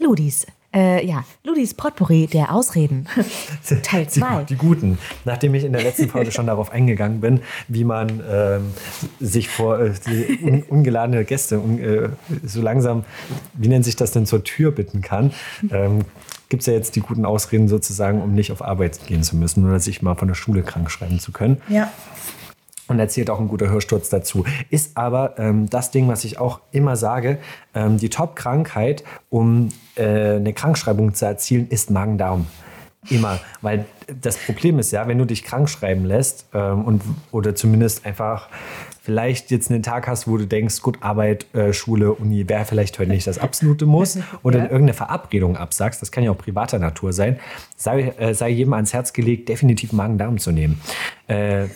Ludis. 0.00 0.44
Äh, 0.74 1.06
ja, 1.06 1.24
Ludis 1.44 1.72
Potpourri 1.72 2.26
der 2.26 2.54
Ausreden. 2.54 3.06
Teil 3.82 4.04
Die, 4.04 4.20
2. 4.20 4.44
die 4.44 4.56
guten. 4.56 4.98
Nachdem 5.24 5.54
ich 5.54 5.64
in 5.64 5.72
der 5.72 5.82
letzten 5.82 6.08
Folge 6.08 6.30
schon 6.30 6.46
darauf 6.46 6.70
eingegangen 6.70 7.20
bin, 7.20 7.40
wie 7.68 7.84
man 7.84 8.22
ähm, 8.30 8.72
sich 9.18 9.48
vor 9.48 9.80
äh, 9.80 9.92
die 10.06 10.38
un, 10.42 10.62
ungeladene 10.62 11.24
Gäste 11.24 11.58
un, 11.58 11.78
äh, 11.78 12.10
so 12.44 12.60
langsam, 12.60 13.04
wie 13.54 13.68
nennt 13.68 13.86
sich 13.86 13.96
das 13.96 14.12
denn, 14.12 14.26
zur 14.26 14.44
Tür 14.44 14.70
bitten 14.70 15.00
kann, 15.00 15.32
ähm, 15.70 16.04
gibt 16.50 16.62
es 16.62 16.66
ja 16.66 16.74
jetzt 16.74 16.96
die 16.96 17.00
guten 17.00 17.24
Ausreden 17.24 17.68
sozusagen, 17.68 18.20
um 18.20 18.34
nicht 18.34 18.52
auf 18.52 18.62
Arbeit 18.62 19.06
gehen 19.06 19.22
zu 19.22 19.36
müssen 19.36 19.66
oder 19.66 19.80
sich 19.80 20.02
mal 20.02 20.16
von 20.16 20.28
der 20.28 20.34
Schule 20.34 20.62
krank 20.62 20.90
schreiben 20.90 21.18
zu 21.18 21.32
können. 21.32 21.62
Ja. 21.68 21.90
Und 22.88 22.98
erzählt 22.98 23.28
auch 23.30 23.38
ein 23.38 23.48
guter 23.48 23.68
Hörsturz 23.68 24.08
dazu. 24.08 24.44
Ist 24.70 24.96
aber 24.96 25.38
ähm, 25.38 25.68
das 25.68 25.90
Ding, 25.90 26.08
was 26.08 26.24
ich 26.24 26.38
auch 26.38 26.60
immer 26.72 26.96
sage, 26.96 27.38
ähm, 27.74 27.98
die 27.98 28.08
Top-Krankheit, 28.08 29.04
um 29.28 29.68
äh, 29.94 30.36
eine 30.36 30.52
Krankschreibung 30.54 31.14
zu 31.14 31.26
erzielen, 31.26 31.68
ist 31.68 31.90
Magen-Darm. 31.90 32.46
Immer. 33.10 33.38
Weil 33.62 33.84
das 34.22 34.36
Problem 34.38 34.78
ist 34.78 34.90
ja, 34.90 35.06
wenn 35.06 35.18
du 35.18 35.24
dich 35.24 35.44
krank 35.44 35.68
schreiben 35.70 36.04
lässt 36.04 36.46
ähm, 36.52 36.84
und, 36.84 37.02
oder 37.30 37.54
zumindest 37.54 38.04
einfach 38.04 38.48
vielleicht 39.02 39.50
jetzt 39.50 39.70
einen 39.70 39.82
Tag 39.82 40.06
hast, 40.06 40.28
wo 40.28 40.36
du 40.36 40.46
denkst, 40.46 40.82
gut, 40.82 40.98
Arbeit, 41.00 41.46
äh, 41.54 41.72
Schule, 41.72 42.12
Uni 42.12 42.46
wäre 42.46 42.66
vielleicht 42.66 42.98
heute 42.98 43.10
nicht 43.10 43.26
das 43.26 43.38
absolute 43.38 43.86
Muss 43.86 44.18
oder 44.42 44.58
Ja. 44.58 44.64
irgendeine 44.64 44.92
Verabredung 44.92 45.56
absagst, 45.56 46.02
das 46.02 46.12
kann 46.12 46.24
ja 46.24 46.30
auch 46.30 46.36
privater 46.36 46.78
Natur 46.78 47.14
sein, 47.14 47.38
sei, 47.78 48.08
äh, 48.18 48.34
sei 48.34 48.50
jedem 48.50 48.74
ans 48.74 48.92
Herz 48.92 49.14
gelegt, 49.14 49.48
definitiv 49.48 49.92
Magen-Darm 49.92 50.36
zu 50.36 50.52
nehmen. 50.52 50.80
Äh, 51.28 51.68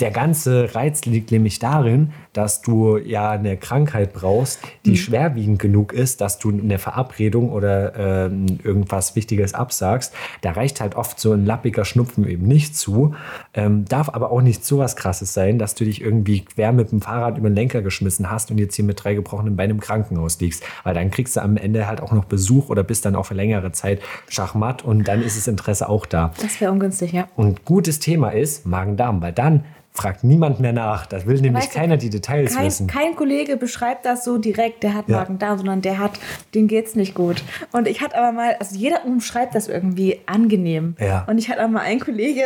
der 0.00 0.10
ganze 0.12 0.74
Reiz 0.76 1.04
liegt 1.06 1.32
nämlich 1.32 1.58
darin, 1.58 2.12
dass 2.32 2.62
du 2.62 2.98
ja 2.98 3.30
eine 3.30 3.56
Krankheit 3.56 4.12
brauchst, 4.12 4.60
die 4.84 4.96
schwerwiegend 4.96 5.58
genug 5.58 5.92
ist, 5.92 6.20
dass 6.20 6.38
du 6.38 6.50
eine 6.50 6.78
Verabredung 6.78 7.50
oder 7.50 8.26
ähm, 8.26 8.60
irgendwas 8.62 9.16
Wichtiges 9.16 9.54
absagst. 9.54 10.14
Da 10.42 10.52
reicht 10.52 10.80
halt 10.80 10.94
oft 10.94 11.18
so 11.18 11.32
ein 11.32 11.44
lappiger 11.44 11.84
Schnupfen 11.84 12.28
eben 12.28 12.46
nicht 12.46 12.76
zu. 12.76 13.16
Ähm, 13.54 13.86
darf 13.86 14.08
aber 14.10 14.30
auch 14.30 14.40
nicht 14.40 14.64
so 14.64 14.78
was 14.78 14.94
Krasses 14.94 15.34
sein, 15.34 15.58
dass 15.58 15.74
du 15.74 15.84
dich 15.84 16.00
irgendwie 16.00 16.44
quer 16.44 16.72
mit 16.72 16.92
dem 16.92 17.00
Fahrrad 17.00 17.38
über 17.38 17.50
den 17.50 17.56
Lenker 17.56 17.82
geschmissen 17.82 18.30
hast 18.30 18.52
und 18.52 18.58
jetzt 18.58 18.76
hier 18.76 18.84
mit 18.84 19.02
drei 19.02 19.14
gebrochenen 19.14 19.56
Beinen 19.56 19.76
im 19.76 19.80
Krankenhaus 19.80 20.38
liegst. 20.40 20.62
Weil 20.84 20.94
dann 20.94 21.10
kriegst 21.10 21.34
du 21.34 21.40
am 21.40 21.56
Ende 21.56 21.88
halt 21.88 22.00
auch 22.00 22.12
noch 22.12 22.26
Besuch 22.26 22.68
oder 22.68 22.84
bist 22.84 23.04
dann 23.04 23.16
auch 23.16 23.26
für 23.26 23.34
längere 23.34 23.72
Zeit 23.72 24.00
schachmatt 24.28 24.84
und 24.84 25.08
dann 25.08 25.22
ist 25.22 25.36
das 25.38 25.48
Interesse 25.48 25.88
auch 25.88 26.06
da. 26.06 26.32
Das 26.42 26.60
wäre 26.60 26.72
ungünstig, 26.72 27.12
ja. 27.12 27.28
Und 27.36 27.64
gutes 27.64 27.98
Thema 28.00 28.30
ist 28.30 28.66
Magen-Darm, 28.66 29.22
weil 29.22 29.32
dann 29.32 29.64
fragt 29.92 30.22
niemand 30.22 30.60
mehr 30.60 30.72
nach. 30.72 31.06
Das 31.06 31.26
will 31.26 31.40
nämlich 31.40 31.64
Weißt 31.64 31.74
du, 31.74 31.78
keiner 31.78 31.96
die 31.96 32.10
Details 32.10 32.54
Kein, 32.54 32.66
wissen. 32.66 32.86
kein 32.86 33.16
Kollege 33.16 33.56
beschreibt 33.56 34.04
das 34.06 34.24
so 34.24 34.38
direkt, 34.38 34.82
der 34.84 34.94
hat 34.94 35.08
Ja. 35.08 35.16
Magen-Darm, 35.18 35.58
sondern 35.58 35.80
der 35.82 35.98
hat, 35.98 36.12
dem 36.54 36.68
geht's 36.68 36.94
nicht 36.94 37.14
gut. 37.14 37.42
Und 37.72 37.88
ich 37.88 38.00
hatte 38.00 38.16
aber 38.16 38.30
mal, 38.32 38.54
also 38.60 38.76
jeder 38.76 39.04
umschreibt 39.04 39.54
das 39.56 39.66
irgendwie 39.66 40.20
angenehm. 40.26 40.94
Ja. 41.00 41.24
Und 41.28 41.38
ich 41.38 41.48
hatte 41.50 41.60
aber 41.62 41.72
mal 41.72 41.80
einen 41.82 41.98
Kollege, 42.00 42.42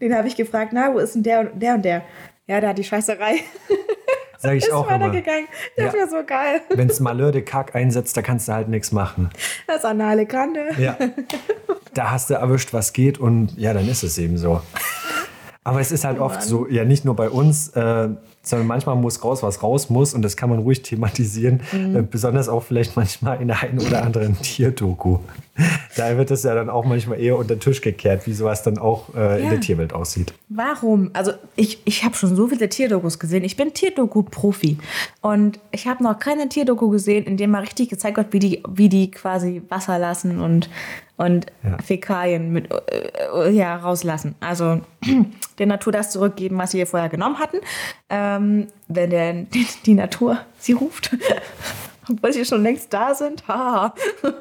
den 0.00 0.14
habe 0.16 0.26
ich 0.26 0.36
gefragt, 0.36 0.72
na, 0.74 0.92
wo 0.94 0.98
ist 0.98 1.14
denn 1.14 1.22
der 1.22 1.40
und 1.40 1.62
der 1.62 1.74
und 1.76 1.84
der? 1.84 2.02
Ja, 2.48 2.60
da 2.60 2.68
hat 2.68 2.78
die 2.78 2.84
Scheißerei. 2.84 3.36
Sag 4.46 4.56
ich 4.56 4.64
ist 4.64 4.72
auch 4.72 4.86
immer. 4.88 5.00
weitergegangen. 5.00 5.46
Das 5.76 5.86
Ja. 5.86 5.92
wäre 5.92 6.08
so 6.08 6.24
geil. 6.26 6.60
Wenn 6.70 6.88
es 6.88 7.00
Malheur 7.00 7.32
de 7.32 7.42
Kack 7.42 7.74
einsetzt, 7.74 8.16
da 8.16 8.22
kannst 8.22 8.48
du 8.48 8.52
halt 8.52 8.68
nichts 8.68 8.92
machen. 8.92 9.30
Das 9.66 9.84
anale 9.84 10.26
Kante. 10.26 10.60
Ja. 10.78 10.96
Da 11.94 12.10
hast 12.10 12.30
du 12.30 12.34
erwischt, 12.34 12.72
was 12.72 12.92
geht 12.92 13.18
und 13.18 13.56
ja, 13.58 13.72
dann 13.72 13.88
ist 13.88 14.02
es 14.02 14.18
eben 14.18 14.36
so. 14.38 14.60
Aber 15.64 15.80
es 15.80 15.90
ist 15.90 16.04
halt 16.04 16.18
oft 16.20 16.42
so, 16.42 16.68
ja, 16.68 16.84
nicht 16.84 17.04
nur 17.04 17.16
bei 17.16 17.28
uns, 17.28 17.68
äh, 17.70 18.08
sondern 18.48 18.68
manchmal 18.68 18.94
muss 18.94 19.22
raus, 19.24 19.42
was 19.42 19.62
raus 19.62 19.90
muss 19.90 20.14
und 20.14 20.22
das 20.22 20.36
kann 20.36 20.48
man 20.48 20.60
ruhig 20.60 20.82
thematisieren. 20.82 21.60
Äh, 21.72 22.02
besonders 22.02 22.48
auch 22.48 22.62
vielleicht 22.62 22.94
manchmal 22.96 23.40
in 23.42 23.48
der 23.48 23.60
einen 23.62 23.80
oder 23.80 24.02
anderen 24.04 24.38
Tierdoku. 24.42 25.18
Da 25.96 26.16
wird 26.16 26.30
es 26.30 26.42
ja 26.44 26.54
dann 26.54 26.68
auch 26.70 26.84
manchmal 26.84 27.18
eher 27.20 27.36
unter 27.38 27.56
den 27.56 27.60
Tisch 27.60 27.80
gekehrt, 27.80 28.26
wie 28.26 28.32
sowas 28.34 28.62
dann 28.62 28.78
auch 28.78 29.14
äh, 29.14 29.38
in 29.38 29.44
Ja. 29.44 29.50
der 29.50 29.60
Tierwelt 29.60 29.92
aussieht. 29.94 30.32
Warum? 30.48 31.10
Also 31.14 31.32
ich, 31.56 31.80
ich 31.86 32.04
habe 32.04 32.14
schon 32.14 32.36
so 32.36 32.46
viele 32.48 32.68
Tierdokus 32.68 33.18
gesehen. 33.18 33.42
Ich 33.42 33.56
bin 33.56 33.72
Tierdoku-Profi. 33.74 34.78
Und 35.22 35.58
ich 35.72 35.86
habe 35.88 36.02
noch 36.04 36.18
keine 36.18 36.48
Tierdoku 36.48 36.90
gesehen, 36.90 37.24
in 37.24 37.36
dem 37.36 37.50
mal 37.50 37.60
richtig 37.62 37.88
gezeigt 37.88 38.16
wird, 38.16 38.32
wie 38.32 38.38
die, 38.38 38.62
wie 38.68 38.88
die 38.88 39.10
quasi 39.10 39.62
Wasser 39.68 39.98
lassen 39.98 40.40
und, 40.40 40.68
und 41.16 41.46
Ja. 41.62 41.78
Fäkalien 41.82 42.52
mit, 42.52 42.68
äh, 42.72 43.50
ja, 43.50 43.76
rauslassen. 43.76 44.34
Also 44.40 44.80
der 45.58 45.66
Natur 45.66 45.92
das 45.92 46.10
zurückgeben, 46.10 46.58
was 46.58 46.72
sie 46.72 46.78
ihr 46.78 46.86
vorher 46.86 47.08
genommen 47.08 47.38
hatten. 47.38 47.58
Ähm, 48.10 48.66
wenn 48.88 49.10
der, 49.10 49.32
die, 49.32 49.66
die 49.86 49.94
Natur 49.94 50.38
sie 50.58 50.72
ruft. 50.72 51.16
Obwohl 52.08 52.32
sie 52.32 52.44
schon 52.44 52.62
längst 52.62 52.92
da 52.92 53.14
sind. 53.14 53.48
Ha. 53.48 53.92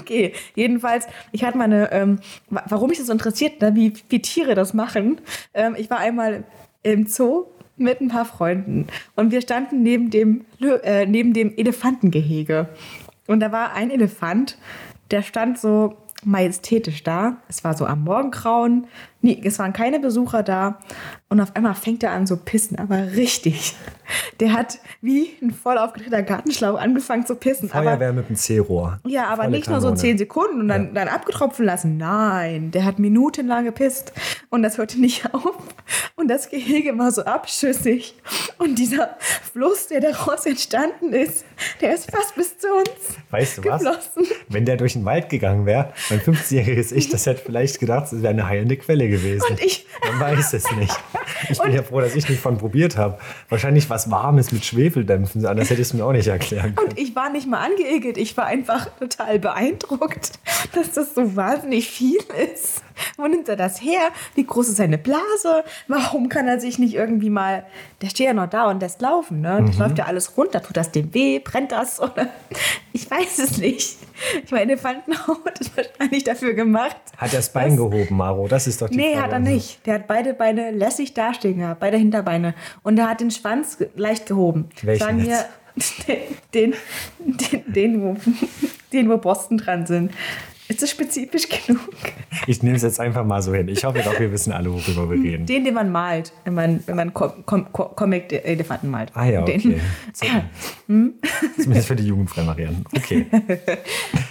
Okay, 0.00 0.32
jedenfalls, 0.54 1.06
ich 1.32 1.44
hatte 1.44 1.56
mal 1.56 1.64
eine, 1.64 1.90
ähm, 1.92 2.18
wa- 2.50 2.62
warum 2.68 2.88
mich 2.90 2.98
das 2.98 3.06
so 3.06 3.12
interessiert, 3.12 3.60
ne, 3.60 3.74
wie, 3.74 3.94
wie 4.08 4.20
Tiere 4.20 4.54
das 4.54 4.74
machen. 4.74 5.20
Ähm, 5.54 5.74
ich 5.78 5.88
war 5.90 5.98
einmal 5.98 6.44
im 6.82 7.06
Zoo 7.06 7.46
mit 7.76 8.00
ein 8.00 8.08
paar 8.08 8.24
Freunden 8.26 8.86
und 9.16 9.30
wir 9.32 9.40
standen 9.40 9.82
neben 9.82 10.10
dem, 10.10 10.44
äh, 10.82 11.06
neben 11.06 11.32
dem 11.32 11.56
Elefantengehege. 11.56 12.68
Und 13.26 13.40
da 13.40 13.52
war 13.52 13.72
ein 13.72 13.90
Elefant, 13.90 14.58
der 15.10 15.22
stand 15.22 15.58
so 15.58 15.96
majestätisch 16.24 17.02
da. 17.02 17.38
Es 17.48 17.64
war 17.64 17.76
so 17.76 17.86
am 17.86 18.04
Morgengrauen. 18.04 18.86
Nee, 19.22 19.40
es 19.44 19.58
waren 19.58 19.72
keine 19.72 20.00
Besucher 20.00 20.42
da. 20.42 20.78
Und 21.28 21.40
auf 21.40 21.54
einmal 21.54 21.74
fängt 21.74 22.02
er 22.02 22.10
an 22.12 22.26
so 22.26 22.36
pissen, 22.36 22.78
aber 22.78 23.12
richtig. 23.14 23.76
Der 24.40 24.52
hat 24.52 24.78
wie 25.00 25.30
ein 25.40 25.52
voll 25.52 25.78
aufgedrehter 25.78 26.22
Gartenschlauch 26.24 26.76
angefangen 26.80 27.24
zu 27.26 27.36
pissen. 27.36 27.70
Aber 27.70 27.84
Feuerwehr 27.84 28.12
mit 28.12 28.28
dem 28.28 28.34
C-Rohr. 28.34 28.98
ja, 29.06 29.26
aber 29.28 29.44
Volle 29.44 29.56
nicht 29.56 29.68
nur 29.68 29.80
so 29.80 29.88
Kanone. 29.88 30.00
zehn 30.00 30.18
Sekunden 30.18 30.60
und 30.62 30.68
dann, 30.68 30.94
dann 30.94 31.06
abgetropfen 31.06 31.64
lassen. 31.64 31.96
Nein, 31.98 32.72
der 32.72 32.84
hat 32.84 32.98
minutenlang 32.98 33.64
gepisst 33.64 34.12
und 34.48 34.62
das 34.64 34.78
hörte 34.78 35.00
nicht 35.00 35.24
auf. 35.34 35.52
Und 36.16 36.28
das 36.28 36.48
Gehege 36.50 36.98
war 36.98 37.12
so 37.12 37.22
abschüssig. 37.22 38.14
Und 38.58 38.78
dieser 38.80 39.16
Fluss, 39.52 39.86
der 39.88 40.00
daraus 40.00 40.46
entstanden 40.46 41.12
ist, 41.12 41.44
der 41.80 41.94
ist 41.94 42.10
fast 42.10 42.34
bis 42.34 42.58
zu 42.58 42.66
uns 42.68 42.90
Weißt 43.30 43.58
du 43.58 43.64
was? 43.66 43.82
geflossen. 43.82 44.24
Wenn 44.48 44.64
der 44.64 44.76
durch 44.76 44.94
den 44.94 45.04
Wald 45.04 45.28
gegangen 45.28 45.66
wäre, 45.66 45.92
mein 46.08 46.20
50-jähriges 46.20 46.92
Ich, 46.92 47.08
das 47.10 47.26
hätte 47.26 47.42
vielleicht 47.44 47.78
gedacht, 47.78 48.12
es 48.12 48.22
wäre 48.22 48.32
eine 48.32 48.48
heilende 48.48 48.76
Quelle 48.76 49.08
gewesen. 49.10 49.44
Und 49.50 49.60
ich- 49.62 49.86
Man 50.08 50.20
weiß 50.20 50.52
es 50.54 50.70
nicht. 50.76 50.94
Ich 51.50 51.58
bin 51.60 51.72
ja 51.72 51.82
froh, 51.82 52.00
dass 52.00 52.14
ich 52.16 52.28
nicht 52.28 52.40
von 52.40 52.56
probiert 52.58 52.96
habe. 52.96 53.18
Wahrscheinlich 53.48 53.90
was 53.90 54.10
Warmes 54.10 54.50
mit 54.52 54.64
Schwefeldämpfen, 54.64 55.44
anders 55.46 55.68
hätte 55.70 55.80
ich 55.82 55.88
es 55.88 55.94
mir 55.94 56.04
auch 56.04 56.12
nicht 56.12 56.26
erklären 56.28 56.74
können. 56.74 56.88
Und 56.90 56.98
ich 56.98 57.14
war 57.14 57.30
nicht 57.30 57.46
mal 57.48 57.64
angeekelt, 57.64 58.16
ich 58.16 58.36
war 58.36 58.46
einfach 58.46 58.86
total 58.98 59.38
beeindruckt, 59.38 60.32
dass 60.74 60.92
das 60.92 61.14
so 61.14 61.36
wahnsinnig 61.36 61.88
viel 61.90 62.18
ist. 62.52 62.82
Wo 63.16 63.26
nimmt 63.26 63.48
er 63.48 63.56
das 63.56 63.80
her? 63.82 64.00
Wie 64.34 64.44
groß 64.44 64.68
ist 64.68 64.76
seine 64.76 64.98
Blase? 64.98 65.64
Warum 65.88 66.28
kann 66.28 66.46
er 66.48 66.60
sich 66.60 66.78
nicht 66.78 66.94
irgendwie 66.94 67.30
mal. 67.30 67.64
Der 68.02 68.08
steht 68.08 68.26
ja 68.26 68.32
noch 68.34 68.48
da 68.48 68.68
und 68.70 68.80
lässt 68.80 69.00
laufen, 69.00 69.40
ne? 69.40 69.62
Das 69.66 69.78
läuft 69.78 69.98
ja 69.98 70.06
alles 70.06 70.36
runter. 70.36 70.62
Tut 70.62 70.76
das 70.76 70.90
dem 70.92 71.12
weh? 71.14 71.38
Brennt 71.38 71.72
das? 71.72 72.00
Oder? 72.00 72.28
Ich 72.92 73.10
weiß 73.10 73.38
es 73.38 73.58
nicht. 73.58 73.96
Ich 74.44 74.50
meine, 74.50 74.72
Elefantenhaut 74.72 75.58
ist 75.58 75.76
wahrscheinlich 75.76 76.24
dafür 76.24 76.54
gemacht. 76.54 76.96
Hat 77.16 77.32
er 77.32 77.38
das 77.38 77.52
Bein 77.52 77.76
gehoben, 77.76 78.16
Maro? 78.16 78.48
Das 78.48 78.66
ist 78.66 78.82
doch 78.82 78.88
die 78.88 78.96
Nee, 78.96 79.12
Frage. 79.14 79.22
hat 79.24 79.32
er 79.32 79.38
nicht. 79.38 79.86
Der 79.86 79.94
hat 79.94 80.06
beide 80.06 80.34
Beine 80.34 80.70
lässig 80.70 81.14
dastehen 81.14 81.58
gehabt, 81.58 81.80
beide 81.80 81.96
Hinterbeine. 81.96 82.54
Und 82.82 82.98
er 82.98 83.08
hat 83.08 83.20
den 83.20 83.30
Schwanz 83.30 83.78
leicht 83.96 84.26
gehoben. 84.26 84.68
Welchen 84.82 85.24
jetzt? 85.24 85.46
den, 86.54 86.74
den, 87.22 87.62
den, 87.66 88.02
wo, 88.02 88.16
den, 88.92 89.08
wo 89.08 89.16
Borsten 89.18 89.56
dran 89.58 89.86
sind. 89.86 90.12
Ist 90.70 90.82
das 90.82 90.90
spezifisch 90.90 91.48
genug? 91.48 91.80
Ich 92.46 92.62
nehme 92.62 92.76
es 92.76 92.82
jetzt 92.82 93.00
einfach 93.00 93.24
mal 93.24 93.42
so 93.42 93.52
hin. 93.52 93.66
Ich 93.66 93.84
hoffe 93.84 94.02
doch, 94.04 94.20
wir 94.20 94.30
wissen 94.30 94.52
alle, 94.52 94.72
worüber 94.72 95.10
wir 95.10 95.20
reden. 95.20 95.44
Den, 95.44 95.64
den 95.64 95.74
man 95.74 95.90
malt, 95.90 96.32
wenn 96.44 96.54
man, 96.54 96.80
wenn 96.86 96.94
man 96.94 97.12
Com 97.12 97.44
Com 97.44 97.72
Com 97.72 97.96
Comic-Elefanten 97.96 98.88
malt. 98.88 99.10
Ah 99.14 99.24
ja, 99.24 99.42
Den. 99.42 99.58
okay. 99.58 99.80
So. 100.12 100.26
Zumindest 101.60 101.88
für 101.88 101.96
die 101.96 102.06
jugendfreien 102.06 102.46
Varianten. 102.46 102.84
Okay. 102.96 103.26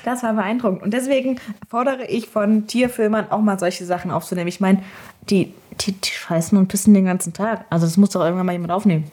Das 0.05 0.23
war 0.23 0.33
beeindruckend. 0.33 0.81
Und 0.81 0.93
deswegen 0.93 1.39
fordere 1.69 2.05
ich 2.05 2.29
von 2.29 2.65
Tierfilmern 2.67 3.29
auch 3.29 3.41
mal 3.41 3.59
solche 3.59 3.85
Sachen 3.85 4.09
aufzunehmen. 4.11 4.47
Ich 4.47 4.61
meine, 4.61 4.81
die, 5.29 5.53
die, 5.81 5.91
die 5.91 6.09
scheißen 6.09 6.57
und 6.57 6.67
pissen 6.69 6.93
den 6.93 7.05
ganzen 7.05 7.33
Tag. 7.33 7.65
Also 7.69 7.85
das 7.85 7.97
muss 7.97 8.11
doch 8.11 8.21
irgendwann 8.21 8.45
mal 8.45 8.53
jemand 8.53 8.71
aufnehmen. 8.71 9.03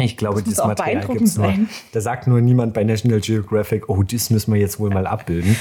Ich 0.00 0.16
glaube, 0.16 0.36
Das 0.36 0.44
dieses 0.44 0.64
Material 0.64 1.06
gibt 1.06 1.22
es 1.22 1.36
nur. 1.36 1.52
Da 1.92 2.00
sagt 2.00 2.26
nur 2.26 2.40
niemand 2.40 2.74
bei 2.74 2.84
National 2.84 3.20
Geographic, 3.20 3.88
oh, 3.88 4.02
das 4.02 4.30
müssen 4.30 4.52
wir 4.52 4.60
jetzt 4.60 4.78
wohl 4.80 4.90
mal 4.90 5.06
abbilden. 5.06 5.56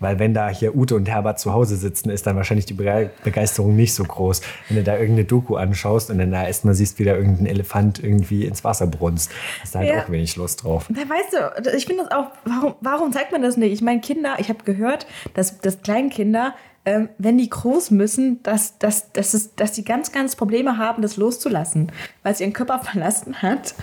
Weil 0.00 0.18
wenn 0.18 0.34
da 0.34 0.48
hier 0.48 0.74
Ute 0.76 0.96
und 0.96 1.08
Herbert 1.08 1.38
zu 1.38 1.52
Hause 1.52 1.76
sitzen, 1.76 2.10
ist 2.10 2.26
dann 2.26 2.36
wahrscheinlich 2.36 2.66
die 2.66 2.74
Bege- 2.74 3.10
Begeisterung 3.22 3.76
nicht 3.76 3.94
so 3.94 4.02
groß. 4.04 4.42
Wenn 4.68 4.78
du 4.78 4.82
da 4.82 4.94
irgendeine 4.94 5.24
Doku 5.24 5.54
anschaust 5.56 6.10
und 6.10 6.18
dann 6.18 6.30
da 6.32 6.46
erstmal 6.46 6.74
siehst, 6.74 6.98
wie 6.98 7.04
da 7.04 7.14
irgendein 7.14 7.46
Elefant 7.46 8.02
irgendwie 8.02 8.44
ins 8.44 8.64
Wasser 8.64 8.86
brunst, 8.88 9.30
hast 9.62 9.74
du 9.74 9.78
halt 9.78 9.88
Ja. 9.88 10.02
auch 10.02 10.10
wenig 10.10 10.36
Lust 10.36 10.64
drauf. 10.64 10.88
Da 10.90 11.00
weißt 11.02 11.64
du, 11.64 11.76
ich 11.76 11.86
finde 11.86 12.02
das 12.04 12.12
auch, 12.12 12.26
warum, 12.44 12.74
warum 12.80 13.12
zeigt 13.12 13.32
man 13.32 13.40
das 13.42 13.56
nicht? 13.56 13.72
Ich 13.72 13.82
meine, 13.82 14.00
Kinder, 14.00 14.34
ich 14.38 14.48
habe 14.48 14.64
gehört, 14.64 15.06
dass, 15.34 15.58
dass 15.60 15.80
Kleinkinder, 15.82 16.54
ähm, 16.86 17.08
wenn 17.18 17.38
die 17.38 17.48
groß 17.48 17.90
müssen, 17.90 18.42
dass, 18.42 18.78
dass, 18.78 19.12
dass, 19.12 19.34
es, 19.34 19.54
dass 19.54 19.72
die 19.72 19.84
ganz, 19.84 20.12
ganz 20.12 20.36
Probleme 20.36 20.78
haben, 20.78 21.02
das 21.02 21.16
loszulassen, 21.16 21.90
weil 22.22 22.34
sie 22.34 22.44
ihren 22.44 22.52
Körper 22.52 22.78
verlassen 22.82 23.42
hat 23.42 23.74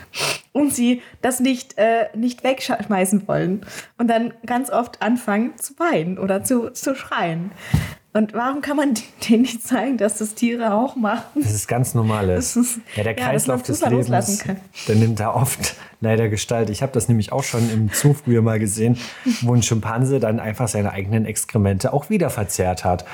und 0.54 0.74
sie 0.74 1.02
das 1.22 1.40
nicht, 1.40 1.78
äh, 1.78 2.10
nicht 2.16 2.44
wegschmeißen 2.44 3.28
wollen 3.28 3.66
und 3.98 4.08
dann 4.08 4.34
ganz 4.46 4.70
oft 4.70 5.02
anfangen 5.02 5.58
zu 5.58 5.78
weinen 5.80 6.20
oder 6.20 6.44
zu, 6.44 6.70
zu 6.72 6.96
schreien. 6.96 7.52
Und 8.14 8.34
warum 8.34 8.62
kann 8.62 8.78
man 8.78 8.94
denen 9.30 9.44
nicht 9.44 9.64
zeigen, 9.64 9.98
dass 9.98 10.18
das 10.18 10.36
Tiere 10.36 10.74
auch 10.74 10.96
machen? 10.96 11.42
Das 11.42 11.54
ist 11.54 11.68
ganz 11.68 11.94
normales. 11.94 12.56
Ist- 12.56 12.80
ja, 12.96 13.04
der 13.04 13.18
ja, 13.18 13.26
Kreislauf 13.26 13.64
des 13.64 13.86
Lebens, 13.86 14.44
der 14.88 14.96
nimmt 14.96 15.20
da 15.20 15.34
oft 15.34 15.76
leider 16.02 16.28
Gestalt. 16.28 16.70
Ich 16.70 16.82
habe 16.82 16.92
das 16.92 17.08
nämlich 17.08 17.32
auch 17.32 17.44
schon 17.44 17.70
im 17.72 17.90
Zoo 17.94 18.14
früher 18.14 18.42
mal 18.42 18.60
gesehen, 18.60 18.98
wo 19.42 19.54
ein 19.54 19.64
Schimpanse 19.64 20.20
dann 20.20 20.40
einfach 20.40 20.68
seine 20.68 20.92
eigenen 20.92 21.26
Exkremente 21.26 21.94
auch 21.94 22.10
wieder 22.10 22.30
verzehrt 22.30 22.84
hat. 22.84 23.06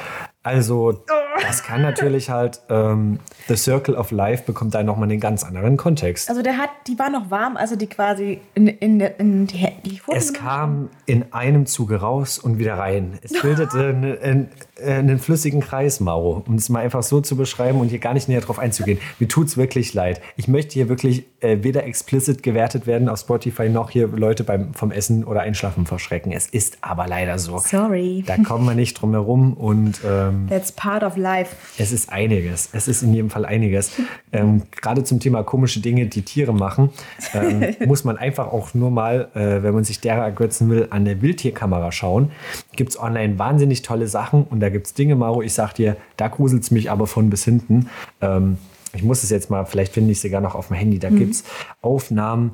Also 0.42 1.04
das 1.42 1.64
kann 1.64 1.82
natürlich 1.82 2.30
halt, 2.30 2.62
ähm, 2.70 3.20
The 3.50 3.58
Circle 3.58 3.96
of 3.96 4.12
Life 4.12 4.44
bekommt 4.46 4.74
da 4.76 4.82
nochmal 4.82 5.10
einen 5.10 5.20
ganz 5.20 5.44
anderen 5.44 5.76
Kontext. 5.76 6.30
Also 6.30 6.42
der 6.42 6.58
hat, 6.58 6.70
die 6.88 6.98
war 6.98 7.10
noch 7.10 7.30
warm, 7.30 7.58
also 7.58 7.76
die 7.76 7.88
quasi 7.88 8.40
in, 8.54 8.68
in, 8.68 9.02
in 9.02 9.48
die, 9.48 9.68
die 9.86 10.02
Es 10.14 10.34
kam 10.34 10.90
in 11.06 11.34
einem 11.34 11.66
Zuge 11.66 11.98
raus 11.98 12.40
und 12.40 12.60
wieder 12.60 12.76
rein. 12.78 13.20
Es 13.22 13.34
bildete 13.42 13.90
einen, 13.90 14.50
einen, 14.80 15.10
einen 15.10 15.20
flüssigen 15.20 15.62
Kreis, 15.62 16.00
Mauro, 16.00 16.44
um 16.48 16.56
es 16.56 16.70
mal 16.70 16.84
einfach 16.84 17.04
so 17.04 17.22
zu 17.22 17.36
beschreiben 17.36 17.80
und 17.80 17.90
hier 17.90 18.00
gar 18.00 18.14
nicht 18.14 18.28
näher 18.28 18.42
drauf 18.42 18.60
einzugehen. 18.60 19.00
Mir 19.20 19.28
tut 19.28 19.48
es 19.48 19.58
wirklich 19.58 19.94
leid. 19.94 20.22
Ich 20.36 20.48
möchte 20.48 20.74
hier 20.74 20.90
wirklich 20.90 21.26
äh, 21.40 21.58
weder 21.62 21.86
explicit 21.86 22.44
gewertet 22.44 22.88
werden 22.88 23.10
auf 23.10 23.20
Spotify, 23.20 23.70
noch 23.70 23.90
hier 23.90 24.08
Leute 24.08 24.44
beim, 24.44 24.74
vom 24.74 24.92
Essen 24.92 25.24
oder 25.24 25.42
Einschlafen 25.42 25.86
verschrecken. 25.86 26.32
Es 26.32 26.48
ist 26.48 26.78
aber 26.82 27.08
leider 27.08 27.40
so. 27.40 27.58
Sorry. 27.60 28.24
Da 28.26 28.38
kommen 28.38 28.66
wir 28.66 28.76
nicht 28.76 29.00
drum 29.02 29.12
herum 29.12 29.54
und 29.54 30.00
ähm, 30.06 30.48
That's 30.50 30.72
part 30.72 31.04
of 31.04 31.18
life. 31.18 31.56
es 31.78 31.92
ist 31.92 32.12
einiges. 32.12 32.70
Es 32.74 32.88
ist 32.88 33.04
in 33.04 33.14
jedem 33.14 33.30
Fall 33.30 33.46
einiges. 33.46 33.92
Ähm, 34.32 34.64
Gerade 34.72 35.04
zum 35.04 35.20
Thema 35.20 35.44
komische 35.44 35.80
Dinge, 35.80 36.08
die 36.08 36.24
Tiere 36.24 36.54
machen, 36.54 36.90
ähm, 37.34 37.76
muss 37.86 38.04
man 38.04 38.18
einfach 38.18 38.48
auch 38.48 38.74
nur 38.74 38.92
mal, 38.92 39.30
äh, 39.34 39.64
wenn 39.64 39.74
man 39.74 39.84
sich 39.84 40.02
derer 40.02 40.24
ergötzen 40.24 40.70
will, 40.70 40.88
an 40.90 41.08
eine 41.08 41.22
Wildtierkamera 41.22 41.92
schauen. 41.92 42.32
Gibt 42.76 42.92
es 42.92 43.00
online 43.00 43.40
wahnsinnig 43.40 43.82
tolle 43.82 44.08
Sachen 44.08 44.44
und 44.44 44.60
da 44.60 44.67
gibt 44.70 44.88
es 44.88 44.94
Dinge, 44.94 45.16
Mauro, 45.16 45.42
ich 45.42 45.54
sag 45.54 45.74
dir, 45.74 45.98
da 46.18 46.28
gruselt 46.28 46.64
es 46.64 46.72
mich 46.72 46.92
aber 46.92 47.08
von 47.08 47.30
bis 47.30 47.44
hinten. 47.44 47.90
Ähm, 48.22 48.58
ich 48.94 49.04
muss 49.04 49.24
es 49.24 49.30
jetzt 49.30 49.50
mal, 49.50 49.66
vielleicht 49.66 49.94
finde 49.94 50.12
ich 50.12 50.18
es 50.18 50.22
sogar 50.22 50.42
noch 50.42 50.56
auf 50.56 50.68
dem 50.68 50.78
Handy, 50.78 51.00
da 51.00 51.10
gibt 51.10 51.36
es 51.36 51.44
Aufnahmen, 51.82 52.52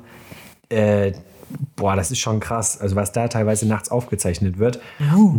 äh, 0.68 1.12
Boah, 1.76 1.96
das 1.96 2.10
ist 2.10 2.18
schon 2.18 2.40
krass. 2.40 2.80
Also 2.80 2.96
was 2.96 3.12
da 3.12 3.28
teilweise 3.28 3.66
nachts 3.66 3.90
aufgezeichnet 3.90 4.58
wird. 4.58 4.80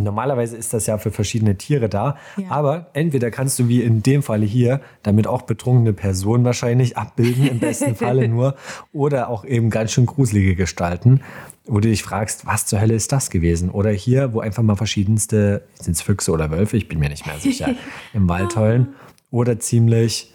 Normalerweise 0.02 0.56
ist 0.56 0.72
das 0.74 0.86
ja 0.86 0.98
für 0.98 1.10
verschiedene 1.10 1.56
Tiere 1.56 1.88
da. 1.88 2.16
Ja. 2.36 2.50
Aber 2.50 2.86
entweder 2.92 3.30
kannst 3.30 3.58
du 3.58 3.68
wie 3.68 3.82
in 3.82 4.02
dem 4.02 4.22
Falle 4.22 4.46
hier 4.46 4.80
damit 5.02 5.26
auch 5.26 5.42
betrunkene 5.42 5.92
Personen 5.92 6.44
wahrscheinlich 6.44 6.96
abbilden, 6.96 7.46
im 7.46 7.58
besten 7.58 7.94
Falle 7.96 8.28
nur. 8.28 8.56
Oder 8.92 9.28
auch 9.28 9.44
eben 9.44 9.70
ganz 9.70 9.92
schön 9.92 10.06
gruselige 10.06 10.54
Gestalten, 10.54 11.20
wo 11.66 11.80
du 11.80 11.88
dich 11.88 12.02
fragst, 12.02 12.46
was 12.46 12.66
zur 12.66 12.80
Hölle 12.80 12.94
ist 12.94 13.12
das 13.12 13.30
gewesen? 13.30 13.70
Oder 13.70 13.90
hier, 13.90 14.32
wo 14.32 14.40
einfach 14.40 14.62
mal 14.62 14.76
verschiedenste, 14.76 15.62
sind 15.74 15.94
es 15.94 16.02
Füchse 16.02 16.30
oder 16.30 16.50
Wölfe, 16.50 16.76
ich 16.76 16.88
bin 16.88 16.98
mir 16.98 17.08
nicht 17.08 17.26
mehr 17.26 17.38
sicher, 17.38 17.70
im 18.12 18.28
Wald 18.28 18.56
heulen. 18.56 18.94
Oder 19.30 19.58
ziemlich 19.58 20.32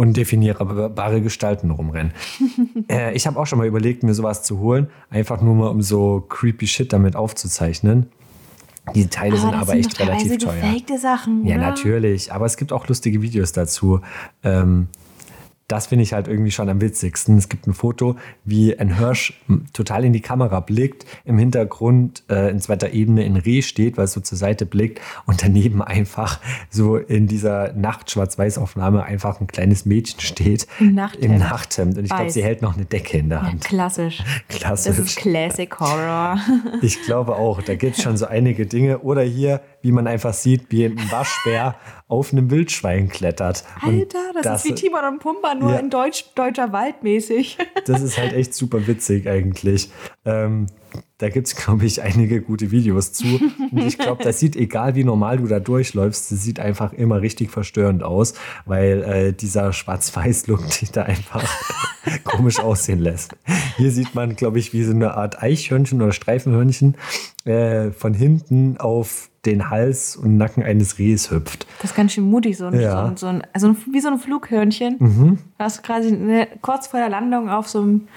undefinierbare 0.00 1.20
Gestalten 1.20 1.70
rumrennen. 1.70 2.12
äh, 2.90 3.12
ich 3.14 3.26
habe 3.26 3.38
auch 3.38 3.46
schon 3.46 3.58
mal 3.58 3.66
überlegt, 3.66 4.02
mir 4.02 4.14
sowas 4.14 4.42
zu 4.42 4.58
holen, 4.58 4.88
einfach 5.10 5.42
nur 5.42 5.54
mal 5.54 5.68
um 5.68 5.82
so 5.82 6.24
creepy 6.26 6.66
Shit 6.66 6.92
damit 6.94 7.16
aufzuzeichnen. 7.16 8.06
Die 8.94 9.06
Teile 9.08 9.36
sind 9.36 9.52
aber 9.54 9.74
echt 9.74 10.00
relativ 10.00 10.38
teuer. 10.38 10.54
gefakte 10.54 10.98
Sachen, 10.98 11.46
Ja, 11.46 11.56
oder? 11.56 11.66
natürlich. 11.66 12.32
Aber 12.32 12.46
es 12.46 12.56
gibt 12.56 12.72
auch 12.72 12.88
lustige 12.88 13.20
Videos 13.20 13.52
dazu. 13.52 14.00
Ähm, 14.42 14.88
das 15.70 15.86
finde 15.86 16.02
ich 16.02 16.12
halt 16.12 16.26
irgendwie 16.28 16.50
schon 16.50 16.68
am 16.68 16.80
witzigsten. 16.80 17.36
Es 17.38 17.48
gibt 17.48 17.66
ein 17.66 17.74
Foto, 17.74 18.16
wie 18.44 18.76
ein 18.78 18.98
Hirsch 18.98 19.40
total 19.72 20.04
in 20.04 20.12
die 20.12 20.20
Kamera 20.20 20.60
blickt, 20.60 21.06
im 21.24 21.38
Hintergrund 21.38 22.24
äh, 22.28 22.50
in 22.50 22.60
zweiter 22.60 22.92
Ebene 22.92 23.24
in 23.24 23.36
Reh 23.36 23.62
steht, 23.62 23.96
weil 23.96 24.04
es 24.04 24.12
so 24.12 24.20
zur 24.20 24.36
Seite 24.36 24.66
blickt 24.66 25.00
und 25.26 25.42
daneben 25.42 25.80
einfach 25.90 26.40
so 26.70 26.96
in 26.96 27.26
dieser 27.26 27.72
Nacht-Schwarz-Weiß-Aufnahme 27.74 29.04
einfach 29.04 29.40
ein 29.40 29.46
kleines 29.46 29.86
Mädchen 29.86 30.20
steht. 30.20 30.66
Im 30.80 30.94
Nachthemd. 30.94 31.24
Im 31.24 31.38
Nachthemd. 31.38 31.98
Und 31.98 32.04
ich 32.04 32.10
glaube, 32.10 32.30
sie 32.30 32.42
hält 32.42 32.62
noch 32.62 32.74
eine 32.76 32.84
Decke 32.84 33.18
in 33.18 33.28
der 33.28 33.38
Ja, 33.38 33.46
Hand. 33.46 33.64
klassisch. 33.64 34.22
Klassisch. 34.48 34.96
Das 34.96 35.06
ist 35.06 35.16
Classic 35.16 35.78
Horror. 35.78 36.38
Ich 36.82 37.02
glaube 37.02 37.36
auch, 37.36 37.62
da 37.62 37.74
gibt 37.74 37.96
es 37.96 38.02
schon 38.02 38.16
so 38.16 38.26
einige 38.26 38.66
Dinge. 38.66 38.98
Oder 39.00 39.22
hier, 39.22 39.60
wie 39.82 39.92
man 39.92 40.06
einfach 40.06 40.34
sieht, 40.34 40.70
wie 40.70 40.84
ein 40.84 40.98
Waschbär 41.10 41.74
auf 42.08 42.32
einem 42.32 42.50
Wildschwein 42.50 43.08
klettert. 43.08 43.64
Alter, 43.80 44.18
das, 44.42 44.64
ist 44.64 44.70
wie 44.70 44.74
Timon 44.74 45.04
und 45.04 45.18
Pumba, 45.20 45.54
nur 45.54 45.72
Ja. 45.72 45.78
in 45.78 45.90
Deutsch, 45.90 46.24
deutscher 46.34 46.72
Wald 46.72 47.02
mäßig. 47.02 47.56
Das 47.86 48.02
ist 48.02 48.18
halt 48.18 48.32
echt 48.32 48.54
super 48.54 48.86
witzig 48.86 49.28
eigentlich. 49.28 49.90
Ähm, 50.24 50.66
da 51.18 51.28
gibt 51.28 51.46
es, 51.48 51.56
glaube 51.56 51.84
ich, 51.86 52.02
einige 52.02 52.40
gute 52.40 52.70
Videos 52.70 53.12
zu. 53.12 53.26
Und 53.70 53.78
ich 53.86 53.98
glaube, 53.98 54.24
das 54.24 54.38
sieht, 54.40 54.56
egal 54.56 54.94
wie 54.94 55.04
normal 55.04 55.38
du 55.38 55.46
da 55.46 55.60
durchläufst, 55.60 56.32
das 56.32 56.42
sieht 56.42 56.60
einfach 56.60 56.92
immer 56.92 57.20
richtig 57.20 57.50
verstörend 57.50 58.02
aus, 58.02 58.34
weil 58.64 59.02
äh, 59.02 59.32
dieser 59.32 59.72
Schwarz-Weiß-Look 59.72 60.68
dich 60.80 60.90
da 60.92 61.02
einfach 61.02 61.44
komisch 62.24 62.60
aussehen 62.60 63.00
lässt. 63.00 63.36
Hier 63.76 63.90
sieht 63.90 64.14
man, 64.14 64.36
glaube 64.36 64.58
ich, 64.58 64.72
wie 64.72 64.82
so 64.84 64.92
eine 64.92 65.14
Art 65.14 65.42
Eichhörnchen 65.42 66.00
oder 66.00 66.12
Streifenhörnchen 66.12 66.96
äh, 67.44 67.90
von 67.90 68.14
hinten 68.14 68.76
auf 68.78 69.28
den 69.46 69.70
Hals 69.70 70.16
und 70.16 70.36
Nacken 70.36 70.62
eines 70.62 70.98
Rehs 70.98 71.30
hüpft. 71.30 71.66
Das 71.80 71.92
ist 71.92 71.96
ganz 71.96 72.12
schön 72.12 72.24
mutig, 72.24 72.58
so 72.58 72.66
ein, 72.66 72.78
Ja. 72.78 72.92
so 72.92 73.06
ein, 73.08 73.16
so 73.16 73.26
ein 73.26 73.42
also 73.54 73.74
wie 73.90 74.00
so 74.00 74.08
ein 74.08 74.18
Flughörnchen, 74.18 75.38
was 75.56 75.82
quasi 75.82 76.08
eine, 76.08 76.46
kurz 76.60 76.88
vor 76.88 77.00
der 77.00 77.08
Landung 77.08 77.48
auf 77.48 77.66
so 77.68 77.80
einem 77.80 78.08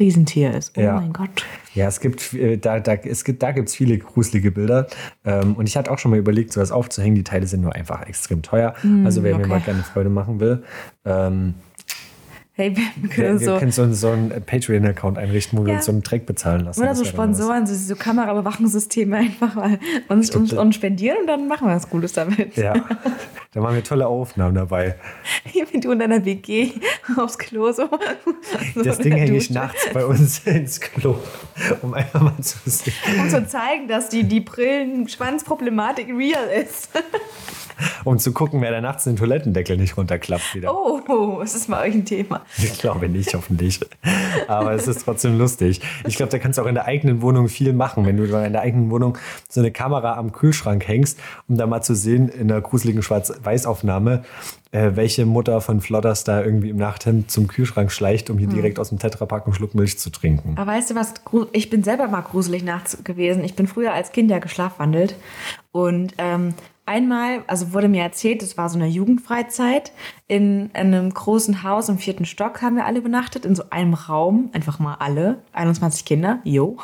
Riesentier 0.00 0.54
ist. 0.54 0.76
Oh 0.76 0.80
Ja. 0.80 0.94
mein 1.00 1.12
Gott. 1.12 1.44
Ja, 1.74 1.86
es 1.86 2.00
gibt, 2.00 2.32
äh, 2.34 2.56
da, 2.56 2.80
da, 2.80 2.94
es 2.94 3.22
gibt, 3.24 3.42
da 3.42 3.52
gibt's 3.52 3.76
viele 3.76 3.98
gruselige 3.98 4.50
Bilder. 4.50 4.88
Ähm, 5.24 5.54
und 5.54 5.68
ich 5.68 5.76
hatte 5.76 5.90
auch 5.92 5.98
schon 5.98 6.10
mal 6.10 6.18
überlegt, 6.18 6.52
sowas 6.52 6.72
aufzuhängen. 6.72 7.14
Die 7.14 7.22
Teile 7.24 7.46
sind 7.46 7.60
nur 7.60 7.74
einfach 7.74 8.02
extrem 8.08 8.42
teuer. 8.42 8.74
also 9.04 9.22
wer 9.22 9.34
mir 9.36 9.40
okay. 9.42 9.48
mal 9.48 9.60
gerne 9.60 9.82
Freude 9.84 10.08
machen 10.10 10.40
will, 10.40 10.64
ähm, 11.04 11.54
Hey, 12.52 12.76
wir 12.76 12.82
wir, 12.96 13.08
können 13.08 13.40
wir 13.40 13.46
so. 13.46 13.58
können 13.58 13.72
so, 13.72 13.82
einen- 13.82 13.94
so 13.94 14.08
einen 14.10 14.42
Patreon-Account 14.44 15.16
einrichten, 15.16 15.58
wo 15.58 15.64
wir 15.64 15.70
Ja. 15.72 15.76
uns 15.78 15.86
so 15.86 15.92
einen 15.92 16.02
Track 16.02 16.26
bezahlen 16.26 16.62
lassen. 16.64 16.82
Oder 16.82 16.94
so. 16.94 17.04
Sponsoren, 17.06 17.66
so, 17.66 17.74
so 17.74 17.94
Kameraüberwachungssysteme 17.94 19.16
einfach 19.16 19.54
mal 19.54 19.78
uns, 20.08 20.34
uns, 20.34 20.52
uns 20.52 20.74
spendieren 20.74 21.18
und 21.22 21.26
dann 21.26 21.48
machen 21.48 21.68
wir 21.68 21.74
was 21.74 21.88
Gutes 21.88 22.12
damit. 22.12 22.56
Ja, 22.56 22.74
da 23.52 23.62
waren 23.62 23.74
wir 23.74 23.82
tolle 23.82 24.06
Aufnahmen 24.06 24.54
dabei. 24.54 24.94
Wie 25.72 25.80
du 25.80 25.90
in 25.90 25.98
deiner 25.98 26.24
WG 26.24 26.70
aufs 27.16 27.36
Klo 27.36 27.72
so. 27.72 27.88
so 28.74 28.82
Das 28.82 28.98
in 28.98 29.04
Ding 29.04 29.16
hänge 29.16 29.36
ich 29.36 29.50
nachts 29.50 29.88
bei 29.92 30.06
uns 30.06 30.38
ins 30.46 30.80
Klo, 30.80 31.18
um 31.82 31.94
einfach 31.94 32.20
mal 32.20 32.40
zu 32.40 32.58
sehen. 32.64 32.94
Um 33.18 33.28
zu 33.28 33.46
zeigen, 33.48 33.88
dass 33.88 34.08
die, 34.08 34.22
die 34.22 34.40
Brillenschwanzproblematik 34.40 36.08
real 36.08 36.46
ist. 36.48 36.90
Um 38.04 38.18
zu 38.18 38.32
gucken, 38.32 38.60
wer 38.60 38.70
da 38.70 38.80
nachts 38.80 39.04
den 39.04 39.16
Toilettendeckel 39.16 39.76
nicht 39.76 39.96
runterklappt 39.96 40.54
wieder. 40.54 40.74
Oh, 40.74 41.40
ist 41.42 41.54
das 41.54 41.68
mal 41.68 41.82
euch 41.86 41.94
ein 41.94 42.04
Thema? 42.04 42.42
Ich 42.58 42.78
glaube 42.78 43.08
nicht, 43.08 43.34
hoffentlich. 43.34 43.80
Aber 44.48 44.72
es 44.72 44.86
ist 44.86 45.04
trotzdem 45.04 45.38
lustig. 45.38 45.80
Ich 46.06 46.16
glaube, 46.16 46.30
da 46.30 46.38
kannst 46.38 46.58
du 46.58 46.62
auch 46.62 46.66
in 46.66 46.74
der 46.74 46.86
eigenen 46.86 47.22
Wohnung 47.22 47.48
viel 47.48 47.72
machen, 47.72 48.04
wenn 48.06 48.16
du 48.16 48.24
in 48.24 48.52
der 48.52 48.62
eigenen 48.62 48.90
Wohnung 48.90 49.18
so 49.48 49.60
eine 49.60 49.70
Kamera 49.70 50.16
am 50.16 50.32
Kühlschrank 50.32 50.86
hängst, 50.86 51.18
um 51.48 51.56
da 51.56 51.66
mal 51.66 51.82
zu 51.82 51.94
sehen, 51.94 52.28
in 52.28 52.48
der 52.48 52.60
gruseligen 52.60 53.02
Schwarz-Weiß-Aufnahme, 53.40 54.22
äh, 54.72 54.92
welche 54.94 55.26
Mutter 55.26 55.60
von 55.60 55.80
Flodders 55.80 56.24
da 56.24 56.42
irgendwie 56.42 56.70
im 56.70 56.76
Nachthemd 56.76 57.30
zum 57.30 57.48
Kühlschrank 57.48 57.90
schleicht, 57.90 58.30
um 58.30 58.38
hier 58.38 58.48
direkt 58.48 58.78
aus 58.78 58.90
dem 58.90 58.98
Tetrapack 58.98 59.46
einen 59.46 59.54
Schluck 59.54 59.74
Milch 59.74 59.98
zu 59.98 60.10
trinken. 60.10 60.54
Aber 60.56 60.70
weißt 60.72 60.90
du 60.90 60.94
was? 60.94 61.14
Ich 61.52 61.70
bin 61.70 61.82
selber 61.82 62.08
mal 62.08 62.20
gruselig 62.20 62.62
nachts 62.62 63.02
gewesen. 63.02 63.44
Ich 63.44 63.54
bin 63.54 63.66
früher 63.66 63.92
als 63.92 64.12
Kind 64.12 64.30
ja 64.30 64.38
geschlafwandelt. 64.38 65.16
Und 65.72 66.14
ähm, 66.18 66.54
einmal, 66.86 67.42
also 67.46 67.72
wurde 67.72 67.88
mir 67.88 68.02
erzählt, 68.02 68.42
es 68.42 68.56
war 68.56 68.68
so 68.68 68.78
eine 68.78 68.88
Jugendfreizeit. 68.88 69.92
In, 70.28 70.70
einem 70.72 71.12
großen 71.12 71.62
Haus 71.62 71.88
im 71.88 71.98
vierten 71.98 72.24
Stock 72.24 72.62
haben 72.62 72.76
wir 72.76 72.86
alle 72.86 72.98
übernachtet, 72.98 73.44
in 73.44 73.54
so 73.54 73.64
einem 73.70 73.94
Raum. 73.94 74.50
Einfach 74.52 74.78
mal 74.78 74.96
alle. 75.00 75.38
21 75.52 76.04
Kinder. 76.04 76.40
Jo. 76.44 76.76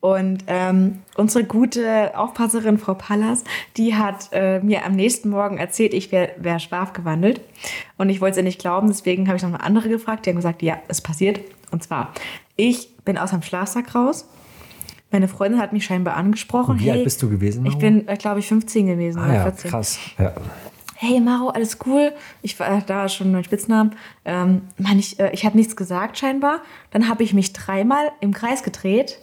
Und 0.00 0.44
ähm, 0.46 1.00
unsere 1.16 1.44
gute 1.44 2.16
Aufpasserin, 2.18 2.78
Frau 2.78 2.94
Pallas, 2.94 3.44
die 3.76 3.94
hat 3.94 4.30
äh, 4.32 4.60
mir 4.60 4.86
am 4.86 4.92
nächsten 4.92 5.28
Morgen 5.28 5.58
erzählt, 5.58 5.92
ich 5.92 6.10
wäre 6.10 6.30
wär 6.38 6.58
schlafgewandelt. 6.58 7.42
Und 7.98 8.08
ich 8.08 8.22
wollte 8.22 8.32
es 8.32 8.36
ihr 8.38 8.42
nicht 8.44 8.58
glauben, 8.60 8.88
deswegen 8.88 9.28
habe 9.28 9.36
ich 9.36 9.42
noch 9.42 9.50
eine 9.50 9.62
andere 9.62 9.90
gefragt. 9.90 10.24
Die 10.24 10.30
haben 10.30 10.36
gesagt, 10.36 10.62
ja, 10.62 10.78
es 10.88 11.02
passiert. 11.02 11.40
Und 11.70 11.82
zwar, 11.82 12.14
ich 12.56 12.96
bin 13.04 13.18
aus 13.18 13.30
dem 13.30 13.42
Schlafsack 13.42 13.94
raus. 13.94 14.26
Meine 15.10 15.28
Freundin 15.28 15.60
hat 15.60 15.72
mich 15.74 15.84
scheinbar 15.84 16.16
angesprochen. 16.16 16.78
Wie 16.80 16.90
alt 16.90 17.04
bist 17.04 17.20
du 17.22 17.28
gewesen, 17.28 17.66
Ich 17.66 17.72
Maro? 17.72 17.80
bin, 17.80 18.08
äh, 18.08 18.16
glaube 18.16 18.40
ich, 18.40 18.46
15 18.46 18.86
gewesen 18.86 19.18
Ah 19.20 19.34
ja, 19.34 19.42
14 19.42 19.70
krass. 19.70 19.98
Ja. 20.18 20.32
hey 20.94 21.20
Maro, 21.20 21.48
alles 21.48 21.78
cool. 21.84 22.12
Ich 22.40 22.58
war 22.58 22.80
da 22.80 23.08
schon 23.10 23.32
mein 23.32 23.44
Spitznamen. 23.44 23.96
Ähm, 24.24 24.62
Mann, 24.78 24.98
ich, 24.98 25.20
äh, 25.20 25.30
ich 25.32 25.44
habe 25.44 25.58
nichts 25.58 25.76
gesagt 25.76 26.16
scheinbar. 26.16 26.60
Dann 26.90 27.08
habe 27.08 27.22
ich 27.22 27.34
mich 27.34 27.52
dreimal 27.52 28.12
im 28.20 28.32
Kreis 28.32 28.62
gedreht 28.62 29.18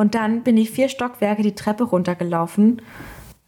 und 0.00 0.14
dann 0.14 0.42
bin 0.44 0.56
ich 0.56 0.70
vier 0.70 0.88
Stockwerke 0.88 1.42
die 1.42 1.54
Treppe 1.54 1.84
runtergelaufen. 1.84 2.80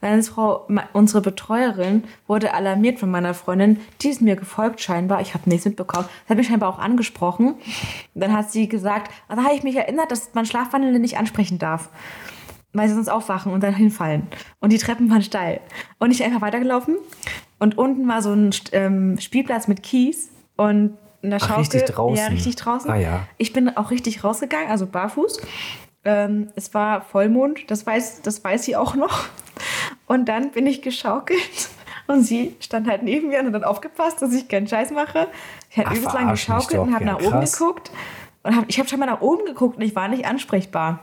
Meine 0.02 0.22
Frau, 0.22 0.68
unsere 0.92 1.22
Betreuerin, 1.22 2.04
wurde 2.26 2.52
alarmiert 2.52 2.98
von 2.98 3.10
meiner 3.10 3.32
Freundin. 3.32 3.80
Die 4.02 4.10
ist 4.10 4.20
mir 4.20 4.36
gefolgt 4.36 4.82
scheinbar. 4.82 5.22
Ich 5.22 5.32
habe 5.32 5.48
nichts 5.48 5.64
mitbekommen. 5.64 6.04
Das 6.24 6.28
hat 6.28 6.36
mich 6.36 6.48
scheinbar 6.48 6.68
auch 6.68 6.78
angesprochen. 6.78 7.54
Dann 8.14 8.34
hat 8.34 8.52
sie 8.52 8.68
gesagt, 8.68 9.10
ah, 9.28 9.36
da 9.36 9.44
habe 9.44 9.54
ich 9.54 9.62
mich 9.62 9.76
erinnert, 9.76 10.10
dass 10.10 10.34
man 10.34 10.44
Schlafwandelnde 10.44 11.00
nicht 11.00 11.16
ansprechen 11.16 11.58
darf 11.58 11.88
weil 12.74 12.88
sie 12.88 12.94
sonst 12.94 13.10
aufwachen 13.10 13.52
und 13.52 13.62
dann 13.62 13.74
hinfallen. 13.74 14.28
Und 14.60 14.72
die 14.72 14.78
Treppen 14.78 15.10
waren 15.10 15.22
steil. 15.22 15.60
Und 15.98 16.10
ich 16.10 16.24
einfach 16.24 16.40
weitergelaufen. 16.40 16.96
Und 17.58 17.76
unten 17.76 18.08
war 18.08 18.22
so 18.22 18.32
ein 18.32 18.48
ähm, 18.72 19.18
Spielplatz 19.20 19.68
mit 19.68 19.82
Kies 19.82 20.30
und 20.56 20.96
einer 21.22 21.36
Ach, 21.36 21.48
Schaukel. 21.48 21.60
richtig 21.60 21.84
draußen. 21.84 22.16
Ja, 22.16 22.26
richtig 22.28 22.56
draußen. 22.56 22.90
Ah, 22.90 22.96
ja. 22.96 23.26
Ich 23.36 23.52
bin 23.52 23.76
auch 23.76 23.90
richtig 23.90 24.24
rausgegangen, 24.24 24.70
also 24.70 24.86
barfuß. 24.86 25.38
Ähm, 26.04 26.50
es 26.56 26.74
war 26.74 27.02
Vollmond, 27.02 27.70
das 27.70 27.86
weiß, 27.86 28.22
das 28.22 28.42
weiß 28.42 28.64
sie 28.64 28.76
auch 28.76 28.94
noch. 28.94 29.26
Und 30.06 30.26
dann 30.26 30.50
bin 30.50 30.66
ich 30.66 30.82
geschaukelt. 30.82 31.40
Und 32.08 32.22
sie 32.24 32.56
stand 32.58 32.88
halt 32.88 33.04
neben 33.04 33.28
mir 33.28 33.38
und 33.38 33.46
hat 33.46 33.54
dann 33.54 33.64
aufgepasst, 33.64 34.20
dass 34.20 34.34
ich 34.34 34.48
keinen 34.48 34.66
Scheiß 34.66 34.90
mache. 34.90 35.28
Ich 35.70 35.78
habe 35.78 35.96
übelst 35.96 36.12
lang 36.12 36.30
geschaukelt 36.30 36.80
und 36.80 36.92
habe 36.92 37.04
nach 37.04 37.20
oben 37.20 37.30
krass. 37.30 37.56
geguckt. 37.56 37.92
Und 38.42 38.56
hab, 38.56 38.64
ich 38.66 38.78
habe 38.80 38.88
schon 38.88 38.98
mal 38.98 39.06
nach 39.06 39.20
oben 39.20 39.46
geguckt 39.46 39.76
und 39.76 39.82
ich 39.82 39.94
war 39.94 40.08
nicht 40.08 40.26
ansprechbar. 40.26 40.98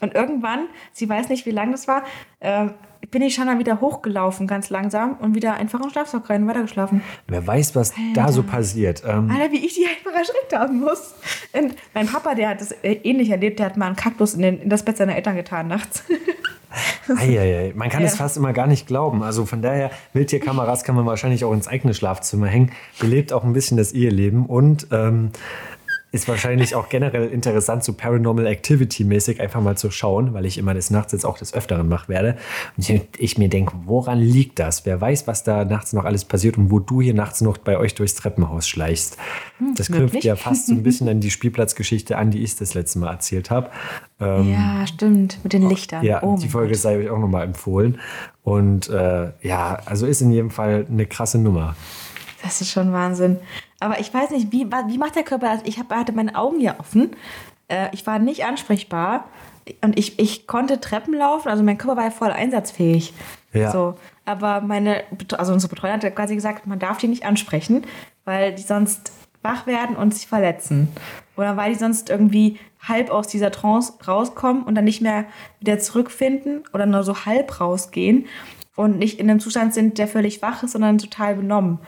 Und 0.00 0.14
irgendwann, 0.14 0.66
sie 0.92 1.08
weiß 1.08 1.28
nicht, 1.28 1.44
wie 1.46 1.50
lang 1.50 1.72
das 1.72 1.88
war, 1.88 2.04
äh, 2.40 2.66
bin 3.10 3.22
ich 3.22 3.34
schon 3.34 3.46
dann 3.46 3.58
wieder 3.58 3.80
hochgelaufen, 3.80 4.46
ganz 4.46 4.70
langsam 4.70 5.16
und 5.20 5.34
wieder 5.34 5.54
einfach 5.54 5.78
in 5.78 5.86
den 5.86 5.90
Schlafsack 5.92 6.28
rein 6.28 6.42
und 6.42 6.48
weitergeschlafen. 6.48 7.02
Wer 7.28 7.46
weiß, 7.46 7.74
was 7.76 7.92
da 8.14 8.30
so 8.32 8.42
passiert. 8.42 9.02
Ähm, 9.06 9.30
Alter, 9.30 9.52
wie 9.52 9.64
ich 9.64 9.74
die 9.74 9.86
einfach 9.86 10.18
erschreckt 10.18 10.54
haben 10.54 10.80
muss. 10.80 11.14
Und 11.52 11.74
mein 11.94 12.06
Papa, 12.06 12.34
der 12.34 12.50
hat 12.50 12.60
das 12.60 12.72
äh, 12.72 12.92
ähnlich 13.04 13.30
erlebt, 13.30 13.60
der 13.60 13.66
hat 13.66 13.76
mal 13.76 13.86
einen 13.86 13.96
Kaktus 13.96 14.34
in, 14.34 14.42
den, 14.42 14.60
in 14.60 14.68
das 14.68 14.82
Bett 14.84 14.96
seiner 14.96 15.14
Eltern 15.16 15.36
getan 15.36 15.68
nachts. 15.68 16.02
Eieiei, 17.16 17.72
man 17.74 17.88
kann 17.88 18.02
Ja. 18.02 18.08
es 18.08 18.16
fast 18.16 18.36
immer 18.36 18.52
gar 18.52 18.66
nicht 18.66 18.86
glauben. 18.86 19.22
Also 19.22 19.46
von 19.46 19.62
daher, 19.62 19.90
Wildtierkameras 20.12 20.84
kann 20.84 20.94
man 20.94 21.06
wahrscheinlich 21.06 21.44
auch 21.44 21.52
ins 21.52 21.66
eigene 21.68 21.94
Schlafzimmer 21.94 22.46
hängen. 22.46 22.72
Belebt 23.00 23.32
auch 23.32 23.44
ein 23.44 23.52
bisschen 23.54 23.76
das 23.78 23.92
Eheleben 23.92 24.44
und 24.46 24.88
ähm, 24.92 25.30
ist 26.10 26.26
wahrscheinlich 26.26 26.74
auch 26.74 26.88
generell 26.88 27.28
interessant, 27.28 27.84
so 27.84 27.92
Paranormal 27.92 28.46
Activity-mäßig 28.46 29.40
einfach 29.40 29.60
mal 29.60 29.76
zu 29.76 29.90
schauen, 29.90 30.32
weil 30.32 30.46
ich 30.46 30.56
immer 30.56 30.72
des 30.72 30.90
Nachts 30.90 31.12
jetzt 31.12 31.26
auch 31.26 31.36
des 31.36 31.52
Öfteren 31.52 31.90
wach 31.90 32.08
werde. 32.08 32.36
Und 32.76 32.88
ich, 32.88 33.02
ich 33.18 33.38
mir 33.38 33.48
denke, 33.48 33.74
woran 33.84 34.18
liegt 34.18 34.58
das? 34.58 34.86
Wer 34.86 35.00
weiß, 35.00 35.26
was 35.26 35.44
da 35.44 35.66
nachts 35.66 35.92
noch 35.92 36.04
alles 36.04 36.24
passiert 36.24 36.56
und 36.56 36.70
wo 36.70 36.78
du 36.78 37.02
hier 37.02 37.12
nachts 37.12 37.42
noch 37.42 37.58
bei 37.58 37.76
euch 37.76 37.94
durchs 37.94 38.14
Treppenhaus 38.14 38.66
schleichst. 38.66 39.18
Das 39.76 39.88
knüpft 39.88 40.00
wirklich? 40.00 40.24
ja 40.24 40.36
fast 40.36 40.68
so 40.68 40.72
ein 40.72 40.82
bisschen 40.84 41.08
an 41.08 41.20
die 41.20 41.30
Spielplatzgeschichte 41.30 42.16
an, 42.16 42.30
die 42.30 42.42
ich 42.42 42.56
das 42.56 42.72
letzte 42.72 43.00
Mal 43.00 43.10
erzählt 43.12 43.50
habe. 43.50 43.68
Ähm, 44.18 44.50
ja, 44.50 44.86
stimmt, 44.86 45.38
mit 45.42 45.52
den 45.52 45.68
Lichtern. 45.68 46.02
ja, 46.04 46.22
oh 46.22 46.38
die 46.40 46.48
Folge 46.48 46.72
Gott. 46.72 46.80
sei 46.80 46.96
euch 46.98 47.10
auch 47.10 47.18
nochmal 47.18 47.44
empfohlen. 47.44 48.00
Und 48.42 48.88
äh, 48.88 49.32
ja, 49.42 49.78
also 49.84 50.06
ist 50.06 50.22
in 50.22 50.32
jedem 50.32 50.50
Fall 50.50 50.86
eine 50.90 51.04
krasse 51.04 51.38
Nummer. 51.38 51.76
Das 52.42 52.62
ist 52.62 52.70
schon 52.70 52.92
Wahnsinn. 52.92 53.36
Aber 53.80 54.00
ich 54.00 54.12
weiß 54.12 54.30
nicht, 54.30 54.52
wie, 54.52 54.66
wie 54.66 54.98
macht 54.98 55.16
der 55.16 55.22
Körper 55.22 55.54
das? 55.54 55.60
Ich 55.64 55.78
hab, 55.78 55.90
hatte 55.90 56.12
meine 56.12 56.34
Augen 56.34 56.60
ja 56.60 56.78
offen. 56.78 57.10
Äh, 57.68 57.88
ich 57.92 58.06
war 58.06 58.18
nicht 58.18 58.44
ansprechbar. 58.44 59.24
Und 59.82 59.98
ich, 59.98 60.18
ich 60.18 60.46
konnte 60.46 60.80
Treppen 60.80 61.14
laufen, 61.14 61.50
also 61.50 61.62
mein 61.62 61.76
Körper 61.76 61.98
war 61.98 62.04
ja 62.04 62.10
voll 62.10 62.30
einsatzfähig. 62.30 63.12
Ja. 63.52 63.70
So. 63.70 63.94
Aber 64.24 64.62
meine, 64.62 65.04
also 65.36 65.52
unsere 65.52 65.74
Betreuer 65.74 65.92
hat 65.92 66.16
quasi 66.16 66.34
gesagt, 66.34 66.66
man 66.66 66.78
darf 66.78 66.98
die 66.98 67.08
nicht 67.08 67.26
ansprechen, 67.26 67.84
weil 68.24 68.54
die 68.54 68.62
sonst 68.62 69.12
wach 69.42 69.66
werden 69.66 69.96
und 69.96 70.14
sich 70.14 70.26
verletzen. 70.26 70.88
Oder 71.36 71.56
weil 71.56 71.72
die 71.72 71.78
sonst 71.78 72.10
irgendwie 72.10 72.58
halb 72.86 73.10
aus 73.10 73.26
dieser 73.28 73.50
Trance 73.50 73.92
rauskommen 74.06 74.62
und 74.62 74.74
dann 74.74 74.84
nicht 74.84 75.00
mehr 75.00 75.24
wieder 75.60 75.78
zurückfinden 75.78 76.64
oder 76.72 76.86
nur 76.86 77.02
so 77.02 77.26
halb 77.26 77.60
rausgehen 77.60 78.26
und 78.76 78.98
nicht 78.98 79.18
in 79.18 79.28
einem 79.28 79.40
Zustand 79.40 79.74
sind, 79.74 79.98
der 79.98 80.08
völlig 80.08 80.42
wach 80.42 80.62
ist, 80.62 80.72
sondern 80.72 80.98
total 80.98 81.34
benommen. 81.34 81.78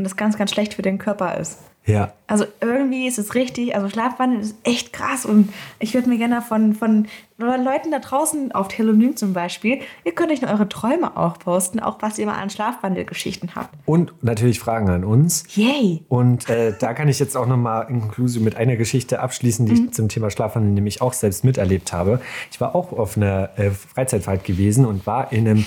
Und 0.00 0.04
das 0.04 0.16
ganz, 0.16 0.38
ganz 0.38 0.50
schlecht 0.50 0.72
für 0.72 0.80
den 0.80 0.96
Körper 0.96 1.36
ist. 1.36 1.58
Ja, 1.84 2.12
Also 2.26 2.44
irgendwie 2.60 3.06
ist 3.06 3.18
es 3.18 3.34
richtig, 3.34 3.74
also 3.74 3.88
Schlafwandel 3.88 4.40
ist 4.40 4.54
echt 4.64 4.92
krass 4.92 5.26
und 5.26 5.50
ich 5.78 5.92
würde 5.92 6.08
mir 6.08 6.18
gerne 6.18 6.40
von, 6.40 6.74
von 6.74 7.06
Leuten 7.38 7.90
da 7.90 7.98
draußen 7.98 8.52
auf 8.52 8.68
Telonym 8.68 9.16
zum 9.16 9.32
Beispiel, 9.32 9.80
ihr 10.04 10.12
könnt 10.12 10.30
euch 10.30 10.40
nur 10.40 10.50
eure 10.50 10.68
Träume 10.68 11.16
auch 11.16 11.38
posten, 11.38 11.80
auch 11.80 11.96
was 12.00 12.18
ihr 12.18 12.26
mal 12.26 12.34
an 12.34 12.48
Schlafwandelgeschichten 12.48 13.54
habt. 13.54 13.74
und 13.86 14.12
natürlich 14.22 14.60
Fragen 14.60 14.88
an 14.88 15.04
uns. 15.04 15.44
Yay! 15.54 16.02
Und 16.08 16.48
äh, 16.48 16.74
da 16.78 16.94
kann 16.94 17.08
ich 17.08 17.18
jetzt 17.18 17.36
auch 17.36 17.46
nochmal 17.46 17.86
in 17.90 18.00
Konklusion 18.00 18.44
mit 18.44 18.56
einer 18.56 18.76
Geschichte 18.76 19.20
abschließen, 19.20 19.66
die 19.66 19.72
ich 19.72 19.92
zum 19.92 20.08
Thema 20.08 20.30
Schlafwandel 20.30 20.72
nämlich 20.72 21.02
auch 21.02 21.12
selbst 21.12 21.44
miterlebt 21.44 21.92
habe. 21.92 22.20
Ich 22.50 22.60
war 22.60 22.74
auch 22.74 22.92
auf 22.92 23.16
einer 23.16 23.50
äh, 23.58 23.70
Freizeitfahrt 23.70 24.44
gewesen 24.44 24.86
und 24.86 25.06
war 25.06 25.32
in 25.32 25.48
einem 25.48 25.66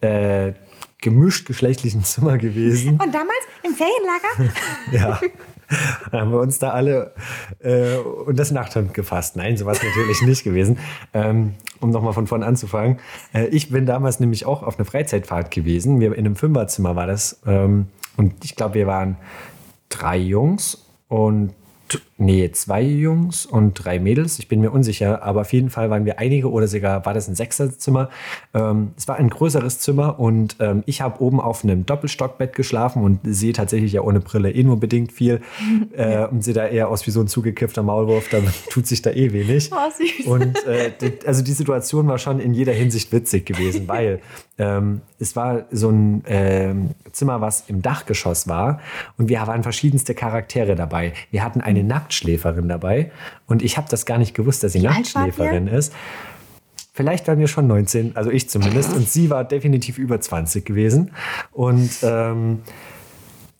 äh, 0.00 0.52
gemischt 1.02 1.46
geschlechtlichen 1.46 2.02
Zimmer 2.04 2.38
gewesen. 2.38 2.92
Und 2.92 3.14
damals 3.14 3.44
im 3.62 3.74
Ferienlager? 3.74 4.54
Ja. 4.92 5.20
Dann 6.10 6.20
haben 6.20 6.32
wir 6.32 6.40
uns 6.40 6.58
da 6.58 6.70
alle 6.70 7.14
äh, 7.60 7.96
und 7.96 8.38
das 8.38 8.50
Nachthemd 8.50 8.92
gefasst. 8.92 9.36
Nein, 9.36 9.56
so 9.56 9.64
war 9.64 9.72
es 9.72 9.82
natürlich 9.82 10.20
nicht 10.26 10.44
gewesen. 10.44 10.78
Ähm, 11.14 11.54
um 11.80 11.90
nochmal 11.90 12.12
von 12.12 12.26
vorn 12.26 12.42
anzufangen. 12.42 12.98
Äh, 13.32 13.46
ich 13.46 13.70
bin 13.70 13.86
damals 13.86 14.20
nämlich 14.20 14.44
auch 14.44 14.62
auf 14.62 14.78
einer 14.78 14.84
Freizeitfahrt 14.84 15.50
gewesen. 15.50 16.00
Wir 16.00 16.12
in 16.12 16.26
einem 16.26 16.36
Fünferzimmer 16.36 16.94
war 16.94 17.06
das. 17.06 17.40
Ähm, 17.46 17.86
und 18.16 18.44
ich 18.44 18.54
glaube, 18.54 18.74
wir 18.74 18.86
waren 18.86 19.16
drei 19.88 20.18
Jungs 20.18 20.84
und 21.08 21.54
nee, 22.18 22.50
zwei 22.52 22.82
Jungs 22.82 23.46
und 23.46 23.74
drei 23.74 23.98
Mädels. 23.98 24.38
Ich 24.38 24.48
bin 24.48 24.60
mir 24.60 24.70
unsicher, 24.70 25.22
aber 25.22 25.42
auf 25.42 25.52
jeden 25.52 25.70
Fall 25.70 25.90
waren 25.90 26.04
wir 26.04 26.18
einige 26.18 26.50
oder 26.50 26.68
sogar 26.68 27.04
war 27.04 27.14
das 27.14 27.28
ein 27.28 27.34
Sechserzimmer. 27.34 28.10
Ähm, 28.54 28.92
es 28.96 29.08
war 29.08 29.16
ein 29.16 29.30
größeres 29.30 29.78
Zimmer 29.78 30.18
und 30.18 30.56
ähm, 30.60 30.82
ich 30.86 31.00
habe 31.00 31.22
oben 31.22 31.40
auf 31.40 31.64
einem 31.64 31.86
Doppelstockbett 31.86 32.54
geschlafen 32.54 33.02
und 33.02 33.20
sehe 33.24 33.52
tatsächlich 33.52 33.92
ja 33.92 34.02
ohne 34.02 34.20
Brille 34.20 34.50
eh 34.50 34.62
nur 34.62 34.78
bedingt 34.78 35.12
viel 35.12 35.40
äh, 35.96 36.26
und 36.26 36.42
sehe 36.44 36.54
da 36.54 36.66
eher 36.66 36.88
aus 36.88 37.06
wie 37.06 37.10
so 37.10 37.20
ein 37.20 37.28
zugekiffter 37.28 37.82
Maulwurf, 37.82 38.28
da 38.28 38.38
tut 38.70 38.86
sich 38.86 39.02
da 39.02 39.10
eh 39.10 39.32
wenig. 39.32 39.70
Oh, 39.72 39.90
süß. 39.90 40.26
Und 40.26 40.66
äh, 40.66 40.92
also 41.26 41.42
die 41.42 41.52
Situation 41.52 42.06
war 42.06 42.18
schon 42.18 42.40
in 42.40 42.54
jeder 42.54 42.72
Hinsicht 42.72 43.12
witzig 43.12 43.46
gewesen, 43.46 43.88
weil 43.88 44.20
ähm, 44.58 45.00
es 45.18 45.36
war 45.36 45.64
so 45.70 45.90
ein 45.90 46.24
ähm, 46.26 46.90
Zimmer, 47.12 47.40
was 47.40 47.64
im 47.68 47.82
Dachgeschoss 47.82 48.48
war 48.48 48.80
und 49.18 49.28
wir 49.28 49.40
waren 49.46 49.62
verschiedenste 49.62 50.14
Charaktere 50.14 50.74
dabei. 50.74 51.12
Wir 51.30 51.44
hatten 51.44 51.60
eine 51.60 51.84
Nacktschläferin 52.02 52.68
dabei 52.68 53.10
und 53.46 53.62
ich 53.62 53.76
habe 53.76 53.88
das 53.88 54.06
gar 54.06 54.18
nicht 54.18 54.34
gewusst, 54.34 54.62
dass 54.62 54.72
sie 54.72 54.80
Wie 54.80 54.86
Nacktschläferin 54.86 55.68
ist. 55.68 55.92
Vielleicht 56.94 57.26
waren 57.26 57.38
wir 57.38 57.48
schon 57.48 57.66
19, 57.66 58.16
also 58.16 58.30
ich 58.30 58.50
zumindest. 58.50 58.92
Und 58.92 59.08
sie 59.08 59.30
war 59.30 59.44
definitiv 59.44 59.96
über 59.96 60.20
20 60.20 60.66
gewesen. 60.66 61.12
Und 61.50 61.90
ähm, 62.02 62.60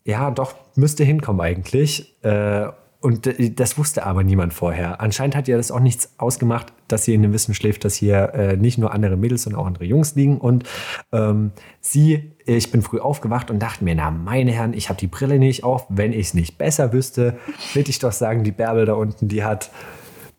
ja, 0.03 0.29
doch, 0.29 0.53
müsste 0.75 1.03
hinkommen 1.03 1.41
eigentlich. 1.41 2.15
Äh, 2.23 2.67
und 3.03 3.27
äh, 3.27 3.51
das 3.51 3.77
wusste 3.77 4.05
aber 4.05 4.23
niemand 4.23 4.53
vorher. 4.53 5.01
Anscheinend 5.01 5.35
hat 5.35 5.49
ja 5.49 5.57
das 5.57 5.71
auch 5.71 5.81
nichts 5.81 6.13
ausgemacht, 6.17 6.71
dass 6.87 7.03
sie 7.03 7.13
in 7.13 7.21
dem 7.21 7.33
Wissen 7.33 7.53
schläft, 7.53 7.83
dass 7.83 7.95
hier 7.95 8.33
äh, 8.33 8.55
nicht 8.55 8.77
nur 8.77 8.93
andere 8.93 9.17
Mädels, 9.17 9.43
sondern 9.43 9.61
auch 9.61 9.67
andere 9.67 9.83
Jungs 9.83 10.15
liegen. 10.15 10.37
Und 10.37 10.63
ähm, 11.11 11.51
sie, 11.81 12.31
ich 12.45 12.71
bin 12.71 12.81
früh 12.81 12.99
aufgewacht 12.99 13.51
und 13.51 13.59
dachte 13.59 13.83
mir, 13.83 13.93
na 13.93 14.09
meine 14.09 14.51
Herren, 14.51 14.73
ich 14.73 14.87
habe 14.87 14.97
die 14.97 15.07
Brille 15.07 15.37
nicht 15.37 15.65
auf. 15.65 15.85
Wenn 15.89 16.13
ich 16.13 16.27
es 16.27 16.33
nicht 16.33 16.57
besser 16.57 16.93
wüsste, 16.93 17.37
würde 17.73 17.89
ich 17.89 17.99
doch 17.99 18.13
sagen, 18.13 18.45
die 18.45 18.51
Bärbel 18.51 18.85
da 18.85 18.93
unten, 18.93 19.27
die 19.27 19.43
hat, 19.43 19.69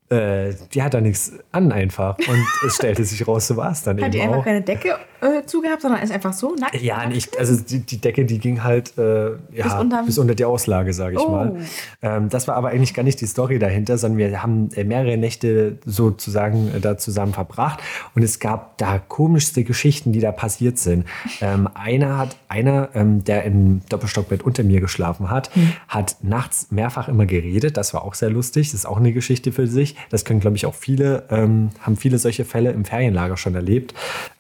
äh, 0.09 0.55
die 0.73 0.83
hat 0.83 0.95
da 0.95 1.03
nichts 1.03 1.35
an 1.53 1.71
einfach. 1.71 2.17
Und 2.17 2.47
es 2.67 2.77
stellte 2.77 3.05
sich 3.05 3.29
raus, 3.29 3.47
so 3.47 3.59
war 3.59 3.73
es 3.73 3.83
dann 3.83 4.01
Hat 4.03 4.15
die 4.15 4.19
eben 4.19 4.29
einfach 4.29 4.41
auch. 4.41 4.45
keine 4.45 4.63
Decke 4.63 4.97
äh, 5.25 5.45
zugehabt, 5.47 5.83
sondern 5.83 6.03
ist 6.03 6.13
einfach 6.13 6.33
so 6.33 6.55
nackt? 6.55 6.81
Ja, 6.81 7.07
nicht, 7.07 7.39
also 7.39 7.57
die, 7.61 7.81
die 7.81 7.99
Decke, 7.99 8.25
die 8.25 8.39
ging 8.39 8.63
halt 8.63 8.97
äh, 8.99 9.31
ja, 9.31 9.65
bis, 9.65 9.73
unterm- 9.73 10.21
unter 10.21 10.35
die 10.35 10.45
Auslage, 10.45 10.93
sage 10.93 11.17
ich 11.17 11.21
Oh. 11.23 11.31
mal. 11.31 11.57
Ähm, 12.03 12.29
das 12.29 12.47
war 12.47 12.57
aber 12.57 12.69
eigentlich 12.69 12.93
gar 12.95 13.03
nicht 13.03 13.21
die 13.21 13.27
Story 13.27 13.59
dahinter, 13.59 13.97
sondern 13.99 14.19
wir 14.19 14.43
haben 14.43 14.69
äh, 14.75 14.85
mehrere 14.85 15.17
Nächte 15.17 15.79
sozusagen 15.87 16.71
äh, 16.75 16.81
da 16.81 16.99
zusammen 16.99 17.33
verbracht 17.33 17.81
und 18.15 18.23
es 18.23 18.39
gab 18.39 18.77
da 18.79 18.99
komischste 18.99 19.65
Geschichten, 19.65 20.13
die 20.13 20.21
da 20.21 20.31
passiert 20.33 20.79
sind. 20.79 21.07
Ähm, 21.41 21.69
einer 21.75 22.19
hat, 22.19 22.37
einer, 22.49 22.91
ähm, 22.95 23.25
der 23.25 23.45
im 23.45 23.81
Doppelstockbett 23.89 24.43
unter 24.43 24.63
mir 24.63 24.81
geschlafen 24.81 25.31
hat, 25.31 25.51
hat 25.89 26.17
nachts 26.23 26.69
mehrfach 26.71 27.09
immer 27.09 27.27
geredet. 27.27 27.77
Das 27.77 27.95
war 27.95 28.05
auch 28.05 28.15
sehr 28.15 28.31
lustig. 28.31 28.69
Das 28.71 28.81
ist 28.81 28.87
auch 28.87 28.99
eine 28.99 29.13
Geschichte 29.13 29.53
für 29.53 29.67
sich. 29.67 29.97
Das 30.11 30.25
können, 30.25 30.41
glaube 30.41 30.57
ich, 30.57 30.67
auch 30.67 30.75
viele, 30.75 31.25
ähm, 31.31 31.71
haben 31.81 31.97
viele 31.97 32.19
solche 32.19 32.45
Fälle 32.45 32.71
im 32.73 32.85
Ferienlager 32.85 33.37
schon 33.37 33.55
erlebt. 33.55 33.95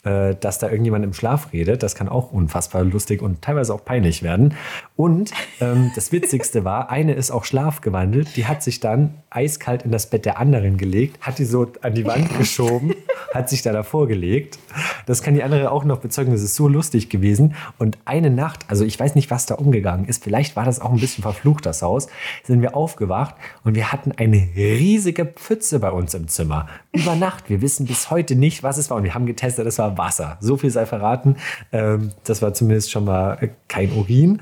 Äh, 0.05 0.35
dass 0.39 0.59
da 0.59 0.69
irgendjemand 0.69 1.05
im 1.05 1.15
Schlaf 1.15 1.53
redet. 1.53 1.83
Das 1.83 1.95
kann 1.95 2.09
auch 2.09 2.33
unfassbar 2.33 2.85
lustig 2.85 3.23
und 3.23 3.43
teilweise 3.43 3.75
auch 3.75 3.85
peinlich 3.85 4.23
werden. 4.23 4.55
Und 4.97 5.33
ähm, 5.61 5.93
das 5.95 6.13
Witzigste 6.13 6.65
war, 6.65 6.91
eine 6.91 7.15
ist 7.15 7.31
auch 7.31 7.45
schlafgewandelt. 7.45 8.37
Die 8.37 8.47
hat 8.47 8.63
sich 8.63 8.81
dann 8.81 9.15
eiskalt 9.31 9.83
in 9.83 9.91
das 9.91 10.11
Bett 10.11 10.25
der 10.25 10.39
anderen 10.39 10.77
gelegt, 10.77 11.21
hat 11.21 11.39
die 11.39 11.45
so 11.45 11.73
an 11.83 11.95
die 11.95 12.05
Wand 12.05 12.37
geschoben, 12.39 12.95
hat 13.33 13.49
sich 13.49 13.63
da 13.63 13.73
davor 13.73 14.07
gelegt. 14.07 14.59
Das 15.07 15.23
kann 15.23 15.35
die 15.35 15.43
andere 15.43 15.71
auch 15.71 15.85
noch 15.85 15.99
bezeugen. 15.99 16.33
Das 16.33 16.43
ist 16.43 16.55
so 16.55 16.69
lustig 16.69 17.09
gewesen. 17.09 17.55
Und 17.79 17.99
eine 18.05 18.31
Nacht, 18.31 18.67
also 18.69 18.85
ich 18.85 18.99
weiß 18.99 19.15
nicht, 19.15 19.31
was 19.31 19.47
da 19.47 19.57
umgegangen 19.57 20.07
ist. 20.07 20.23
Vielleicht 20.23 20.55
war 20.57 20.65
das 20.65 20.81
auch 20.81 20.93
ein 20.93 21.01
bisschen 21.01 21.23
verflucht, 21.23 21.67
das 21.67 21.83
Haus. 21.83 22.09
Sind 22.43 22.63
wir 22.63 22.77
aufgewacht 22.77 23.35
und 23.65 23.75
wir 23.75 23.93
hatten 23.93 24.13
eine 24.13 24.49
riesige 24.55 25.25
Pfütze 25.25 25.81
bei 25.81 25.91
uns 25.91 26.15
im 26.15 26.29
Zimmer. 26.29 26.69
Über 26.93 27.17
Nacht. 27.17 27.49
Wir 27.49 27.63
wissen 27.63 27.87
bis 27.87 28.11
heute 28.11 28.37
nicht, 28.37 28.63
was 28.63 28.79
es 28.79 28.91
war. 28.91 28.99
Und 28.99 29.05
wir 29.05 29.15
haben 29.15 29.27
getestet, 29.27 29.67
es 29.67 29.79
war 29.79 29.94
Wasser. 29.99 30.37
So 30.41 30.57
viel 30.57 30.71
sei 30.71 30.87
verraten. 30.87 31.37
Ähm, 31.73 32.13
das 32.25 32.43
war 32.43 32.55
zumindest 32.55 32.91
schon 32.91 33.05
mal 33.05 33.51
kein 33.69 33.93
Urin 33.93 34.41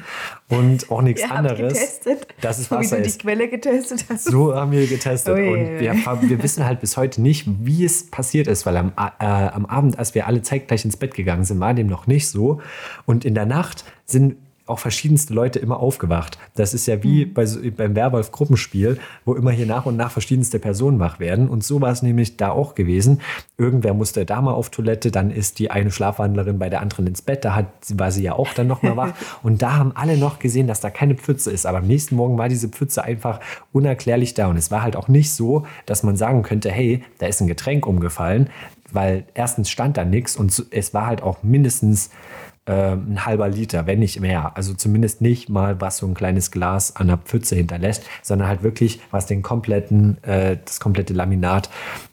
und 0.49 0.91
auch 0.91 1.03
nichts 1.03 1.23
Ihr 1.23 1.33
anderes. 1.33 1.73
getestet, 1.75 2.27
dass 2.41 2.59
es 2.59 2.69
so 2.69 2.77
wie 2.77 2.81
Wasser 2.81 2.97
du 2.97 3.03
die 3.03 3.09
ist. 3.09 3.21
Quelle 3.21 3.49
getestet 3.49 4.05
hast. 4.09 4.25
So 4.25 4.55
haben 4.55 4.71
wir 4.73 4.87
getestet. 4.87 5.35
Ui, 5.35 5.49
und 5.49 5.81
wir, 5.81 6.05
haben- 6.07 6.29
wir 6.29 6.43
wissen 6.43 6.65
halt 6.65 6.81
bis 6.81 6.97
heute 6.97 7.23
nicht, 7.23 7.47
wie 7.61 7.85
es 7.85 8.11
passiert 8.11 8.47
ist, 8.47 8.67
weil 8.67 8.77
am, 8.77 8.93
äh, 8.97 9.25
am 9.25 9.67
Abend, 9.67 9.99
als 9.99 10.15
wir 10.15 10.27
alle 10.27 10.43
zeitgleich 10.43 10.85
ins 10.85 10.97
Bett 10.97 11.15
gegangen 11.15 11.45
sind, 11.45 11.61
war 11.61 11.75
dem 11.75 11.87
noch 11.87 12.07
nicht 12.07 12.29
so. 12.29 12.61
Und 13.07 13.25
in 13.25 13.35
der 13.35 13.47
Nacht 13.47 13.85
sind 14.07 14.37
auch 14.73 14.79
verschiedenste 14.79 15.33
Leute 15.35 15.59
immer 15.59 15.79
aufgewacht. 15.79 16.39
Das 16.55 16.75
ist 16.75 16.87
ja 16.87 17.03
wie 17.03 17.25
bei 17.25 17.47
so, 17.47 17.61
beim 17.77 17.95
Werwolf-Gruppenspiel, 17.95 18.99
wo 19.25 19.35
immer 19.35 19.53
hier 19.53 19.67
nach 19.67 19.87
und 19.87 19.97
nach 19.97 20.11
verschiedenste 20.11 20.59
Personen 20.59 20.99
wach 20.99 21.21
werden. 21.21 21.49
Und 21.49 21.63
so 21.63 21.81
war 21.81 21.93
es 21.93 22.03
nämlich 22.03 22.37
da 22.37 22.51
auch 22.51 22.75
gewesen. 22.75 23.21
Irgendwer 23.59 23.95
musste 23.95 24.25
da 24.25 24.41
mal 24.41 24.53
auf 24.53 24.71
Toilette, 24.71 25.11
dann 25.11 25.31
ist 25.31 25.59
die 25.59 25.71
eine 25.71 25.91
Schlafwandlerin 25.91 26.59
bei 26.59 26.69
der 26.69 26.81
anderen 26.81 27.07
ins 27.07 27.23
Bett, 27.23 27.45
da 27.45 27.55
hat, 27.55 27.67
war 27.95 28.11
sie 28.11 28.23
ja 28.23 28.33
auch 28.33 28.53
dann 28.55 28.67
noch 28.67 28.83
mal 28.83 28.97
wach. 28.97 29.13
Und 29.43 29.63
da 29.63 29.77
haben 29.77 29.93
alle 29.95 30.17
noch 30.17 30.39
gesehen, 30.39 30.67
dass 30.67 30.81
da 30.81 30.91
keine 30.91 31.15
Pfütze 31.15 31.51
ist. 31.51 31.67
Aber 31.67 31.79
am 31.79 31.87
nächsten 31.87 32.17
Morgen 32.17 32.39
war 32.39 32.49
diese 32.49 32.69
Pfütze 32.69 33.05
einfach 33.05 33.41
unerklärlich 33.73 34.35
da. 34.35 34.49
Und 34.49 34.57
es 34.57 34.71
war 34.71 34.83
halt 34.83 34.97
auch 34.97 35.09
nicht 35.09 35.33
so, 35.33 35.65
dass 35.87 36.03
man 36.03 36.17
sagen 36.17 36.43
könnte, 36.43 36.71
hey, 36.71 37.05
da 37.19 37.27
ist 37.27 37.41
ein 37.41 37.47
Getränk 37.47 37.87
umgefallen, 37.87 38.51
weil 38.93 39.25
erstens 39.35 39.71
stand 39.71 39.97
da 39.97 40.05
nichts 40.05 40.37
und 40.37 40.67
es 40.71 40.95
war 40.95 41.07
halt 41.07 41.23
auch 41.23 41.43
mindestens 41.43 42.11
ähm, 42.67 43.15
ein 43.15 43.27
halber 43.27 43.49
Liter, 43.49 43.87
wenn 43.87 43.99
nicht 43.99 44.21
mehr. 44.21 44.57
Also 44.57 44.75
zumindest 44.75 45.21
nicht 45.21 45.49
mal, 45.49 45.81
was 45.81 45.97
so 45.97 46.07
ein 46.07 46.15
kleines 46.15 46.53
Glas 46.53 46.95
an 46.95 47.09
der 47.09 47.19
Pfütze 47.19 47.57
hinterlässt, 47.57 48.05
sondern 48.23 48.47
halt 48.47 48.63
wirklich, 48.63 49.01
was 49.11 49.27
den 49.27 49.43
kompletten, 49.43 50.23
äh, 50.23 50.59
das 50.65 50.79
komplette 50.79 51.13
Laminat 51.13 51.71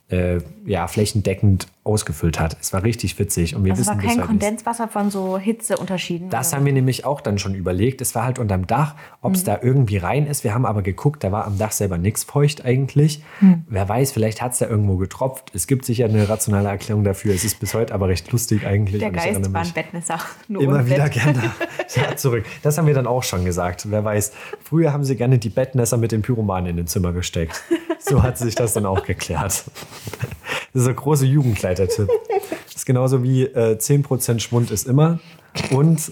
äh, 0.10 0.40
ja, 0.66 0.88
flächendeckend 0.88 1.68
ausgefüllt 1.84 2.40
hat. 2.40 2.58
Es 2.62 2.74
war 2.74 2.84
richtig 2.84 3.18
witzig 3.20 3.56
und 3.56 3.64
wir 3.64 3.72
Also 3.74 3.82
es 3.84 3.88
wissen 3.88 3.98
war 3.98 4.04
kein 4.08 4.18
nicht. 4.18 4.28
Kondenswasser 4.28 4.88
von 4.88 5.10
so 5.12 5.38
Hitzeunterschieden. 5.38 6.30
Das 6.30 6.50
oder? 6.50 6.58
haben 6.58 6.66
wir 6.66 6.74
nämlich 6.74 7.06
auch 7.06 7.22
dann 7.22 7.38
schon 7.40 7.54
überlegt. 7.56 8.02
Es 8.02 8.14
war 8.16 8.24
halt 8.26 8.38
unterm 8.40 8.66
Dach, 8.68 8.96
ob 9.22 9.32
Mhm. 9.32 9.36
es 9.36 9.44
da 9.44 9.60
irgendwie 9.62 9.98
rein 9.98 10.26
ist. 10.28 10.44
Wir 10.44 10.54
haben 10.54 10.66
aber 10.66 10.82
geguckt, 10.82 11.24
da 11.24 11.32
war 11.32 11.46
am 11.46 11.58
Dach 11.58 11.72
selber 11.72 11.98
nichts 11.98 12.24
feucht 12.24 12.66
eigentlich. 12.66 13.24
Mhm. 13.40 13.64
Wer 13.70 13.88
weiß, 13.90 14.12
vielleicht 14.12 14.42
hat 14.42 14.54
es 14.54 14.60
da 14.60 14.68
irgendwo 14.68 14.98
getropft. 14.98 15.52
Es 15.54 15.68
gibt 15.68 15.86
sicher 15.86 16.06
eine 16.06 16.28
rationale 16.28 16.70
Erklärung 16.70 17.04
dafür. 17.04 17.34
Es 17.34 17.44
ist 17.44 17.60
bis 17.60 17.74
heute 17.76 17.94
aber 17.94 18.08
recht 18.08 18.32
lustig 18.32 18.66
eigentlich. 18.66 19.00
Der 19.00 19.12
Geist 19.12 19.54
war 19.54 19.62
ein 19.62 19.72
Bettmesser. 19.74 20.18
Nur 20.48 20.62
Immer 20.64 20.86
wieder 20.88 21.04
Bett. 21.04 21.14
gerne 21.14 21.42
ja, 21.96 22.16
zurück. 22.16 22.46
Das 22.64 22.78
haben 22.78 22.88
wir 22.88 22.94
dann 22.96 23.08
auch 23.08 23.24
schon 23.24 23.46
gesagt. 23.46 23.90
Wer 23.92 24.04
weiß, 24.04 24.32
früher 24.64 24.92
haben 24.94 25.04
sie 25.04 25.16
gerne 25.16 25.38
die 25.40 25.50
Bettnässer 25.50 25.98
mit 25.98 26.12
den 26.12 26.22
Pyromanen 26.24 26.70
in 26.72 26.78
den 26.78 26.88
Zimmer 26.88 27.14
gesteckt. 27.14 27.62
So 28.00 28.24
hat 28.24 28.38
sich 28.38 28.56
das 28.56 28.74
dann 28.74 28.86
auch 28.86 29.04
geklärt. 29.06 29.64
Das 30.74 30.84
ist 30.84 30.88
ein 30.88 30.96
großer 30.96 31.26
Jugendleiter-Tipp. 31.26 32.08
Das 32.66 32.76
ist 32.76 32.86
genauso 32.86 33.24
wie 33.24 33.44
äh, 33.44 33.78
10% 33.78 34.40
Schwund 34.40 34.72
ist 34.72 34.88
immer 34.88 35.20
und 35.72 36.12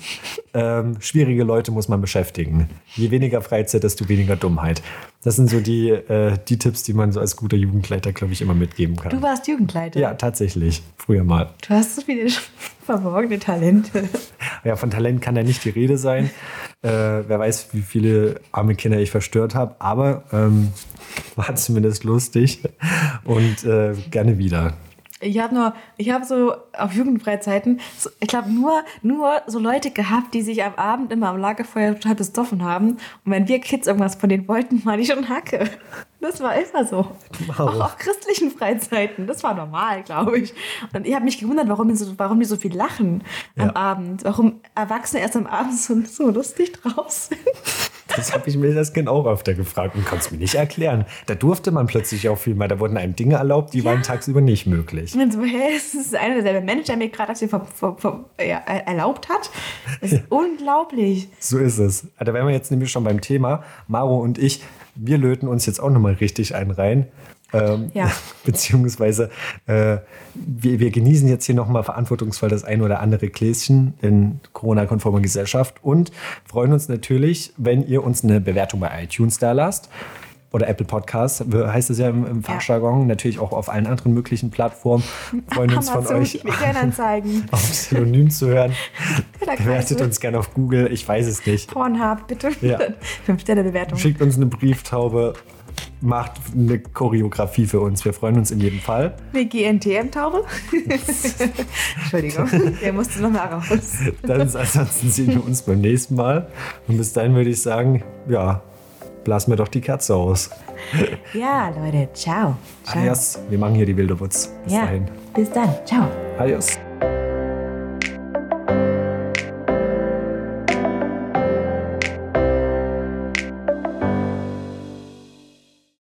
ähm, 0.53 0.97
schwierige 0.99 1.43
Leute 1.43 1.71
muss 1.71 1.87
man 1.87 2.01
beschäftigen. 2.01 2.69
Je 2.95 3.11
weniger 3.11 3.41
Freizeit, 3.41 3.83
desto 3.83 4.09
weniger 4.09 4.35
Dummheit. 4.35 4.81
Das 5.23 5.35
sind 5.35 5.49
so 5.49 5.59
die, 5.59 5.89
äh, 5.89 6.37
die 6.47 6.57
Tipps, 6.57 6.83
die 6.83 6.93
man 6.93 7.11
so 7.11 7.19
als 7.19 7.35
guter 7.35 7.57
Jugendleiter, 7.57 8.13
glaube 8.13 8.33
ich, 8.33 8.41
immer 8.41 8.53
mitgeben 8.53 8.95
kann. 8.95 9.09
Du 9.11 9.21
warst 9.21 9.47
Jugendleiter. 9.47 9.99
ja, 9.99 10.13
tatsächlich. 10.13 10.83
Früher 10.95 11.23
mal. 11.23 11.49
Du 11.67 11.73
hast 11.73 11.95
so 11.95 12.01
viele 12.01 12.29
verborgene 12.85 13.39
Talente. 13.39 14.07
Ja, 14.63 14.75
von 14.75 14.89
Talent 14.89 15.21
kann 15.21 15.35
da 15.35 15.43
nicht 15.43 15.63
die 15.65 15.69
Rede 15.69 15.97
sein. 15.97 16.29
Äh, 16.81 16.89
wer 16.89 17.39
weiß, 17.39 17.69
wie 17.73 17.81
viele 17.81 18.39
arme 18.51 18.75
Kinder 18.75 18.99
ich 18.99 19.11
verstört 19.11 19.55
habe, 19.55 19.75
aber 19.79 20.23
ähm, 20.31 20.69
war 21.35 21.55
zumindest 21.55 22.03
lustig 22.03 22.61
und 23.23 23.63
äh, 23.63 23.93
gerne 24.11 24.37
wieder. 24.37 24.73
Ich 25.19 25.39
habe 25.39 25.55
nur, 25.55 25.73
ich 25.97 26.11
habe 26.11 26.25
so 26.25 26.53
auf 26.77 26.93
Jugendfreizeiten, 26.93 27.79
so, 27.97 28.09
ich 28.19 28.27
glaube 28.27 28.51
nur, 28.51 28.83
nur 29.01 29.41
so 29.47 29.57
Leute 29.57 29.89
gehabt, 29.89 30.33
die 30.33 30.43
sich 30.43 30.63
am 30.63 30.75
Abend 30.75 31.11
immer 31.11 31.29
am 31.29 31.37
Lagerfeuer 31.37 31.95
total 31.95 32.15
besoffen 32.15 32.63
haben. 32.63 32.91
Und 32.91 33.31
wenn 33.31 33.47
wir 33.47 33.59
Kids 33.59 33.87
irgendwas 33.87 34.15
von 34.15 34.29
denen 34.29 34.47
wollten, 34.47 34.85
war 34.85 34.97
die 34.97 35.05
schon 35.05 35.27
Hacke. 35.27 35.69
Das 36.19 36.41
war 36.41 36.55
immer 36.55 36.85
so. 36.85 37.07
Wow. 37.47 37.59
Auch 37.59 37.81
auf 37.81 37.97
christlichen 37.97 38.49
Freizeiten. 38.51 39.27
Das 39.27 39.43
war 39.43 39.53
normal, 39.53 40.03
glaube 40.03 40.39
ich. 40.39 40.53
Und 40.93 41.05
ich 41.05 41.13
habe 41.13 41.25
mich 41.25 41.37
gewundert, 41.37 41.69
warum 41.69 41.89
die, 41.89 41.95
so, 41.95 42.11
warum 42.17 42.39
die 42.39 42.45
so 42.45 42.57
viel 42.57 42.75
lachen 42.75 43.23
am 43.55 43.67
Ja. 43.67 43.75
Abend. 43.75 44.23
Warum 44.25 44.61
Erwachsene 44.73 45.21
erst 45.21 45.35
am 45.35 45.45
Abend 45.45 45.77
so, 45.77 46.01
so 46.01 46.29
lustig 46.31 46.73
draus 46.73 47.27
sind. 47.27 47.39
Das 48.15 48.33
habe 48.33 48.49
ich 48.49 48.57
mir 48.57 48.73
das 48.73 48.93
Kind 48.93 49.09
auch 49.09 49.27
öfter 49.27 49.53
gefragt 49.53 49.95
und 49.95 50.05
kann 50.05 50.17
es 50.17 50.31
mir 50.31 50.37
nicht 50.37 50.55
erklären. 50.55 51.05
Da 51.27 51.35
durfte 51.35 51.71
man 51.71 51.85
plötzlich 51.87 52.29
auch 52.29 52.37
viel 52.37 52.55
mehr. 52.55 52.67
Da 52.67 52.79
wurden 52.79 52.97
einem 52.97 53.15
Dinge 53.15 53.35
erlaubt, 53.35 53.73
die 53.73 53.83
waren 53.83 54.01
tagsüber 54.01 54.41
nicht 54.41 54.65
möglich. 54.65 55.13
Und 55.13 55.19
dann 55.19 55.31
so, 55.31 55.43
hä, 55.43 55.75
es 55.75 55.93
ist 55.93 56.15
einer 56.15 56.35
derselbe 56.35 56.61
Mensch, 56.65 56.85
der 56.85 56.97
mir 56.97 57.09
gerade 57.09 57.33
das 57.33 57.39
hier 57.39 57.49
ver, 57.49 57.65
ver, 57.65 57.95
ver, 57.97 58.25
ja, 58.39 58.57
erlaubt 58.57 59.29
hat. 59.29 59.51
Das 60.01 60.13
ist 60.13 60.23
unglaublich. 60.29 61.29
So 61.39 61.59
ist 61.59 61.77
es. 61.77 62.07
Da 62.17 62.33
wären 62.33 62.47
wir 62.47 62.53
jetzt 62.53 62.71
nämlich 62.71 62.89
schon 62.91 63.03
beim 63.03 63.21
Thema. 63.21 63.63
Maro 63.87 64.19
und 64.19 64.37
ich, 64.37 64.63
wir 64.97 65.17
löten 65.17 65.47
uns 65.47 65.65
jetzt 65.65 65.79
auch 65.79 65.89
nochmal 65.89 66.13
richtig 66.13 66.55
einen 66.55 66.71
rein. 66.71 67.07
Ähm, 67.53 67.91
Ja. 67.93 68.11
Beziehungsweise 68.45 69.29
äh, 69.67 69.97
wir, 70.33 70.79
wir 70.79 70.91
genießen 70.91 71.27
jetzt 71.27 71.45
hier 71.45 71.55
nochmal 71.55 71.83
verantwortungsvoll 71.83 72.49
das 72.49 72.63
ein 72.63 72.81
oder 72.81 72.99
andere 72.99 73.29
Gläschen 73.29 73.93
in 74.01 74.39
Corona-konformer 74.53 75.21
Gesellschaft 75.21 75.75
und 75.81 76.11
freuen 76.45 76.73
uns 76.73 76.89
natürlich, 76.89 77.53
wenn 77.57 77.87
ihr 77.87 78.03
uns 78.03 78.23
eine 78.23 78.41
Bewertung 78.41 78.79
bei 78.79 79.03
iTunes 79.03 79.39
da 79.39 79.53
lasst. 79.53 79.89
Oder 80.53 80.69
Apple 80.69 80.85
Podcasts, 80.85 81.43
heißt 81.51 81.89
es 81.89 81.99
ja 81.99 82.07
im, 82.07 82.25
im 82.25 82.43
Fachjargon, 82.43 83.05
natürlich 83.05 83.37
auch 83.39 83.51
auf 83.51 83.67
allen 83.67 83.85
anderen 83.85 84.13
möglichen 84.13 84.49
Plattformen. 84.49 85.03
Freuen 85.53 85.75
uns 85.75 85.89
von 85.89 86.07
euch 86.07 86.41
auf 87.51 87.73
Synonym 87.73 88.29
zu 88.29 88.47
hören. 88.47 88.71
Bewertet 89.57 89.99
uns 90.01 90.21
gerne 90.21 90.39
auf 90.39 90.53
Google, 90.53 90.89
ich 90.91 91.05
weiß 91.05 91.27
es 91.27 91.45
nicht. 91.45 91.69
Pornhub, 91.69 92.27
bitte. 92.27 92.51
Ja. 92.61 92.79
Fünf 93.25 93.41
Sterne 93.41 93.63
Bewertung. 93.63 93.97
Schickt 93.97 94.21
uns 94.21 94.37
eine 94.37 94.45
Brieftaube, 94.45 95.33
macht 95.99 96.33
eine 96.55 96.79
Choreografie 96.79 97.65
für 97.65 97.81
uns. 97.81 98.05
Wir 98.05 98.13
freuen 98.13 98.37
uns 98.37 98.49
in 98.51 98.61
jedem 98.61 98.79
Fall. 98.79 99.17
Eine 99.33 99.45
GNTM-Taube. 99.45 100.45
Entschuldigung, 101.99 102.49
der 102.81 102.93
musste 102.93 103.21
noch 103.21 103.31
mal 103.31 103.47
raus. 103.47 103.97
Dann 104.21 104.41
ansonsten 104.41 105.09
sehen 105.09 105.27
wir 105.27 105.45
uns 105.45 105.61
beim 105.61 105.81
nächsten 105.81 106.15
Mal. 106.15 106.47
Und 106.87 106.97
bis 106.97 107.11
dahin 107.11 107.35
würde 107.35 107.49
ich 107.49 107.61
sagen, 107.61 108.03
ja, 108.29 108.61
blasen 109.27 109.51
wir 109.51 109.57
doch 109.57 109.67
die 109.67 109.81
Kerze 109.81 110.15
aus. 110.15 110.49
Ja, 111.33 111.69
Leute, 111.69 112.07
ciao. 112.13 112.55
ciao. 112.85 113.01
Adios. 113.01 113.37
Wir 113.49 113.59
machen 113.59 113.75
hier 113.75 113.85
die 113.85 113.97
wilde 113.97 114.17
Wutz. 114.17 114.49
Bis 114.63 114.73
Ja, 114.73 114.85
dahin. 114.85 115.05
bis 115.33 115.51
dann. 115.51 115.69
Ciao. 115.85 116.07
Adios. 116.39 116.77